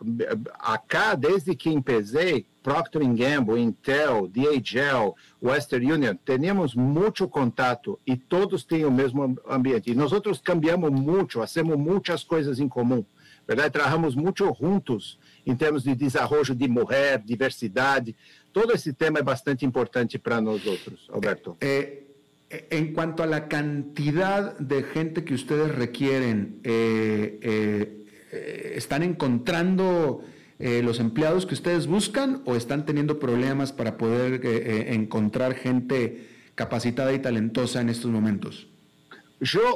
acá, 0.58 1.14
desde 1.14 1.54
que 1.54 1.70
empecé, 1.70 2.44
Procter 2.62 3.02
Gamble, 3.02 3.60
Intel, 3.60 4.28
DHL, 4.28 5.14
Western 5.42 5.92
Union, 5.92 6.14
temos 6.24 6.74
muito 6.74 7.28
contato 7.28 7.98
e 8.06 8.16
todos 8.16 8.64
têm 8.64 8.84
o 8.84 8.90
mesmo 8.90 9.36
ambiente. 9.48 9.90
E 9.90 9.94
nós 9.94 10.12
cambiamos 10.42 10.90
muito, 10.90 11.38
fazemos 11.38 11.76
muitas 11.76 12.24
coisas 12.24 12.58
em 12.58 12.68
comum. 12.68 13.04
Verdade? 13.46 13.70
Trabalhamos 13.70 14.16
muito 14.16 14.44
juntos 14.60 15.18
em 15.46 15.54
termos 15.54 15.84
de 15.84 15.94
desenvolvimento 15.94 16.56
de 16.56 16.68
mulher, 16.68 17.22
diversidade. 17.22 18.16
Todo 18.52 18.72
esse 18.72 18.92
tema 18.92 19.20
é 19.20 19.22
bastante 19.22 19.64
importante 19.64 20.18
para 20.18 20.40
nós 20.40 20.66
outros, 20.66 21.06
Alberto. 21.08 21.56
Eh, 21.60 22.05
En 22.48 22.92
cuanto 22.92 23.24
a 23.24 23.26
la 23.26 23.48
cantidad 23.48 24.56
de 24.58 24.84
gente 24.84 25.24
que 25.24 25.34
ustedes 25.34 25.74
requieren, 25.74 26.60
eh, 26.62 27.38
eh, 27.42 28.72
¿están 28.76 29.02
encontrando 29.02 30.22
eh, 30.60 30.80
los 30.84 31.00
empleados 31.00 31.44
que 31.44 31.54
ustedes 31.54 31.88
buscan 31.88 32.42
o 32.44 32.54
están 32.54 32.86
teniendo 32.86 33.18
problemas 33.18 33.72
para 33.72 33.96
poder 33.96 34.46
encontrar 34.92 35.54
gente 35.54 36.28
capacitada 36.54 37.12
y 37.12 37.18
talentosa 37.18 37.80
en 37.80 37.88
estos 37.88 38.12
momentos? 38.12 38.68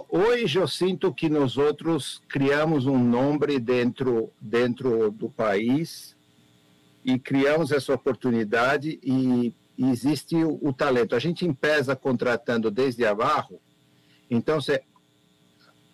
Hoy 0.09 0.47
yo 0.47 0.69
siento 0.69 1.15
que 1.15 1.29
nosotros 1.29 2.23
criamos 2.29 2.87
un 2.87 3.11
nombre 3.11 3.59
dentro, 3.59 4.31
dentro 4.39 5.11
del 5.11 5.31
país 5.31 6.17
y 7.03 7.19
criamos 7.19 7.73
esa 7.73 7.95
oportunidad 7.95 8.81
y 8.83 9.55
e 9.81 9.89
existe 9.89 10.37
o, 10.37 10.59
o, 10.61 10.75
talento. 10.75 11.17
A 11.17 11.19
gente 11.19 11.47
empieza 11.47 11.97
contratando 11.97 12.71
desde 12.71 13.07
abaixo, 13.07 13.59
então 14.31 14.61
se, 14.61 14.83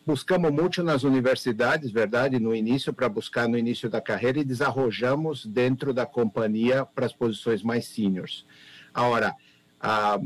buscamos 0.05 0.51
muito 0.51 0.83
nas 0.83 1.05
universidades, 1.05 1.93
verdade, 1.93 2.41
no 2.41 2.53
início, 2.53 2.93
para 2.93 3.09
buscar 3.09 3.49
no 3.49 3.57
início 3.57 3.89
da 3.89 4.01
carreira 4.01 4.41
e 4.41 4.45
desarrojamos 4.45 5.47
dentro 5.47 5.95
da 5.95 6.05
companhia 6.05 6.85
para 6.85 7.07
as 7.07 7.13
posições 7.13 7.63
mais 7.63 7.87
seniors. 7.87 8.45
Agora, 8.93 9.33
ah, 9.81 10.21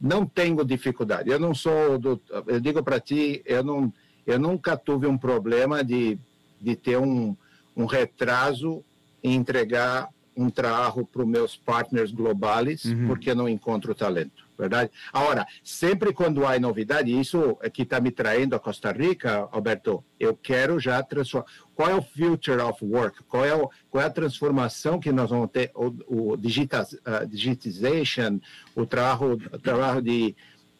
não 0.00 0.24
tenho 0.24 0.64
dificuldade. 0.64 1.28
Eu 1.28 1.38
não 1.38 1.54
sou, 1.54 1.98
do, 1.98 2.18
eu 2.46 2.58
digo 2.58 2.82
para 2.82 2.98
ti, 2.98 3.42
eu, 3.44 3.62
não, 3.62 3.92
eu 4.26 4.38
nunca 4.38 4.78
tive 4.78 5.06
um 5.06 5.18
problema 5.18 5.84
de, 5.84 6.18
de 6.58 6.74
ter 6.74 6.96
um, 6.96 7.36
um 7.76 7.84
retraso 7.84 8.82
em 9.22 9.34
entregar 9.34 10.08
um 10.36 10.50
trabalho 10.50 11.06
para 11.06 11.22
os 11.22 11.28
meus 11.28 11.56
partners 11.56 12.10
globais, 12.10 12.84
uhum. 12.84 13.06
porque 13.06 13.34
não 13.34 13.48
encontro 13.48 13.94
talento, 13.94 14.44
verdade? 14.58 14.90
Agora, 15.12 15.46
sempre 15.62 16.12
quando 16.12 16.46
há 16.46 16.58
novidade, 16.58 17.18
isso 17.18 17.56
é 17.60 17.70
que 17.70 17.82
está 17.82 18.00
me 18.00 18.10
traindo 18.10 18.56
a 18.56 18.60
Costa 18.60 18.90
Rica, 18.92 19.48
Alberto, 19.52 20.04
eu 20.18 20.36
quero 20.36 20.78
já 20.80 21.02
transformar. 21.02 21.46
Qual 21.74 21.88
é 21.88 21.94
o 21.94 22.02
future 22.02 22.60
of 22.60 22.84
work? 22.84 23.22
Qual 23.24 23.44
é, 23.44 23.54
o, 23.54 23.70
qual 23.90 24.02
é 24.02 24.06
a 24.06 24.10
transformação 24.10 24.98
que 24.98 25.12
nós 25.12 25.30
vamos 25.30 25.50
ter? 25.50 25.70
O, 25.74 25.86
o 26.06 26.32
uh, 26.34 27.26
digitization, 27.26 28.40
o 28.74 28.86
trabalho, 28.86 29.40
o 29.52 29.58
trabalho 29.58 30.02
de, 30.02 30.34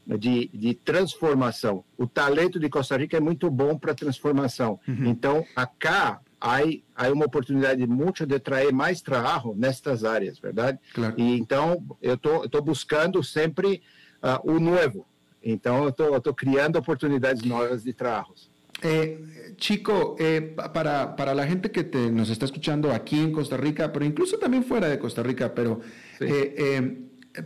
de, 0.07 0.51
de, 0.53 0.75
transformação. 0.75 1.85
O 1.97 2.07
talento 2.07 2.59
de 2.59 2.69
Costa 2.69 2.97
Rica 2.97 3.17
é 3.17 3.21
muito 3.21 3.51
bom 3.51 3.79
para 3.79 3.95
transformação. 3.95 4.79
Uhum. 4.87 5.07
Então, 5.07 5.45
acá 5.57 6.21
há, 6.45 6.59
há 6.95 7.11
uma 7.11 7.25
oportunidade 7.25 7.87
muito 7.87 8.27
de 8.27 8.39
trazer 8.39 8.73
mais 8.73 9.01
trabalho 9.01 9.55
nestas 9.57 10.05
áreas, 10.05 10.39
verdade? 10.39 10.79
Claro. 10.93 11.15
E 11.17 11.39
então 11.39 11.83
eu 12.03 12.19
tô, 12.19 12.45
estou 12.45 12.63
buscando 12.63 13.23
sempre 13.23 13.83
uh, 14.23 14.53
o 14.53 14.61
novo. 14.61 15.07
Então 15.43 15.85
eu 15.85 15.89
estou 16.19 16.35
criando 16.35 16.77
oportunidades 16.77 17.43
novas 17.43 17.83
de 17.83 17.93
trabalho. 17.95 18.35
Eh, 18.83 19.55
Chico, 19.57 20.17
eh, 20.19 20.55
para, 20.73 21.17
para 21.17 21.33
la 21.33 21.47
gente 21.47 21.71
que 21.71 21.85
te, 21.85 22.11
nos 22.11 22.29
está 22.29 22.45
escuchando 22.45 22.91
aquí 22.91 23.19
en 23.19 23.33
Costa 23.33 23.57
Rica, 23.57 23.93
pero 23.93 24.05
incluso 24.05 24.37
también 24.39 24.65
fuera 24.65 24.89
de 24.89 24.99
Costa 24.99 25.23
Rica, 25.23 25.55
pero 25.55 25.81
sí. 26.19 26.25
eh, 26.25 26.55
eh 26.59 27.01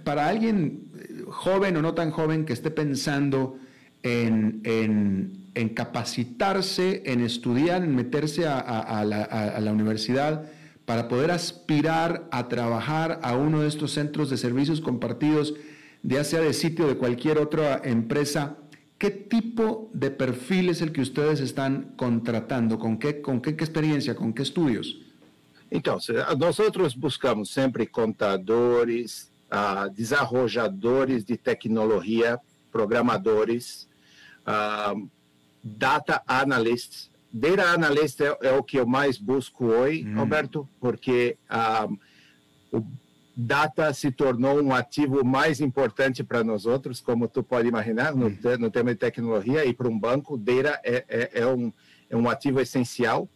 para 0.05 0.29
alguien 0.29 0.91
joven 1.29 1.77
o 1.77 1.83
no 1.83 1.95
tan 1.95 2.11
joven 2.11 2.45
que 2.45 2.53
esté 2.53 2.71
pensando 2.71 3.57
en, 4.03 4.61
en 4.65 5.39
en 5.59 5.71
capacitarse, 5.71 7.03
en 7.05 7.21
estudiar, 7.21 7.83
en 7.83 7.97
meterse 7.97 8.47
a, 8.47 9.05
la, 9.05 9.73
universidad 9.73 10.45
para 10.85 11.09
poder 11.09 11.33
aspirar 11.33 12.29
a 12.31 12.49
trabajar 12.49 13.19
a 13.25 13.37
uno 13.37 13.63
de 13.63 13.69
estos 13.69 13.91
centros 13.91 14.31
de 14.31 14.37
servicios 14.37 14.81
compartidos, 14.81 15.55
ya 16.05 16.23
sea 16.23 16.41
de 16.43 16.53
sitio 16.53 16.87
de 16.87 16.97
cualquier 16.97 17.39
otra 17.39 17.81
empresa, 17.85 18.57
¿qué 18.99 19.11
tipo 19.11 19.91
de 19.93 20.13
perfil 20.13 20.69
es 20.69 20.81
el 20.81 20.93
que 20.93 21.01
ustedes 21.01 21.41
están 21.41 21.93
contratando? 21.97 22.79
¿Con 22.79 22.97
qué, 22.97 23.21
con 23.21 23.41
qué, 23.41 23.51
experiencia? 23.51 24.15
¿Con 24.15 24.33
qué 24.33 24.43
estudios? 24.43 24.97
Entonces, 25.71 26.23
nosotros 26.39 26.97
buscamos 26.97 27.51
siempre 27.51 27.89
contadores, 27.89 29.33
uh, 29.51 29.93
desarrolladores 29.93 31.27
de 31.27 31.37
tecnología, 31.37 32.41
programadores, 32.71 33.88
uh, 34.49 35.11
data 35.63 36.23
analysts. 36.27 37.11
Data 37.33 37.63
analyst 37.71 38.21
é, 38.21 38.37
é, 38.43 38.53
o 38.53 38.63
que 38.63 38.79
eu 38.79 38.87
mais 38.87 39.19
busco 39.19 39.67
hoje, 39.67 40.07
hum. 40.07 40.17
Roberto, 40.17 40.69
porque 40.81 41.37
um, 42.73 42.79
o 42.79 42.87
data 43.37 43.93
se 43.93 44.11
tornou 44.11 44.61
um 44.61 44.75
ativo 44.75 45.25
mais 45.25 45.61
importante 45.61 46.25
para 46.25 46.43
nós 46.43 46.67
outros, 46.67 47.01
como 47.01 47.29
tu 47.29 47.43
pode 47.43 47.69
imaginar, 47.69 48.15
no, 48.15 48.29
hum. 48.29 48.39
no 48.59 48.71
tema 48.71 48.91
de 48.91 48.97
tecnologia 48.97 49.65
e 49.65 49.75
para 49.75 49.89
um 49.89 49.99
banco, 49.99 50.37
data 50.37 50.81
é, 50.83 51.05
é, 51.09 51.31
é, 51.35 51.47
um, 51.47 51.73
é 52.09 52.17
um 52.17 52.29
ativo 52.29 52.61
essencial. 52.61 53.29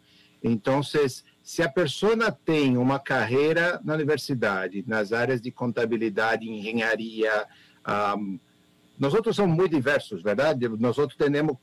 Então, 0.43 0.83
se 0.83 1.63
a 1.63 1.69
pessoa 1.69 2.33
tem 2.33 2.77
uma 2.77 2.99
carreira 2.99 3.81
na 3.85 3.95
universidade, 3.95 4.83
nas 4.89 5.13
áreas 5.13 5.41
de 5.41 5.53
contabilidade, 5.53 6.49
engenharia, 6.49 7.47
um, 8.17 8.41
nós 8.99 9.15
outros 9.15 9.37
somos 9.37 9.57
muito 9.57 9.75
diversos, 9.75 10.23
verdade? 10.23 10.69
Nós 10.69 10.99
outros 10.99 11.17
temos 11.17 11.57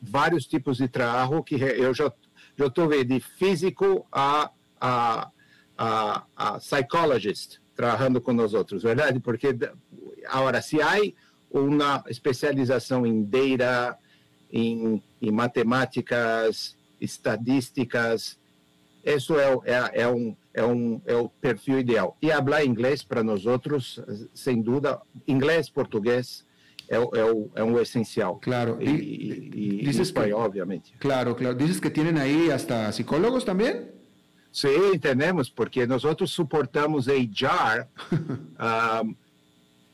vários 0.00 0.46
tipos 0.46 0.78
de 0.78 0.88
trabalho 0.88 1.42
que 1.42 1.54
eu 1.56 1.94
já 1.94 2.12
estou 2.58 2.88
vendo 2.88 3.06
de 3.06 3.20
físico 3.20 4.06
a, 4.10 4.50
a, 4.80 5.30
a, 5.76 6.24
a 6.36 6.58
psychologist 6.58 7.60
trabalhando 7.74 8.20
com 8.20 8.32
nós 8.32 8.54
outros, 8.54 8.82
verdade? 8.82 9.20
Porque 9.20 9.56
agora 10.26 10.62
se 10.62 10.80
há 10.80 10.94
uma 11.50 12.04
especialização 12.08 13.06
em 13.06 13.22
data, 13.22 13.98
em, 14.52 15.02
em 15.20 15.30
matemáticas, 15.30 16.76
estadísticas, 17.00 18.38
isso 19.04 19.38
é, 19.38 19.52
é, 19.64 20.02
é, 20.02 20.08
um, 20.08 20.36
é, 20.54 20.64
um, 20.64 21.00
é 21.04 21.14
o 21.14 21.28
perfil 21.28 21.80
ideal. 21.80 22.16
E 22.22 22.30
falar 22.30 22.64
inglês 22.64 23.02
para 23.02 23.22
nós 23.22 23.44
outros, 23.44 24.00
sem 24.32 24.62
dúvida, 24.62 25.00
inglês, 25.26 25.68
português, 25.68 26.44
é, 26.88 26.96
é, 26.96 27.60
é 27.60 27.64
um 27.64 27.78
essencial. 27.80 28.38
Claro. 28.40 28.78
E, 28.80 29.80
dices 29.84 30.08
espanhol, 30.08 30.40
que, 30.40 30.46
obviamente. 30.46 30.94
Claro, 30.98 31.34
claro. 31.34 31.56
Dices 31.56 31.80
que 31.80 31.90
tienen 31.90 32.18
aí 32.18 32.50
hasta 32.50 32.90
psicólogos 32.90 33.44
também? 33.44 33.88
Sim, 34.52 34.92
entendemos, 34.94 35.50
porque 35.50 35.86
nós 35.86 36.02
suportamos 36.26 37.08
HR 37.08 37.88
um, 39.04 39.14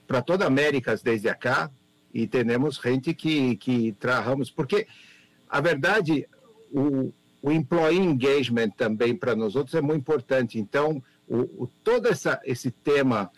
para 0.07 0.21
toda 0.21 0.45
a 0.45 0.49
América 0.49 0.95
desde 1.03 1.29
acá 1.29 1.71
e 2.13 2.27
temos 2.27 2.77
gente 2.77 3.15
que, 3.15 3.57
que 3.57 3.93
trabalhamos, 3.93 4.51
porque 4.51 4.87
a 5.49 5.61
verdade, 5.61 6.29
o, 6.71 7.13
o 7.41 7.51
employee 7.51 7.99
engagement 7.99 8.71
também 8.71 9.17
para 9.17 9.35
nós 9.35 9.57
outros 9.57 9.75
é 9.75 9.81
muito 9.81 10.01
importante. 10.01 10.59
Então, 10.59 11.03
o, 11.27 11.65
o, 11.65 11.71
todo 11.83 12.09
essa, 12.09 12.41
esse 12.45 12.71
tema, 12.71 13.31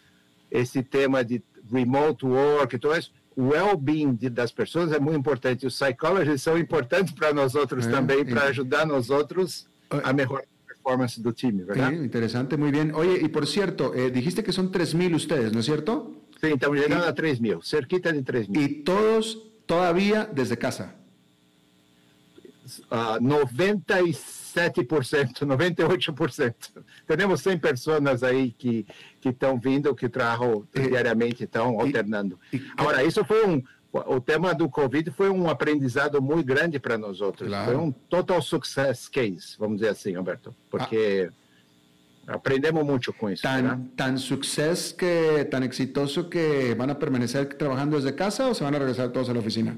esse 0.50 0.82
tema 0.82 1.24
de 1.24 1.42
remote 1.70 2.26
work, 2.26 2.78
todo 2.78 2.98
isso, 2.98 3.12
well-being 3.36 4.16
das 4.30 4.52
pessoas 4.52 4.92
é 4.92 4.98
muito 4.98 5.18
importante. 5.18 5.66
Os 5.66 5.78
psicólogos 5.78 6.42
são 6.42 6.58
importantes 6.58 7.12
para 7.12 7.32
nós 7.32 7.54
outros 7.54 7.86
é, 7.86 7.90
também, 7.90 8.24
para 8.24 8.44
ajudar 8.44 8.86
nós 8.86 9.10
outros 9.10 9.66
a 9.90 10.12
melhorar 10.12 10.44
a 10.44 10.74
performance 10.74 11.20
do 11.20 11.32
time, 11.32 11.64
verdade? 11.64 11.96
Sí, 11.96 12.04
interessante, 12.04 12.56
muito 12.56 12.78
bem. 12.78 12.92
Oye, 12.94 13.24
e 13.24 13.28
por 13.28 13.46
certo, 13.46 13.92
eh, 13.94 14.10
dijiste 14.10 14.42
que 14.42 14.52
são 14.52 14.68
3 14.68 14.94
mil 14.94 15.14
ustedes, 15.14 15.52
¿no 15.52 15.60
es 15.60 15.66
cierto? 15.66 16.22
Sí, 16.40 16.48
estamos 16.48 16.80
chegando 16.80 17.06
a 17.06 17.14
3 17.14 17.40
mil, 17.40 17.62
cerquita 17.62 18.12
de 18.12 18.22
3 18.22 18.48
mil. 18.48 18.62
E 18.62 18.68
todos 18.82 19.38
todavía 19.66 20.28
desde 20.32 20.56
casa? 20.56 20.94
Uh, 22.90 23.20
96 23.20 24.41
97%, 24.54 25.46
98%. 25.46 26.54
Temos 27.16 27.40
100 27.40 27.58
pessoas 27.58 28.22
aí 28.22 28.52
que 28.52 28.86
que 29.20 29.28
estão 29.28 29.58
vindo, 29.58 29.94
que 29.94 30.08
trabalham 30.08 30.66
diariamente, 30.74 31.44
estão 31.44 31.78
alternando. 31.80 32.38
Agora, 32.76 33.04
isso 33.04 33.24
foi 33.24 33.46
um 33.46 33.62
o 33.92 34.20
tema 34.20 34.54
do 34.54 34.70
Covid 34.70 35.10
foi 35.10 35.28
um 35.28 35.50
aprendizado 35.50 36.20
muito 36.22 36.46
grande 36.46 36.80
para 36.80 36.96
nós 36.96 37.20
outros. 37.20 37.48
Claro. 37.48 37.66
Foi 37.66 37.76
um 37.76 37.92
total 37.92 38.40
success 38.40 39.06
case, 39.06 39.54
vamos 39.58 39.76
dizer 39.76 39.90
assim, 39.90 40.16
Roberto, 40.16 40.54
porque 40.70 41.30
Aprendemos 42.26 42.84
mucho 42.84 43.12
con 43.12 43.32
eso. 43.32 43.42
Tan, 43.42 43.90
tan 43.96 44.16
suceso 44.16 44.96
que, 44.96 45.46
tan 45.50 45.64
exitoso 45.64 46.30
que 46.30 46.76
a 46.78 46.98
permanecer 46.98 47.46
trabajando 47.58 47.96
desde 47.96 48.14
casa 48.14 48.48
o 48.48 48.54
se 48.54 48.62
van 48.62 48.74
a 48.74 48.78
regresar 48.78 49.10
todos 49.10 49.28
la 49.28 49.40
oficina? 49.40 49.76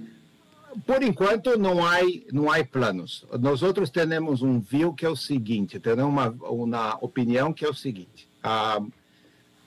Por 0.87 1.03
enquanto 1.03 1.59
não 1.59 1.85
há 1.85 1.99
não 2.33 2.51
há 2.51 2.65
planos. 2.65 3.27
Nós 3.41 3.63
outros 3.63 3.91
temos 3.91 4.43
um 4.43 4.61
view 4.61 4.93
que 4.93 5.07
é 5.07 5.09
o 5.09 5.17
seguinte, 5.17 5.79
temos 5.79 6.05
uma 6.05 6.29
uma 6.29 6.99
opinião 7.01 7.53
que 7.53 7.65
é 7.65 7.69
o 7.69 7.75
seguinte: 7.75 8.29
uh, 8.45 8.91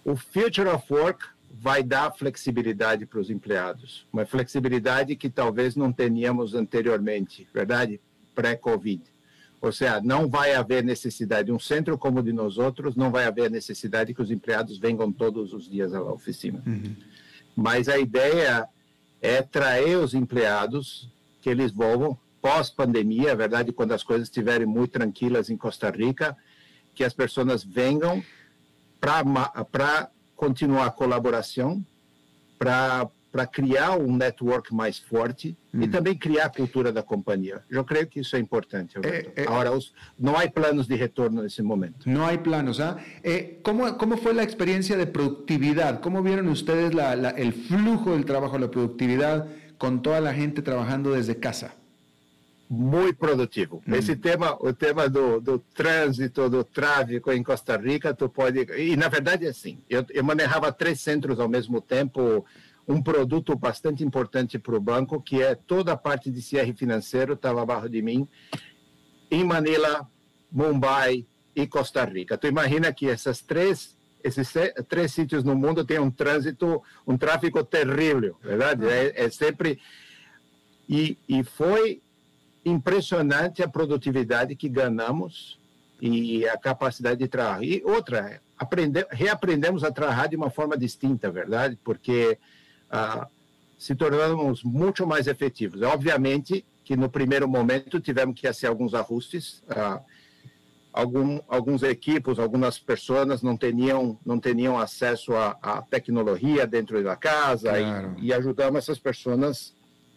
o 0.03 0.15
future 0.15 0.69
of 0.69 0.91
work 0.91 1.25
vai 1.59 1.81
dar 1.81 2.11
flexibilidade 2.11 3.05
para 3.05 3.19
os 3.19 3.29
empregados, 3.29 4.05
uma 4.11 4.25
flexibilidade 4.25 5.15
que 5.15 5.29
talvez 5.29 5.75
não 5.75 5.91
teníamos 5.91 6.53
anteriormente, 6.53 7.47
verdade? 7.53 7.99
Pré-Covid. 8.35 9.01
Ou 9.59 9.71
seja, 9.71 9.99
não 10.01 10.27
vai 10.27 10.53
haver 10.53 10.83
necessidade, 10.83 11.51
um 11.51 11.59
centro 11.59 11.97
como 11.97 12.19
o 12.19 12.23
de 12.23 12.31
nós 12.31 12.59
outros, 12.59 12.95
não 12.95 13.09
vai 13.09 13.25
haver 13.25 13.49
necessidade 13.49 14.13
que 14.13 14.21
os 14.21 14.29
empregados 14.29 14.77
venham 14.77 15.11
todos 15.11 15.51
os 15.51 15.67
dias 15.67 15.93
à 15.93 16.01
oficina. 16.01 16.61
Uhum. 16.65 16.95
Mas 17.55 17.89
a 17.89 17.97
ideia 17.97 18.69
é 19.21 19.41
trazer 19.41 19.97
os 19.97 20.13
empregados, 20.13 21.09
que 21.41 21.49
eles 21.49 21.71
voltam 21.71 22.17
pós-pandemia, 22.41 23.31
é 23.31 23.35
verdade, 23.35 23.71
quando 23.71 23.91
as 23.91 24.03
coisas 24.03 24.27
estiverem 24.27 24.65
muito 24.67 24.91
tranquilas 24.91 25.49
em 25.49 25.57
Costa 25.57 25.89
Rica, 25.89 26.37
que 26.93 27.03
as 27.03 27.13
pessoas 27.13 27.63
venham 27.63 28.23
para 28.99 30.09
continuar 30.35 30.85
a 30.85 30.91
colaboração, 30.91 31.85
para 32.57 33.09
para 33.37 33.45
criar 33.45 33.95
um 33.95 34.17
network 34.17 34.73
mais 34.73 34.97
forte 34.97 35.55
hum. 35.71 35.83
e 35.83 35.87
também 35.87 36.15
criar 36.15 36.45
a 36.45 36.49
cultura 36.49 36.91
da 36.91 37.03
companhia. 37.03 37.63
Eu 37.69 37.83
creio 37.83 38.07
que 38.07 38.21
isso 38.21 38.35
é 38.35 38.39
importante. 38.39 38.97
É, 39.03 39.27
é, 39.35 39.43
Agora, 39.43 39.71
os, 39.73 39.93
não 40.17 40.35
há 40.35 40.49
planos 40.49 40.87
de 40.87 40.95
retorno 40.95 41.43
nesse 41.43 41.61
momento. 41.61 42.09
Não 42.09 42.25
há 42.25 42.35
planos. 42.35 42.79
¿ah? 42.79 42.97
Eh, 43.23 43.57
como, 43.61 43.93
como 43.93 44.17
foi 44.17 44.39
a 44.39 44.43
experiência 44.43 44.97
de 44.97 45.05
produtividade? 45.05 45.99
Como 45.99 46.23
viram 46.23 46.45
vocês 46.45 46.91
o 46.91 47.51
flujo 47.67 48.17
do 48.17 48.23
trabalho, 48.23 48.65
a 48.65 48.69
produtividade 48.69 49.47
com 49.77 49.99
toda 49.99 50.31
a 50.31 50.33
gente 50.33 50.59
trabalhando 50.63 51.13
desde 51.13 51.35
casa? 51.35 51.69
Muito 52.67 53.19
produtivo. 53.19 53.83
Hum. 53.87 53.93
Esse 53.93 54.15
tema, 54.15 54.57
o 54.59 54.73
tema 54.73 55.07
do, 55.07 55.39
do 55.39 55.59
trânsito, 55.59 56.49
do 56.49 56.63
tráfego 56.63 57.31
em 57.31 57.43
Costa 57.43 57.77
Rica, 57.77 58.15
tu 58.15 58.27
pode. 58.27 58.65
E 58.75 58.97
na 58.97 59.07
verdade 59.09 59.45
é 59.45 59.49
assim. 59.49 59.77
Eu, 59.87 60.03
eu 60.09 60.23
manejava 60.23 60.71
três 60.71 60.99
centros 61.01 61.39
ao 61.39 61.47
mesmo 61.47 61.79
tempo 61.79 62.43
um 62.87 63.01
produto 63.01 63.55
bastante 63.55 64.03
importante 64.03 64.57
para 64.57 64.75
o 64.75 64.79
banco, 64.79 65.21
que 65.21 65.41
é 65.41 65.55
toda 65.55 65.93
a 65.93 65.97
parte 65.97 66.31
de 66.31 66.41
CR 66.41 66.73
financeiro 66.75 67.33
estava 67.33 67.61
abaixo 67.61 67.89
de 67.89 68.01
mim, 68.01 68.27
em 69.29 69.43
Manila, 69.43 70.09
Mumbai 70.51 71.25
e 71.55 71.67
Costa 71.67 72.05
Rica. 72.05 72.37
Tu 72.37 72.47
imagina 72.47 72.93
que 72.93 73.09
essas 73.09 73.41
três 73.41 73.95
esses 74.23 74.51
três 74.89 75.13
sítios 75.13 75.43
no 75.43 75.55
mundo 75.55 75.85
têm 75.85 75.99
um 75.99 76.11
trânsito, 76.11 76.81
um 77.05 77.17
tráfego 77.17 77.63
terrível, 77.63 78.35
verdade? 78.41 78.85
É, 78.87 79.25
é 79.25 79.29
sempre 79.29 79.79
e, 80.89 81.17
e 81.27 81.43
foi 81.43 82.01
impressionante 82.65 83.61
a 83.61 83.67
produtividade 83.67 84.55
que 84.55 84.67
ganhamos 84.67 85.59
e 86.01 86.47
a 86.47 86.57
capacidade 86.57 87.19
de 87.19 87.27
trabalhar. 87.27 87.63
E 87.63 87.81
outra, 87.85 88.41
aprender, 88.57 89.07
reaprendemos 89.09 89.83
a 89.83 89.91
trabalhar 89.91 90.27
de 90.27 90.35
uma 90.35 90.49
forma 90.49 90.77
distinta, 90.77 91.31
verdade? 91.31 91.77
Porque 91.83 92.37
ah, 92.89 93.27
se 93.77 93.95
tornamos 93.95 94.63
muito 94.63 95.05
mais 95.05 95.27
efetivos. 95.27 95.81
Obviamente 95.81 96.65
que 96.83 96.95
no 96.95 97.09
primeiro 97.09 97.47
momento 97.47 97.99
tivemos 97.99 98.39
que 98.39 98.47
fazer 98.47 98.67
alguns 98.67 98.93
ajustes. 98.93 99.61
Ah, 99.69 100.01
algum, 100.97 101.39
alguns 101.47 101.83
equipos, 101.83 102.39
algumas 102.39 102.79
pessoas 102.79 103.43
não 103.43 103.55
tinham 103.55 104.17
não 104.25 104.39
tinham 104.39 104.79
acesso 104.79 105.35
à, 105.35 105.83
tecnologia 105.89 106.65
dentro 106.65 107.03
da 107.03 107.15
casa 107.15 107.69
claro. 107.69 108.15
e, 108.17 108.27
e, 108.27 108.33
ajudamos 108.33 108.79
essas 108.79 108.97
pessoas 108.97 109.75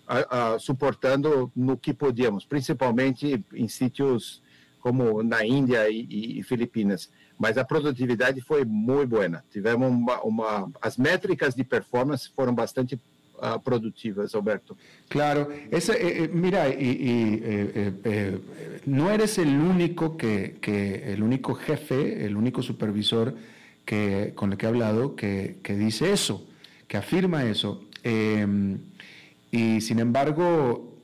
a, 0.08 0.54
a, 0.54 0.58
suportando 0.58 1.52
no 1.54 1.76
que 1.76 1.92
podíamos, 1.92 2.46
principalmente 2.46 3.44
em 3.52 3.68
sítios 3.68 4.42
como 4.80 5.22
na 5.22 5.44
Índia 5.44 5.90
e, 5.90 6.38
e 6.38 6.42
Filipinas 6.42 7.10
mas 7.40 7.56
a 7.56 7.64
produtividade 7.64 8.42
foi 8.42 8.66
muito 8.66 9.08
boa. 9.08 9.42
Tivemos 9.50 9.88
uma, 9.88 10.20
uma, 10.22 10.70
as 10.82 10.98
métricas 10.98 11.54
de 11.54 11.64
performance 11.64 12.28
foram 12.36 12.54
bastante 12.54 12.96
uh, 13.36 13.58
produtivas, 13.58 14.34
Alberto. 14.34 14.76
Claro, 15.08 15.50
eh, 15.50 15.70
eh 15.72 16.28
mira, 16.30 16.68
y, 16.68 16.90
y 16.90 17.40
eh, 17.42 17.92
eh, 18.04 18.38
no 18.84 19.10
eres 19.10 19.38
el 19.38 19.58
único 19.58 20.18
que, 20.18 20.58
que, 20.60 21.14
el 21.14 21.22
único 21.22 21.54
jefe, 21.54 22.26
el 22.26 22.36
único 22.36 22.60
supervisor 22.62 23.34
que 23.86 24.32
con 24.34 24.52
el 24.52 24.58
que 24.58 24.66
he 24.66 24.68
hablado 24.68 25.16
que, 25.16 25.56
que 25.62 25.74
dice 25.74 26.12
eso, 26.12 26.46
que 26.86 26.98
afirma 26.98 27.44
eso. 27.44 27.82
Em, 28.02 28.78
y 29.50 29.80
sin 29.80 29.98
embargo, 29.98 30.94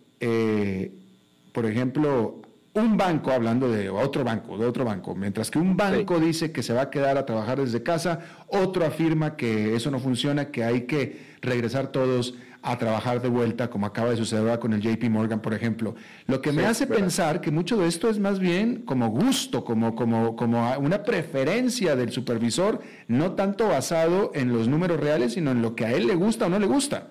por 1.53 1.65
ejemplo, 1.65 2.43
un 2.77 2.97
banco, 2.97 3.31
hablando 3.31 3.71
de 3.71 3.89
otro 3.89 4.23
banco, 4.23 4.59
de 4.59 4.67
otro 4.67 4.85
banco, 4.85 5.15
mientras 5.15 5.51
que 5.51 5.59
un 5.59 5.77
banco 5.77 6.21
dice 6.21 6.53
que 6.53 6.63
se 6.63 6.75
va 6.75 6.83
a 6.83 6.91
quedar 6.91 7.17
a 7.17 7.25
trabajar 7.25 7.59
desde 7.59 7.83
casa, 7.83 8.21
otro 8.49 8.85
afirma 8.85 9.35
que 9.35 9.75
eso 9.75 9.91
no 9.91 9.99
funciona, 9.99 10.51
que 10.51 10.63
hay 10.63 10.83
que 10.83 11.37
regresar 11.41 11.89
todos 11.89 12.35
a 12.61 12.77
trabajar 12.77 13.23
de 13.23 13.29
vuelta, 13.29 13.71
como 13.71 13.87
acaba 13.87 14.11
de 14.11 14.17
suceder 14.17 14.59
con 14.59 14.73
el 14.75 14.81
JP 14.81 15.05
Morgan, 15.09 15.41
por 15.41 15.55
ejemplo. 15.55 15.95
Lo 16.27 16.43
que 16.43 16.53
me 16.53 16.67
hace 16.67 16.87
pensar 16.87 17.41
que 17.41 17.51
mucho 17.51 17.77
de 17.77 17.87
esto 17.87 18.11
es 18.11 18.19
más 18.19 18.41
bien 18.41 18.83
como 18.85 19.09
gusto, 19.09 19.65
como, 19.65 19.95
como, 19.95 20.37
como 20.37 20.77
una 20.79 21.03
preferencia 21.03 21.97
del 21.97 22.11
supervisor, 22.11 22.81
no 23.09 23.33
tanto 23.33 23.69
basado 23.69 24.33
en 24.35 24.53
los 24.53 24.69
números 24.69 25.01
reales, 25.01 25.35
sino 25.35 25.53
en 25.53 25.63
lo 25.63 25.75
que 25.75 25.87
a 25.87 25.93
él 25.93 26.09
le 26.09 26.15
gusta 26.15 26.47
o 26.47 26.49
no 26.49 26.59
le 26.59 26.67
gusta. 26.67 27.09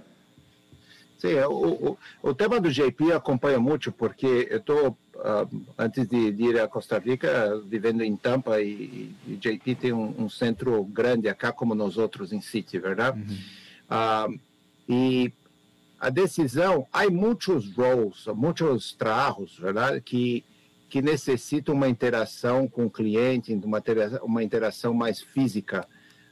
Sí, 1.18 1.30
el 1.30 2.36
tema 2.36 2.60
del 2.60 2.74
JP 2.74 3.14
acompaña 3.16 3.58
mucho 3.58 3.92
porque 3.92 4.48
eu 4.52 4.58
estou 4.58 4.88
uh, 4.90 4.98
antes 5.78 6.08
de, 6.08 6.32
de, 6.32 6.44
ir 6.44 6.60
a 6.60 6.68
Costa 6.68 7.00
Rica, 7.00 7.62
vivendo 7.66 8.04
em 8.04 8.16
Tampa, 8.16 8.62
e, 8.62 9.16
e 9.28 9.36
JP 9.36 9.76
tem 9.76 9.94
um, 9.94 10.24
um, 10.24 10.30
centro 10.30 10.84
grande 10.84 11.28
acá, 11.30 11.52
como 11.52 11.74
nós 11.74 11.98
outros 11.98 12.32
em 12.32 12.42
City, 12.42 12.78
verdade? 12.78 13.20
Uhum. 13.20 14.36
Uh, 14.36 14.40
e 14.88 15.34
a 16.00 16.10
decisão, 16.10 16.86
há 16.92 17.10
muitos 17.10 17.74
roles, 17.76 18.26
muitos 18.36 18.94
trabalhos, 18.94 19.58
verdade, 19.58 20.02
que 20.02 20.44
que 20.90 21.02
necessitam 21.02 21.76
uma 21.76 21.90
interação 21.90 22.68
com 22.68 22.86
o 22.86 22.90
cliente, 22.90 23.54
uma, 23.54 23.84
uma 24.22 24.44
interação 24.44 24.94
mais 24.94 25.20
física 25.20 25.86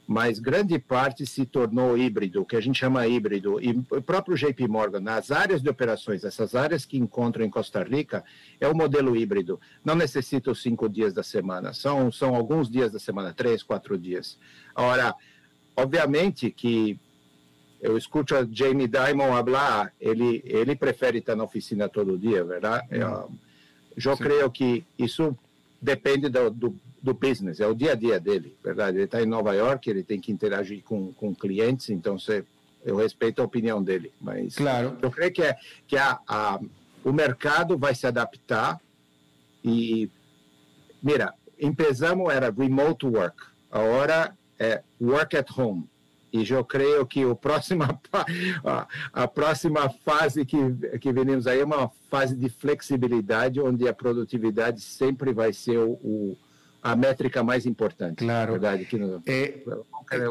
mas 0.06 0.38
grande 0.38 0.78
parte 0.78 1.24
se 1.26 1.46
tornou 1.46 1.96
híbrido, 1.96 2.42
o 2.42 2.44
que 2.44 2.56
a 2.56 2.60
gente 2.60 2.78
chama 2.78 3.06
híbrido. 3.06 3.60
E 3.60 3.70
o 3.90 4.02
próprio 4.02 4.36
JP 4.36 4.68
Morgan, 4.68 5.00
nas 5.00 5.30
áreas 5.30 5.62
de 5.62 5.68
operações, 5.68 6.24
essas 6.24 6.54
áreas 6.54 6.84
que 6.84 6.98
encontram 6.98 7.44
em 7.44 7.50
Costa 7.50 7.82
Rica, 7.82 8.22
é 8.60 8.68
o 8.68 8.76
modelo 8.76 9.16
híbrido. 9.16 9.58
Não 9.84 9.94
necessita 9.94 10.50
os 10.50 10.60
cinco 10.60 10.88
dias 10.88 11.14
da 11.14 11.22
semana, 11.22 11.72
são, 11.72 12.12
são 12.12 12.34
alguns 12.34 12.70
dias 12.70 12.92
da 12.92 12.98
semana, 12.98 13.32
três, 13.32 13.62
quatro 13.62 13.96
dias. 13.96 14.38
Agora, 14.74 15.14
obviamente 15.76 16.50
que 16.50 16.98
eu 17.80 17.96
escuto 17.98 18.34
a 18.34 18.46
Jamie 18.50 18.88
Dimon 18.88 19.32
falar, 19.44 19.92
ele, 20.00 20.42
ele 20.44 20.74
prefere 20.74 21.18
estar 21.18 21.36
na 21.36 21.44
oficina 21.44 21.88
todo 21.88 22.18
dia, 22.18 22.44
verdade? 22.44 22.86
Eu, 22.90 23.30
eu 24.02 24.16
creio 24.16 24.50
que 24.50 24.84
isso 24.98 25.36
depende 25.80 26.30
do, 26.30 26.50
do 26.50 26.80
do 27.04 27.12
business, 27.12 27.60
é 27.60 27.66
o 27.66 27.74
dia 27.74 27.92
a 27.92 27.94
dia 27.94 28.18
dele, 28.18 28.56
verdade? 28.64 28.96
Ele 28.96 29.04
está 29.04 29.20
em 29.20 29.26
Nova 29.26 29.54
York, 29.54 29.90
ele 29.90 30.02
tem 30.02 30.18
que 30.18 30.32
interagir 30.32 30.82
com, 30.82 31.12
com 31.12 31.34
clientes, 31.34 31.90
então 31.90 32.18
você, 32.18 32.42
eu 32.82 32.96
respeito 32.96 33.42
a 33.42 33.44
opinião 33.44 33.82
dele, 33.82 34.10
mas 34.18 34.54
claro. 34.54 34.96
eu 35.02 35.10
creio 35.10 35.30
que, 35.30 35.42
é, 35.42 35.54
que 35.86 35.98
a, 35.98 36.18
a, 36.26 36.58
o 37.04 37.12
mercado 37.12 37.76
vai 37.76 37.94
se 37.94 38.06
adaptar 38.06 38.80
e, 39.62 40.10
mira, 41.02 41.34
empezamos 41.60 42.32
era 42.32 42.50
remote 42.50 43.04
work, 43.04 43.36
agora 43.70 44.34
é 44.58 44.82
work 44.98 45.36
at 45.36 45.50
home, 45.54 45.86
e 46.32 46.50
eu 46.50 46.64
creio 46.64 47.04
que 47.04 47.22
o 47.26 47.36
próxima, 47.36 48.00
a, 49.12 49.28
próxima 49.28 49.90
fase 49.90 50.46
que, 50.46 50.56
que 50.98 51.12
venimos 51.12 51.46
aí 51.46 51.60
é 51.60 51.64
uma 51.64 51.90
fase 52.10 52.34
de 52.34 52.48
flexibilidade, 52.48 53.60
onde 53.60 53.86
a 53.86 53.92
produtividade 53.92 54.80
sempre 54.80 55.34
vai 55.34 55.52
ser 55.52 55.76
o, 55.78 55.92
o 56.02 56.36
a 56.84 56.94
métrica 56.94 57.42
mais 57.42 57.64
importante. 57.64 58.16
Claro. 58.16 58.52
Verdade, 58.52 58.84
que 58.84 58.98
no, 58.98 59.22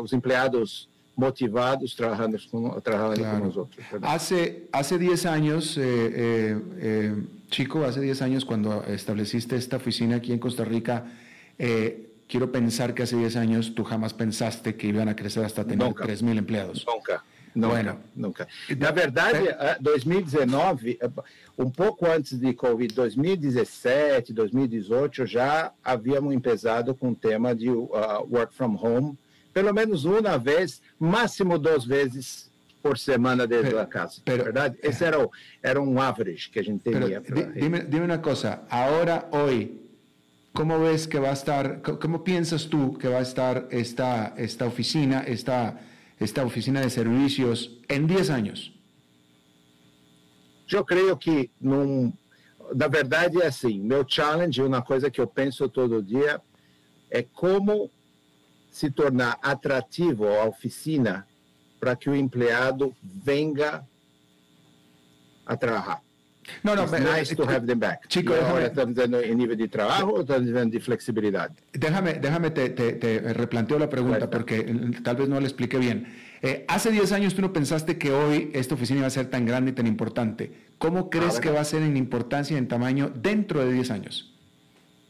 os 0.02 0.14
empregados 0.14 0.88
motivados 1.16 1.96
trabajando 1.96 2.38
con, 2.50 2.82
trabajando 2.82 3.16
claro. 3.16 3.40
con 3.40 3.48
nosotros. 3.48 3.86
Hace, 4.04 4.68
hace 4.72 4.98
10 5.00 5.26
años, 5.26 5.78
eh, 5.78 5.82
eh, 5.84 6.62
eh, 6.78 7.16
Chico, 7.50 7.84
hace 7.84 8.02
10 8.02 8.22
años 8.22 8.46
cuando 8.46 8.84
estableciste 8.86 9.56
esta 9.56 9.78
oficina 9.78 10.18
aquí 10.18 10.32
en 10.32 10.40
Costa 10.40 10.64
Rica, 10.64 11.06
eh, 11.58 12.12
quiero 12.28 12.52
pensar 12.52 12.94
que 12.94 13.04
hace 13.04 13.18
10 13.18 13.36
años 13.36 13.74
tú 13.76 13.84
jamás 13.84 14.14
pensaste 14.14 14.76
que 14.76 14.88
iban 14.88 15.10
a 15.10 15.16
crecer 15.16 15.44
hasta 15.44 15.66
tener 15.66 15.88
3.000 15.88 16.38
empleados. 16.38 16.86
Nunca, 16.88 17.24
Nunca, 17.56 17.98
nunca. 18.16 18.48
Na 18.78 18.92
verdade, 18.92 19.48
2019, 19.80 21.00
um 21.58 21.70
pouco 21.70 22.06
antes 22.06 22.40
de 22.40 22.54
Covid, 22.54 22.94
2017, 22.94 24.34
2018, 24.34 25.26
já 25.26 25.72
havíamos 25.84 26.34
empezado 26.34 26.96
com 26.96 27.12
o 27.12 27.16
tema 27.16 27.56
de 27.56 27.70
uh, 27.70 27.92
work 28.30 28.54
from 28.54 28.76
home, 28.82 29.18
pelo 29.54 29.74
menos 29.74 30.04
uma 30.04 30.38
vez, 30.38 30.82
máximo 31.00 31.60
duas 31.60 31.86
vezes 31.86 32.52
por 32.82 32.98
semana 32.98 33.48
desde 33.48 33.78
a 33.78 33.86
casa. 33.86 34.22
Pero, 34.26 34.44
verdade? 34.44 34.78
Esse 34.82 35.06
era, 35.06 35.24
o, 35.24 35.32
era 35.62 35.82
um 35.82 36.02
average 36.02 36.50
que 36.50 36.60
a 36.60 36.64
gente 36.64 36.84
tinha. 36.84 37.22
Dime, 37.22 37.80
dime 37.84 38.06
uma 38.06 38.18
coisa, 38.18 38.62
agora, 38.70 39.26
hoje, 39.32 39.80
como 40.54 40.80
ves 40.80 41.06
que 41.06 41.20
vai 41.20 41.34
estar, 41.34 41.80
como 41.80 42.20
pensas 42.20 42.66
tu 42.66 42.94
que 42.94 43.08
vai 43.08 43.22
estar 43.22 43.66
esta, 43.70 44.34
esta 44.36 44.66
oficina, 44.66 45.24
esta 45.26 45.76
esta 46.24 46.44
oficina 46.44 46.82
de 46.82 46.90
servicios 46.90 47.80
en 47.88 48.08
10 48.08 48.30
años? 48.30 48.74
Eu 50.72 50.84
creio 50.84 51.16
que, 51.18 51.52
num, 51.62 52.12
na 52.76 52.88
verdade, 52.88 53.42
é 53.42 53.48
assim: 53.48 53.80
meu 53.80 54.06
challenge, 54.08 54.62
uma 54.62 54.82
coisa 54.82 55.12
que 55.12 55.22
eu 55.22 55.28
penso 55.28 55.70
todo 55.70 56.02
dia, 56.02 56.42
é 57.12 57.22
como 57.22 57.92
se 58.72 58.90
tornar 58.90 59.38
atrativo 59.42 60.28
a 60.28 60.46
oficina 60.46 61.28
para 61.80 61.96
que 61.96 62.10
o 62.10 62.16
empregado 62.16 62.96
venha 63.04 63.88
a 65.46 65.56
trabalhar. 65.56 66.02
No, 66.64 66.76
no, 66.76 66.84
It's 66.84 67.00
nice 67.00 67.36
to 67.36 67.44
have 67.44 67.66
them 67.66 67.80
back. 67.80 68.08
Chico, 68.08 68.34
estamos 68.34 68.96
diciendo 68.96 69.20
en 69.20 69.38
nivel 69.38 69.58
de 69.58 69.68
trabajo 69.68 70.22
estamos 70.22 70.72
de 70.72 70.80
flexibilidad. 70.80 71.52
Déjame, 71.72 72.14
déjame 72.14 72.52
te, 72.52 72.70
te, 72.70 72.94
te 72.94 73.34
replanteo 73.34 73.80
la 73.80 73.90
pregunta 73.90 74.30
porque 74.30 74.64
tal 75.04 75.16
vez 75.16 75.30
no 75.30 75.40
la 75.40 75.48
expliqué 75.48 75.78
bien. 75.78 76.08
Eh, 76.42 76.66
hace 76.68 76.92
10 76.92 77.12
años 77.14 77.36
tú 77.36 77.42
no 77.42 77.54
pensaste 77.54 77.98
que 77.98 78.12
hoy 78.12 78.52
esta 78.54 78.76
oficina 78.76 79.00
iba 79.00 79.08
a 79.08 79.12
ser 79.12 79.30
tan 79.30 79.46
grande 79.46 79.72
y 79.72 79.74
tan 79.74 79.88
importante. 79.88 80.52
¿Cómo 80.78 81.10
crees 81.10 81.40
que 81.40 81.50
va 81.50 81.62
a 81.62 81.66
ser 81.66 81.82
en 81.84 81.96
importancia 81.96 82.56
y 82.56 82.58
en 82.58 82.68
tamaño 82.68 83.12
dentro 83.16 83.66
de 83.66 83.72
10 83.72 83.92
años? 83.92 84.34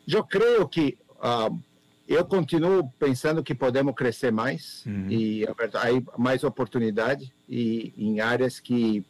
Yo 0.05 0.25
creo 0.25 0.69
que 0.69 0.97
um, 1.23 1.59
eu 2.07 2.25
continuo 2.25 2.91
pensando 2.99 3.41
que 3.41 3.55
podemos 3.55 3.95
crescer 3.95 4.31
mais 4.31 4.84
uhum. 4.86 5.09
e 5.09 5.45
hay 5.81 6.03
mais 6.17 6.43
oportunidade 6.43 7.34
e 7.47 7.93
em 7.97 8.19
áreas 8.19 8.59
que 8.59 9.03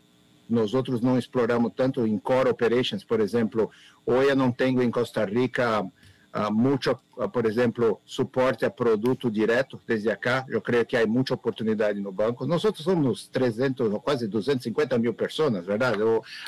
nós 0.50 0.74
outros 0.74 1.02
não 1.02 1.18
exploramos 1.18 1.72
tanto 1.76 2.06
em 2.06 2.18
core 2.18 2.50
operations, 2.50 3.04
por 3.04 3.20
exemplo, 3.20 3.70
hoje 4.06 4.30
eu 4.30 4.36
não 4.36 4.52
tenho 4.52 4.82
em 4.82 4.92
Costa 4.92 5.26
Rica 5.26 5.82
uh, 5.82 6.54
muito, 6.54 6.92
uh, 7.18 7.30
por 7.30 7.46
exemplo, 7.46 8.02
suporte 8.06 8.66
a 8.66 8.70
produto 8.70 9.30
direto 9.30 9.80
desde 9.88 10.10
acá. 10.10 10.46
Eu 10.50 10.62
creio 10.62 10.86
que 10.86 10.98
há 10.98 11.06
muita 11.06 11.34
oportunidade 11.34 12.00
no 12.00 12.12
banco. 12.12 12.46
Nós 12.46 12.66
outros 12.66 12.84
somos 12.84 13.28
300, 13.28 14.00
quase 14.02 14.28
250 14.28 14.98
mil 14.98 15.14
pessoas, 15.14 15.66
verdade? 15.66 16.00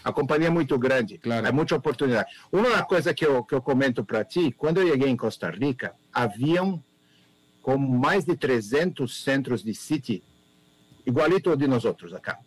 a 0.04 0.12
companhia 0.12 0.48
é 0.48 0.52
muito 0.52 0.78
grande, 0.78 1.18
claro. 1.18 1.48
há 1.48 1.52
muita 1.52 1.76
oportunidade. 1.76 2.30
Uma 2.52 2.84
coisa 2.84 3.14
que 3.14 3.26
eu, 3.26 3.44
que 3.44 3.54
eu 3.54 3.62
comento 3.62 4.04
para 4.04 4.24
ti, 4.24 4.52
quando 4.52 4.82
eu 4.82 4.88
cheguei 4.88 5.10
em 5.10 5.18
Costa 5.18 5.50
Rica, 5.50 5.94
haviam 6.12 6.84
como 7.62 7.88
mais 7.98 8.26
de 8.26 8.36
300 8.36 9.24
centros 9.24 9.64
de 9.64 9.74
City 9.74 10.24
igualito 11.06 11.56
de 11.56 11.68
nós 11.68 11.86
outros 11.86 12.14
acá. 12.14 12.40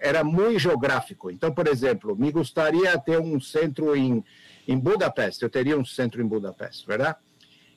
Era 0.00 0.22
muito 0.22 0.58
geográfico. 0.58 1.30
Então, 1.30 1.52
por 1.52 1.66
exemplo, 1.66 2.16
me 2.16 2.30
gostaria 2.30 2.96
ter 2.98 3.18
um 3.18 3.40
centro 3.40 3.96
em, 3.96 4.24
em 4.66 4.78
Budapeste. 4.78 5.42
Eu 5.42 5.50
teria 5.50 5.78
um 5.78 5.84
centro 5.84 6.22
em 6.22 6.26
Budapeste, 6.26 6.86
verdade? 6.86 7.16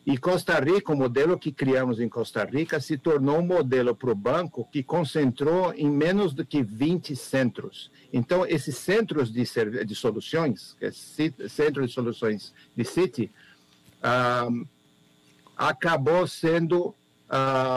E 0.03 0.17
Costa 0.17 0.59
Rica, 0.59 0.91
o 0.91 0.97
modelo 0.97 1.37
que 1.37 1.51
criamos 1.51 1.99
em 1.99 2.09
Costa 2.09 2.43
Rica, 2.43 2.79
se 2.79 2.97
tornou 2.97 3.37
um 3.37 3.45
modelo 3.45 3.95
para 3.95 4.11
o 4.11 4.15
banco 4.15 4.67
que 4.71 4.81
concentrou 4.81 5.71
em 5.75 5.91
menos 5.91 6.33
do 6.33 6.43
que 6.43 6.63
20 6.63 7.15
centros. 7.15 7.91
Então, 8.11 8.45
esses 8.47 8.75
centros 8.77 9.31
de, 9.31 9.43
de 9.85 9.95
soluções, 9.95 10.75
centro 11.49 11.85
de 11.85 11.93
soluções 11.93 12.51
de 12.75 12.83
City, 12.83 13.31
um, 14.49 14.65
acabou 15.55 16.25
sendo 16.25 16.95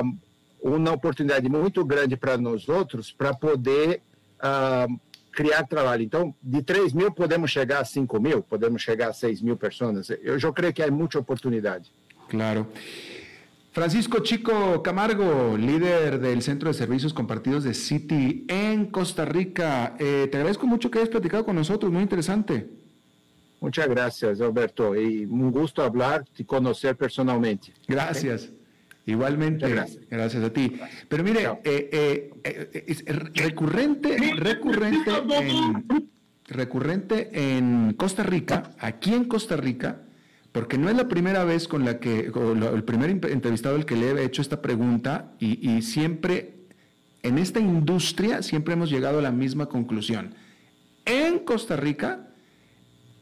um, 0.03 0.19
uma 0.65 0.93
oportunidade 0.93 1.49
muito 1.49 1.85
grande 1.85 2.17
para 2.17 2.39
nós 2.39 2.69
outros 2.69 3.13
para 3.13 3.35
poder 3.35 4.01
uh, 4.41 5.01
criar 5.31 5.65
trabalho. 5.65 6.03
Então, 6.03 6.35
de 6.43 6.63
3 6.63 6.95
mil 6.95 7.13
podemos 7.13 7.51
chegar 7.51 7.81
a 7.81 7.85
5 7.85 8.21
mil, 8.21 8.43
podemos 8.43 8.81
chegar 8.81 9.11
a 9.11 9.13
6 9.13 9.43
mil 9.43 9.57
pessoas. 9.57 10.09
Eu 10.23 10.39
já 10.39 10.51
creio 10.53 10.73
que 10.73 10.83
há 10.83 10.91
muita 10.91 11.19
oportunidade. 11.19 11.93
Claro. 12.29 12.67
Francisco 13.73 14.25
Chico 14.25 14.83
Camargo, 14.83 15.57
líder 15.57 16.19
del 16.19 16.41
Centro 16.43 16.69
de 16.69 16.75
Servicios 16.75 17.13
Compartidos 17.13 17.65
de 17.65 17.75
City 17.75 18.47
en 18.49 18.87
Costa 18.87 19.25
Rica. 19.25 19.97
Eh, 19.99 20.29
te 20.31 20.37
agradezco 20.39 20.67
mucho 20.67 20.91
que 20.91 20.99
hayas 20.99 21.11
platicado 21.11 21.45
con 21.45 21.57
nosotros, 21.57 21.93
muy 21.93 22.03
interesante. 22.03 22.71
Muchas 23.61 23.89
gracias, 23.89 24.41
Alberto, 24.41 24.95
y 24.95 25.25
un 25.25 25.51
gusto 25.51 25.83
hablar 25.83 26.25
y 26.39 26.45
conocer 26.45 26.97
personalmente. 26.97 27.75
Gracias. 27.89 28.51
Igualmente, 29.07 29.69
gracias. 30.09 30.45
a 30.45 30.53
ti. 30.53 30.73
Pero 31.09 31.23
mire, 31.23 31.45
eh, 31.65 31.89
eh, 31.93 32.31
eh, 32.43 32.85
es 32.87 33.05
recurrente, 33.05 34.17
recurrente, 34.37 35.11
en, 35.11 36.09
recurrente 36.47 37.57
en 37.57 37.95
Costa 37.95 38.23
Rica, 38.23 38.71
aquí 38.79 39.13
en 39.13 39.25
Costa 39.25 39.57
Rica, 39.57 40.01
porque 40.53 40.79
no 40.79 40.89
es 40.89 40.97
la 40.97 41.07
primera 41.07 41.45
vez 41.45 41.69
con 41.69 41.85
la 41.85 42.01
que, 42.01 42.31
el 42.75 42.85
primer 42.85 43.11
entrevistado 43.11 43.77
al 43.77 43.85
que 43.85 43.97
le 43.97 44.13
he 44.13 44.25
hecho 44.25 44.41
esta 44.41 44.63
pregunta, 44.63 45.33
y, 45.39 45.71
y 45.71 45.83
siempre, 45.83 46.55
en 47.23 47.37
esta 47.37 47.61
industria, 47.61 48.43
siempre 48.43 48.73
hemos 48.73 48.91
llegado 48.91 49.19
a 49.19 49.23
la 49.23 49.33
misma 49.33 49.67
conclusión. 49.67 50.35
En 51.05 51.41
Costa 51.41 51.77
Rica, 51.77 52.29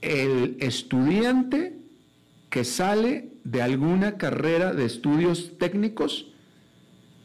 el 0.01 0.59
estudiante 0.61 1.82
que 2.53 2.65
sale 2.65 3.31
de 3.45 3.63
alguna 3.63 4.19
carrera 4.19 4.75
de 4.75 4.85
estudios 4.85 5.57
técnicos, 5.59 6.27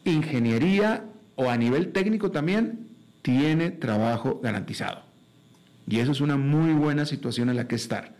ingeniería 0.05 1.03
o 1.35 1.49
a 1.49 1.57
nivel 1.57 1.91
técnico 1.91 2.31
también, 2.31 2.87
tiene 3.23 3.71
trabajo 3.71 4.39
garantizado. 4.41 5.03
Y 5.85 5.99
eso 5.99 6.13
es 6.13 6.21
una 6.21 6.37
muy 6.37 6.71
buena 6.71 7.05
situación 7.05 7.49
en 7.49 7.57
la 7.57 7.67
que 7.67 7.75
estar. 7.75 8.15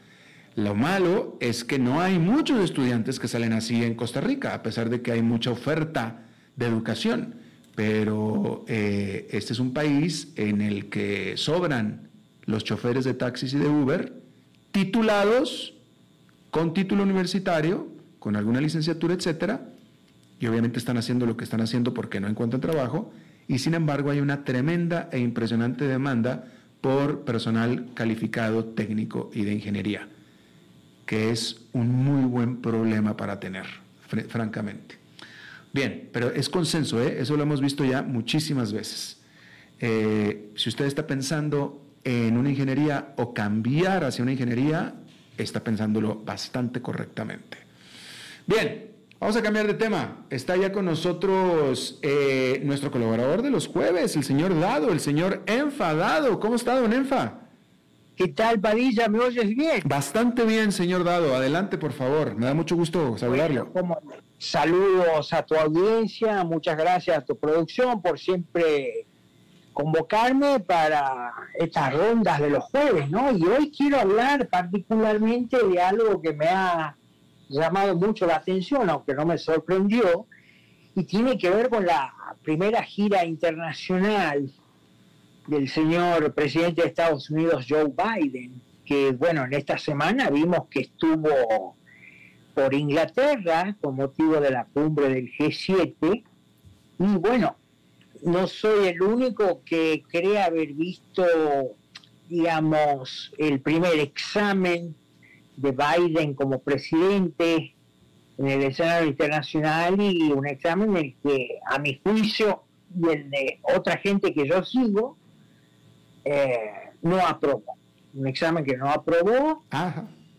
Lo 0.56 0.76
malo 0.76 1.38
es 1.40 1.64
que 1.64 1.80
no 1.80 2.02
hay 2.02 2.20
muchos 2.20 2.62
estudiantes 2.62 3.22
que 3.22 3.30
salen 3.30 3.54
así 3.54 3.86
en 3.86 3.96
Costa 3.96 4.20
Rica, 4.20 4.54
a 4.54 4.62
pesar 4.62 4.90
de 4.90 5.02
que 5.02 5.14
hay 5.14 5.22
mucha 5.22 5.52
oferta 5.52 6.26
de 6.58 6.66
educación. 6.66 7.36
Pero 7.74 8.66
eh, 8.68 9.30
este 9.32 9.54
es 9.54 9.60
un 9.60 9.72
país 9.72 10.34
en 10.36 10.60
el 10.60 10.90
que 10.90 11.38
sobran 11.38 12.10
los 12.44 12.66
choferes 12.66 13.06
de 13.06 13.14
taxis 13.14 13.54
y 13.54 13.60
de 13.60 13.70
Uber 13.70 14.12
titulados 14.74 15.77
con 16.52 16.74
título 16.74 17.04
universitario, 17.04 17.88
con 18.20 18.36
alguna 18.36 18.62
licenciatura, 18.62 19.14
etcétera, 19.14 19.70
y 20.40 20.48
obviamente 20.48 20.80
están 20.80 20.98
haciendo 20.98 21.26
lo 21.26 21.36
que 21.38 21.44
están 21.44 21.62
haciendo 21.62 21.94
porque 21.94 22.20
no 22.20 22.28
encuentran 22.28 22.62
trabajo, 22.62 23.12
y 23.48 23.60
sin 23.60 23.74
embargo 23.74 24.12
hay 24.12 24.20
una 24.20 24.44
tremenda 24.44 25.10
e 25.12 25.20
impresionante 25.20 25.88
demanda 25.88 26.46
por 26.82 27.22
personal 27.22 27.90
calificado 27.94 28.66
técnico 28.66 29.32
y 29.34 29.44
de 29.44 29.54
ingeniería, 29.54 30.08
que 31.06 31.32
es 31.32 31.66
un 31.74 31.90
muy 31.90 32.26
buen 32.26 32.62
problema 32.62 33.18
para 33.18 33.40
tener, 33.40 33.66
francamente. 34.30 34.96
Bien, 35.74 36.10
pero 36.12 36.32
es 36.32 36.50
consenso, 36.50 37.02
¿eh? 37.02 37.18
eso 37.20 37.36
lo 37.36 37.44
hemos 37.44 37.62
visto 37.62 37.84
ya 37.86 38.02
muchísimas 38.02 38.74
veces. 38.74 39.22
Eh, 39.80 40.52
si 40.56 40.70
usted 40.70 40.86
está 40.86 41.06
pensando 41.06 41.84
en 42.04 42.38
una 42.38 42.50
ingeniería 42.50 43.14
o 43.18 43.34
cambiar 43.34 44.04
hacia 44.04 44.24
una 44.24 44.32
ingeniería, 44.32 44.96
está 45.38 45.64
pensándolo 45.64 46.22
bastante 46.24 46.82
correctamente. 46.82 47.58
Bien, 48.46 48.92
vamos 49.20 49.36
a 49.36 49.42
cambiar 49.42 49.68
de 49.68 49.74
tema. 49.74 50.26
Está 50.30 50.56
ya 50.56 50.72
con 50.72 50.86
nosotros 50.86 52.00
eh, 52.02 52.62
nuestro 52.64 52.92
colaborador 52.92 53.42
de 53.42 53.50
los 53.50 53.68
jueves, 53.68 54.16
el 54.16 54.24
señor 54.24 54.60
Dado, 54.60 54.92
el 54.92 55.00
señor 55.00 55.44
Enfadado. 55.46 56.40
¿Cómo 56.40 56.56
está, 56.56 56.80
don 56.80 56.94
Enfa? 56.94 57.48
¿Qué 58.18 58.30
tal, 58.30 58.60
Padilla? 58.60 59.08
¿Me 59.10 59.20
oyes 59.20 59.56
bien? 59.56 59.82
Bastante 59.86 60.44
bien, 60.44 60.72
señor 60.72 61.04
Dado. 61.04 61.36
Adelante, 61.36 61.78
por 61.78 61.94
favor. 61.94 62.36
Me 62.36 62.48
da 62.48 62.56
mucho 62.56 62.76
gusto 62.76 63.16
saludarlo. 63.16 63.72
Saludos 64.40 65.34
a 65.34 65.44
tu 65.44 65.54
audiencia. 65.54 66.44
Muchas 66.44 66.78
gracias 66.78 67.16
a 67.16 67.22
tu 67.22 67.38
producción 67.38 68.02
por 68.02 68.18
siempre 68.18 69.06
convocarme 69.78 70.60
para 70.60 71.32
estas 71.54 71.94
rondas 71.94 72.40
de 72.40 72.50
los 72.50 72.64
jueves, 72.64 73.12
¿no? 73.12 73.32
Y 73.32 73.44
hoy 73.44 73.70
quiero 73.70 74.00
hablar 74.00 74.48
particularmente 74.48 75.64
de 75.64 75.80
algo 75.80 76.20
que 76.20 76.34
me 76.34 76.48
ha 76.48 76.98
llamado 77.48 77.96
mucho 77.96 78.26
la 78.26 78.38
atención, 78.38 78.90
aunque 78.90 79.14
no 79.14 79.24
me 79.28 79.38
sorprendió, 79.38 80.26
y 80.96 81.04
tiene 81.04 81.38
que 81.38 81.52
ver 81.52 81.70
con 81.70 81.86
la 81.86 82.12
primera 82.42 82.82
gira 82.82 83.24
internacional 83.24 84.52
del 85.46 85.70
señor 85.70 86.34
presidente 86.34 86.82
de 86.82 86.88
Estados 86.88 87.30
Unidos, 87.30 87.68
Joe 87.70 87.86
Biden, 87.86 88.60
que 88.84 89.12
bueno, 89.12 89.46
en 89.46 89.54
esta 89.54 89.78
semana 89.78 90.32
vimos 90.32 90.70
que 90.72 90.80
estuvo 90.80 91.76
por 92.56 92.74
Inglaterra 92.74 93.76
con 93.80 93.96
motivo 93.96 94.40
de 94.40 94.50
la 94.50 94.66
cumbre 94.66 95.10
del 95.10 95.32
G7, 95.34 96.24
y 96.98 97.06
bueno, 97.20 97.58
no 98.24 98.48
soy 98.48 98.88
el 98.88 99.02
único 99.02 99.62
que 99.66 100.04
cree 100.10 100.42
haber 100.42 100.74
visto, 100.74 101.24
digamos, 102.30 103.34
el 103.38 103.62
primer 103.62 104.00
examen 104.00 104.96
de 105.56 105.72
Biden 105.72 106.34
como 106.34 106.60
presidente 106.60 107.74
en 108.38 108.48
el 108.48 108.64
escenario 108.64 109.08
internacional 109.10 110.00
y 110.00 110.32
un 110.32 110.48
examen 110.48 110.96
en 110.96 110.98
el 110.98 111.16
que, 111.24 111.60
a 111.66 111.80
mi 111.80 112.00
juicio 112.04 112.64
y 112.96 113.10
el 113.10 113.30
de 113.30 113.60
otra 113.76 113.98
gente 113.98 114.34
que 114.34 114.48
yo 114.48 114.64
sigo, 114.64 115.18
eh, 116.24 116.92
no 117.02 117.26
aprobó. 117.26 117.78
Un 118.14 118.28
examen 118.28 118.64
que 118.64 118.78
no 118.78 118.90
aprobó, 118.90 119.64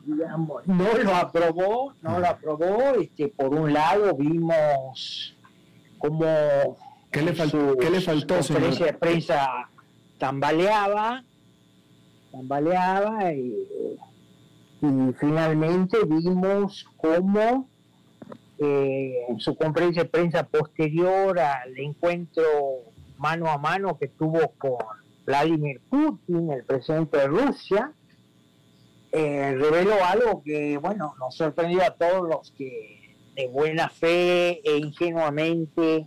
Digamos, 0.04 0.66
no 0.66 0.96
lo 0.96 1.14
aprobó, 1.14 1.92
no 2.00 2.18
lo 2.18 2.26
aprobó. 2.26 2.94
Este, 2.98 3.28
por 3.28 3.54
un 3.54 3.74
lado 3.74 4.14
vimos 4.14 5.36
como 5.98 6.78
¿Qué 7.10 7.22
le, 7.22 7.32
¿qué 7.32 7.90
le 7.90 8.00
faltó, 8.00 8.34
conferencia 8.36 8.86
de 8.86 8.92
prensa 8.92 9.68
tambaleaba, 10.18 11.24
tambaleaba 12.30 13.32
y, 13.32 13.66
finalmente 15.18 15.98
vimos 16.04 16.86
cómo 16.96 17.68
eh, 18.58 19.24
en 19.28 19.40
su 19.40 19.56
conferencia 19.56 20.04
de 20.04 20.08
prensa 20.08 20.44
posterior 20.44 21.36
al 21.38 21.76
encuentro 21.78 22.44
mano 23.16 23.50
a 23.50 23.58
mano 23.58 23.98
que 23.98 24.06
tuvo 24.06 24.52
con 24.56 24.78
Vladimir 25.26 25.80
Putin, 25.90 26.52
el 26.52 26.64
presidente 26.64 27.18
de 27.18 27.26
Rusia, 27.26 27.92
eh, 29.10 29.56
reveló 29.58 29.94
algo 30.04 30.42
que, 30.44 30.76
bueno, 30.78 31.14
nos 31.18 31.34
sorprendió 31.34 31.82
a 31.82 31.90
todos 31.90 32.28
los 32.28 32.52
que 32.52 33.16
de 33.34 33.48
buena 33.48 33.88
fe 33.88 34.60
e 34.64 34.78
ingenuamente 34.78 36.06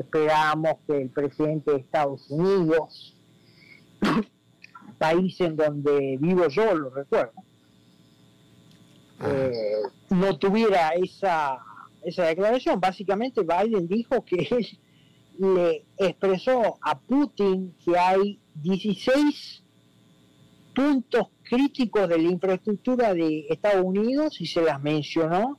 esperábamos 0.00 0.74
que 0.86 1.02
el 1.02 1.10
presidente 1.10 1.72
de 1.72 1.78
Estados 1.78 2.30
Unidos, 2.30 3.16
país 4.98 5.40
en 5.40 5.56
donde 5.56 6.16
vivo 6.20 6.48
yo, 6.48 6.74
lo 6.74 6.90
recuerdo, 6.90 7.32
eh, 9.20 9.52
no 10.10 10.38
tuviera 10.38 10.90
esa, 10.90 11.58
esa 12.02 12.24
declaración. 12.24 12.80
Básicamente 12.80 13.42
Biden 13.42 13.88
dijo 13.88 14.24
que 14.24 14.36
él 14.50 14.66
le 15.38 15.84
expresó 15.96 16.78
a 16.80 16.98
Putin 16.98 17.74
que 17.84 17.96
hay 17.96 18.40
16 18.54 19.64
puntos 20.74 21.28
críticos 21.42 22.08
de 22.08 22.18
la 22.18 22.30
infraestructura 22.30 23.14
de 23.14 23.46
Estados 23.48 23.84
Unidos 23.84 24.40
y 24.40 24.46
se 24.46 24.62
las 24.62 24.80
mencionó, 24.80 25.58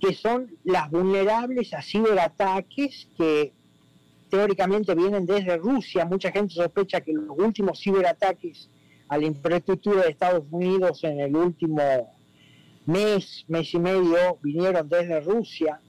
que 0.00 0.14
son 0.14 0.56
las 0.64 0.90
vulnerables 0.90 1.74
a 1.74 1.82
ciberataques 1.82 3.08
que 3.16 3.52
teóricamente 4.30 4.94
vienen 4.94 5.26
desde 5.26 5.56
Rusia. 5.58 6.04
Mucha 6.04 6.32
gente 6.32 6.54
sospecha 6.54 7.00
que 7.00 7.12
los 7.12 7.36
últimos 7.38 7.80
ciberataques 7.80 8.70
a 9.08 9.18
la 9.18 9.26
infraestructura 9.26 10.02
de 10.02 10.10
Estados 10.10 10.44
Unidos 10.50 11.04
en 11.04 11.20
el 11.20 11.36
último 11.36 11.82
mes, 12.86 13.44
mes 13.48 13.74
y 13.74 13.78
medio, 13.78 14.38
vinieron 14.42 14.88
desde 14.88 15.20
Rusia. 15.20 15.80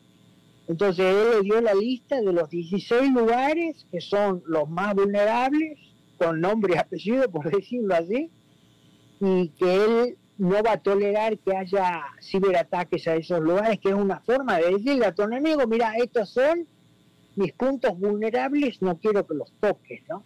Entonces 0.68 1.05
él 1.05 1.30
le 1.38 1.41
dio 1.41 1.62
la 1.62 1.74
lista 1.74 2.22
de 2.22 2.34
los 2.34 2.49
16 2.49 3.12
lugares 3.12 3.86
que 3.91 4.01
son 4.01 4.43
los 4.45 4.70
más 4.70 4.95
vulnerables, 4.95 5.78
con 6.18 6.41
nombre 6.41 6.74
y 6.76 6.78
apellido, 6.78 7.30
por 7.32 7.49
decirlo 7.55 7.95
así, 7.95 8.30
y 9.20 9.49
que 9.49 9.86
él 9.86 10.18
no 10.41 10.63
va 10.63 10.73
a 10.73 10.77
tolerar 10.77 11.37
que 11.37 11.55
haya 11.55 12.01
ciberataques 12.19 13.07
a 13.07 13.15
esos 13.15 13.39
lugares, 13.39 13.79
que 13.79 13.89
es 13.89 13.95
una 13.95 14.19
forma 14.21 14.57
de 14.57 14.71
decirle 14.71 15.05
a 15.05 15.13
tu 15.13 15.21
enemigo, 15.21 15.67
mira, 15.67 15.93
estos 15.97 16.31
son 16.31 16.67
mis 17.35 17.53
puntos 17.53 17.97
vulnerables, 17.99 18.81
no 18.81 18.97
quiero 18.97 19.27
que 19.27 19.35
los 19.35 19.51
toques, 19.59 20.01
¿no? 20.09 20.23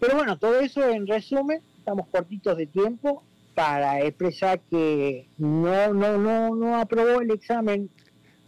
Pero 0.00 0.16
bueno, 0.16 0.38
todo 0.38 0.58
eso 0.58 0.84
en 0.88 1.06
resumen, 1.06 1.62
estamos 1.78 2.08
cortitos 2.08 2.56
de 2.56 2.66
tiempo 2.66 3.22
para 3.54 4.00
expresar 4.00 4.58
que 4.68 5.28
no, 5.38 5.94
no, 5.94 6.18
no, 6.18 6.56
no 6.56 6.76
aprobó 6.76 7.20
el 7.20 7.30
examen 7.30 7.88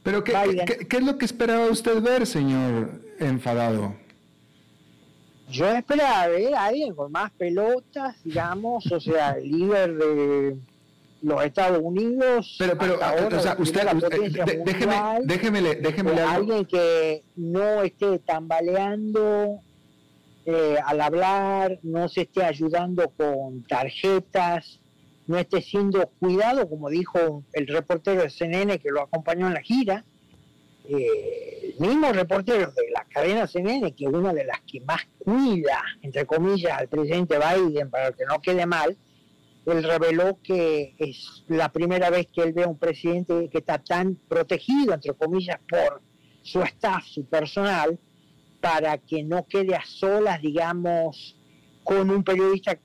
pero 0.03 0.25
¿qué, 0.25 0.33
¿qué, 0.89 0.97
es 0.97 1.03
lo 1.05 1.19
que 1.19 1.27
esperaba 1.27 1.67
usted 1.67 2.01
ver, 2.01 2.27
señor 2.27 3.03
enfadado? 3.19 3.95
Yo 5.51 5.69
esperaba 5.69 6.27
ver 6.29 6.55
a 6.55 6.67
alguien 6.67 6.95
con 6.95 7.13
más 7.13 7.31
pelotas, 7.33 8.17
digamos, 8.25 8.91
o 8.91 8.99
sea, 8.99 9.37
líder 9.43 9.97
de 9.99 10.57
los 11.23 11.45
Estados 11.45 11.81
Unidos. 11.83 12.57
Pero, 12.59 12.79
pero, 12.79 12.95
o 12.95 13.41
sea, 13.41 13.57
usted, 13.59 13.87
déjeme, 14.65 15.21
déjeme, 15.25 15.75
déjeme, 15.77 16.21
Alguien 16.21 16.65
que 16.65 17.23
no 17.37 17.83
esté 17.83 18.19
tambaleando 18.21 19.61
eh, 20.47 20.77
al 20.85 21.01
hablar, 21.01 21.79
no 21.83 22.09
se 22.09 22.23
esté 22.23 22.45
ayudando 22.45 23.11
con 23.11 23.63
tarjetas, 23.65 24.81
no 25.27 25.39
esté 25.39 25.63
siendo 25.63 26.09
cuidado, 26.19 26.69
como 26.69 26.89
dijo 26.89 27.45
el 27.53 27.67
reportero 27.69 28.23
de 28.23 28.31
CNN 28.31 28.79
que 28.79 28.91
lo 28.91 29.03
acompañó 29.03 29.47
en 29.47 29.55
la 29.55 29.61
gira, 29.61 30.05
eh, 30.89 31.75
el 31.79 31.87
mismo 31.87 32.13
reportero 32.13 32.73
de 32.73 32.91
la 32.93 33.05
cadena 33.09 33.47
CNN, 33.47 33.93
que 33.93 34.07
es 34.07 34.13
una 34.13 34.33
de 34.33 34.45
las 34.45 34.61
que 34.63 34.81
más 34.81 35.07
cuida, 35.19 35.83
entre 36.03 36.27
comillas, 36.27 36.79
al 36.79 36.89
presidente 36.89 37.39
Biden 37.39 37.91
para 37.91 38.11
que 38.13 38.25
no 38.25 38.41
quede 38.41 38.67
mal, 38.67 38.97
él 39.67 39.83
reveló 39.83 40.39
que 40.43 40.95
es 40.99 41.45
la 41.49 41.71
primera 41.71 42.11
vez 42.11 42.27
que 42.33 42.43
él 42.43 42.53
ve 42.53 42.65
a 42.65 42.69
un 42.69 42.79
presidente 42.79 43.49
que 43.51 43.59
está 43.59 43.79
tan 43.79 44.17
protegido, 44.29 44.95
entre 44.95 45.15
comillas, 45.15 45.59
por 45.69 46.01
su 46.43 46.63
staff, 46.63 47.05
su 47.05 47.25
personal, 47.27 47.99
para 48.61 48.99
que 48.99 49.23
no 49.23 49.47
quede 49.47 49.75
a 49.75 49.85
solas, 49.85 50.41
digamos, 50.41 51.37
con 51.85 52.11
un 52.11 52.25
periodista 52.25 52.79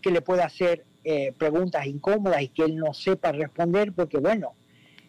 que 0.00 0.10
le 0.10 0.20
pueda 0.20 0.44
hacer 0.44 0.84
eh, 1.04 1.32
preguntas 1.36 1.86
incómodas 1.86 2.42
y 2.42 2.48
que 2.48 2.64
él 2.64 2.76
no 2.76 2.92
sepa 2.92 3.32
responder, 3.32 3.92
porque 3.92 4.18
bueno, 4.18 4.54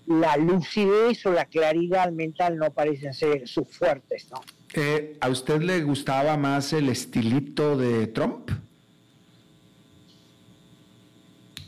la 0.05 0.37
lucidez 0.37 1.25
o 1.25 1.31
la 1.31 1.45
claridad 1.45 2.11
mental 2.11 2.57
no 2.57 2.71
parecen 2.71 3.13
ser 3.13 3.47
sus 3.47 3.67
fuertes, 3.67 4.29
¿no? 4.31 4.41
Eh, 4.73 5.17
¿A 5.21 5.29
usted 5.29 5.61
le 5.61 5.81
gustaba 5.83 6.37
más 6.37 6.73
el 6.73 6.89
estilito 6.89 7.77
de 7.77 8.07
Trump? 8.07 8.51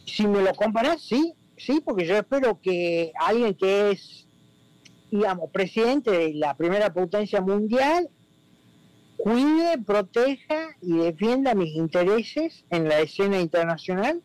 Si 0.10 0.28
me 0.28 0.42
lo 0.42 0.54
comparas, 0.54 1.02
sí, 1.02 1.34
sí, 1.58 1.82
porque 1.84 2.06
yo 2.06 2.18
espero 2.18 2.60
que 2.62 3.12
alguien 3.20 3.54
que 3.54 3.92
es, 3.92 4.28
digamos, 5.12 5.50
presidente 5.52 6.12
de 6.12 6.34
la 6.34 6.56
primera 6.56 6.92
potencia 6.94 7.42
mundial 7.42 8.10
cuide, 9.18 9.78
proteja 9.86 10.76
y 10.82 10.98
defienda 10.98 11.54
mis 11.54 11.76
intereses 11.76 12.64
en 12.70 12.88
la 12.88 13.00
escena 13.00 13.40
internacional, 13.40 14.22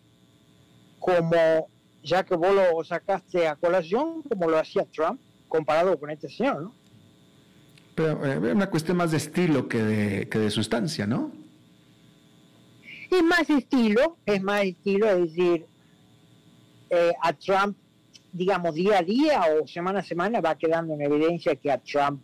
como 1.01 1.69
ya 2.03 2.25
que 2.25 2.37
vos 2.37 2.55
lo 2.55 2.85
sacaste 2.85 3.49
a 3.49 3.57
colación, 3.57 4.23
como 4.23 4.49
lo 4.49 4.59
hacía 4.59 4.85
Trump, 4.85 5.21
comparado 5.49 5.99
con 5.99 6.11
este 6.11 6.29
señor, 6.29 6.63
¿no? 6.63 6.75
Pero 7.95 8.25
eh, 8.25 8.41
es 8.49 8.55
una 8.55 8.71
cuestión 8.71 8.97
más 8.97 9.11
de 9.11 9.19
estilo 9.19 9.69
que 9.69 9.83
de, 9.83 10.29
que 10.29 10.39
de 10.39 10.51
sustancia, 10.51 11.07
¿no? 11.07 11.33
Es 13.11 13.23
más 13.23 13.49
estilo, 13.51 14.17
es 14.27 14.43
más 14.43 14.65
estilo, 14.65 15.09
es 15.11 15.35
decir, 15.35 15.67
eh, 16.95 17.13
a 17.23 17.33
Trump, 17.33 17.77
digamos, 18.33 18.75
día 18.75 18.99
a 18.99 19.03
día 19.03 19.43
o 19.55 19.67
semana 19.67 20.01
a 20.01 20.03
semana 20.03 20.41
va 20.41 20.57
quedando 20.57 20.95
en 20.95 21.03
evidencia 21.03 21.57
que 21.57 21.71
a 21.71 21.79
Trump 21.79 22.23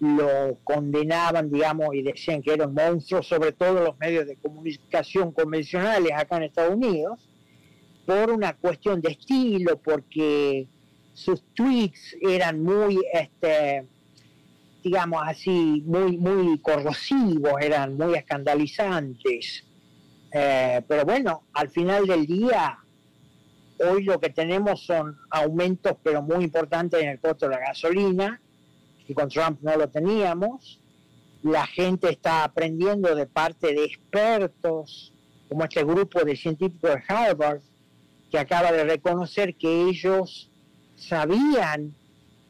lo 0.00 0.58
condenaban, 0.64 1.50
digamos, 1.50 1.94
y 1.94 2.02
decían 2.02 2.42
que 2.42 2.52
era 2.52 2.66
un 2.66 2.74
monstruo, 2.74 3.22
sobre 3.22 3.52
todo 3.52 3.82
los 3.82 3.98
medios 3.98 4.26
de 4.26 4.36
comunicación 4.36 5.32
convencionales 5.32 6.12
acá 6.12 6.36
en 6.36 6.42
Estados 6.44 6.74
Unidos, 6.74 7.28
por 8.06 8.30
una 8.30 8.54
cuestión 8.54 9.00
de 9.00 9.12
estilo, 9.12 9.78
porque 9.78 10.68
sus 11.14 11.42
tweets 11.54 12.16
eran 12.20 12.62
muy, 12.62 13.00
este, 13.12 13.86
digamos 14.82 15.22
así, 15.24 15.82
muy, 15.86 16.18
muy 16.18 16.58
corrosivos, 16.58 17.54
eran 17.60 17.96
muy 17.96 18.14
escandalizantes. 18.14 19.64
Eh, 20.32 20.82
pero 20.86 21.04
bueno, 21.04 21.44
al 21.54 21.68
final 21.70 22.06
del 22.06 22.26
día, 22.26 22.78
hoy 23.78 24.04
lo 24.04 24.20
que 24.20 24.30
tenemos 24.30 24.84
son 24.84 25.16
aumentos, 25.30 25.96
pero 26.02 26.22
muy 26.22 26.44
importantes 26.44 27.02
en 27.02 27.10
el 27.10 27.20
costo 27.20 27.48
de 27.48 27.54
la 27.54 27.60
gasolina, 27.60 28.40
que 29.06 29.14
con 29.14 29.28
Trump 29.28 29.60
no 29.62 29.76
lo 29.76 29.88
teníamos. 29.88 30.80
La 31.42 31.66
gente 31.66 32.10
está 32.10 32.44
aprendiendo 32.44 33.14
de 33.14 33.26
parte 33.26 33.74
de 33.74 33.84
expertos, 33.84 35.12
como 35.48 35.64
este 35.64 35.84
grupo 35.84 36.24
de 36.24 36.36
científicos 36.36 36.90
de 36.90 37.02
Harvard, 37.06 37.60
que 38.30 38.38
acaba 38.38 38.72
de 38.72 38.84
reconocer 38.84 39.54
que 39.54 39.88
ellos 39.88 40.50
sabían 40.96 41.94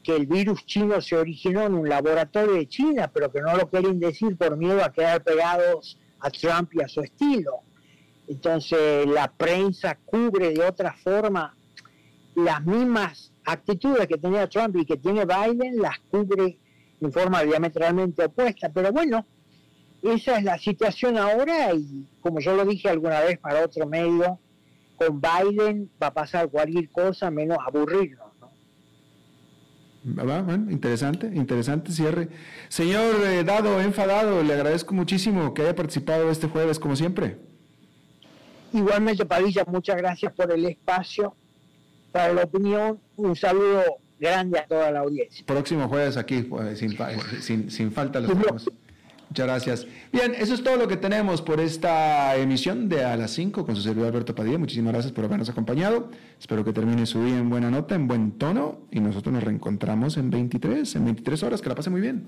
que 0.03 0.15
el 0.15 0.27
virus 0.27 0.65
chino 0.65 1.01
se 1.01 1.17
originó 1.17 1.63
en 1.63 1.73
un 1.73 1.89
laboratorio 1.89 2.53
de 2.53 2.67
China, 2.67 3.09
pero 3.13 3.31
que 3.31 3.41
no 3.41 3.55
lo 3.57 3.69
quieren 3.69 3.99
decir 3.99 4.37
por 4.37 4.55
miedo 4.55 4.83
a 4.83 4.93
quedar 4.93 5.23
pegados 5.23 5.97
a 6.19 6.29
Trump 6.29 6.73
y 6.75 6.81
a 6.81 6.87
su 6.87 7.01
estilo. 7.01 7.61
Entonces 8.27 9.05
la 9.07 9.31
prensa 9.31 9.97
cubre 10.05 10.51
de 10.51 10.63
otra 10.63 10.93
forma 10.93 11.55
las 12.35 12.65
mismas 12.65 13.31
actitudes 13.45 14.07
que 14.07 14.17
tenía 14.17 14.49
Trump 14.49 14.75
y 14.77 14.85
que 14.85 14.97
tiene 14.97 15.25
Biden 15.25 15.81
las 15.81 15.99
cubre 16.09 16.59
en 16.99 17.11
forma 17.11 17.43
diametralmente 17.43 18.25
opuesta. 18.25 18.69
Pero 18.73 18.91
bueno, 18.91 19.25
esa 20.01 20.37
es 20.37 20.43
la 20.43 20.57
situación 20.57 21.17
ahora 21.17 21.73
y 21.73 22.07
como 22.21 22.39
yo 22.39 22.55
lo 22.55 22.65
dije 22.65 22.89
alguna 22.89 23.21
vez 23.21 23.37
para 23.39 23.63
otro 23.63 23.87
medio, 23.87 24.39
con 24.95 25.21
Biden 25.21 25.89
va 26.01 26.07
a 26.07 26.13
pasar 26.13 26.49
cualquier 26.49 26.89
cosa 26.89 27.29
menos 27.29 27.57
aburrirnos. 27.65 28.25
Bueno, 30.07 30.53
interesante, 30.69 31.31
interesante 31.33 31.91
cierre. 31.91 32.29
Señor 32.69 33.15
eh, 33.25 33.43
Dado, 33.43 33.81
enfadado, 33.81 34.43
le 34.43 34.53
agradezco 34.53 34.93
muchísimo 34.93 35.55
que 35.55 35.63
haya 35.63 35.75
participado 35.75 36.29
este 36.29 36.47
jueves, 36.47 36.77
como 36.77 36.95
siempre. 36.95 37.39
Igualmente, 38.75 39.25
Padilla, 39.25 39.63
muchas 39.67 39.95
gracias 39.95 40.33
por 40.33 40.51
el 40.51 40.65
espacio, 40.65 41.33
para 42.11 42.33
la 42.33 42.43
opinión. 42.43 42.99
Un 43.15 43.33
saludo 43.33 43.83
grande 44.19 44.59
a 44.59 44.67
toda 44.67 44.91
la 44.91 44.99
audiencia. 44.99 45.45
Próximo 45.45 45.87
jueves 45.87 46.17
aquí, 46.17 46.41
pues, 46.41 46.79
sin, 46.79 46.97
sin, 47.41 47.71
sin 47.71 47.91
falta 47.93 48.19
los 48.19 48.31
Muchas 48.35 49.47
gracias. 49.47 49.87
Bien, 50.11 50.35
eso 50.37 50.53
es 50.53 50.63
todo 50.63 50.75
lo 50.75 50.87
que 50.87 50.97
tenemos 50.97 51.41
por 51.41 51.59
esta 51.59 52.35
emisión 52.35 52.89
de 52.89 53.03
A 53.03 53.15
las 53.15 53.31
5 53.31 53.65
con 53.65 53.75
su 53.75 53.81
servidor 53.81 54.09
Alberto 54.09 54.35
Padilla. 54.35 54.57
Muchísimas 54.57 54.93
gracias 54.93 55.13
por 55.13 55.23
habernos 55.23 55.49
acompañado. 55.49 56.09
Espero 56.39 56.63
que 56.63 56.73
termine 56.73 57.05
su 57.05 57.23
día 57.23 57.37
en 57.37 57.49
buena 57.49 57.71
nota, 57.71 57.95
en 57.95 58.07
buen 58.07 58.33
tono 58.33 58.79
y 58.91 58.99
nosotros 58.99 59.33
nos 59.33 59.43
reencontramos 59.43 60.17
en 60.17 60.29
23, 60.29 60.95
en 60.95 61.05
23 61.05 61.43
horas. 61.43 61.61
Que 61.61 61.69
la 61.69 61.75
pase 61.75 61.89
muy 61.89 62.01
bien. 62.01 62.27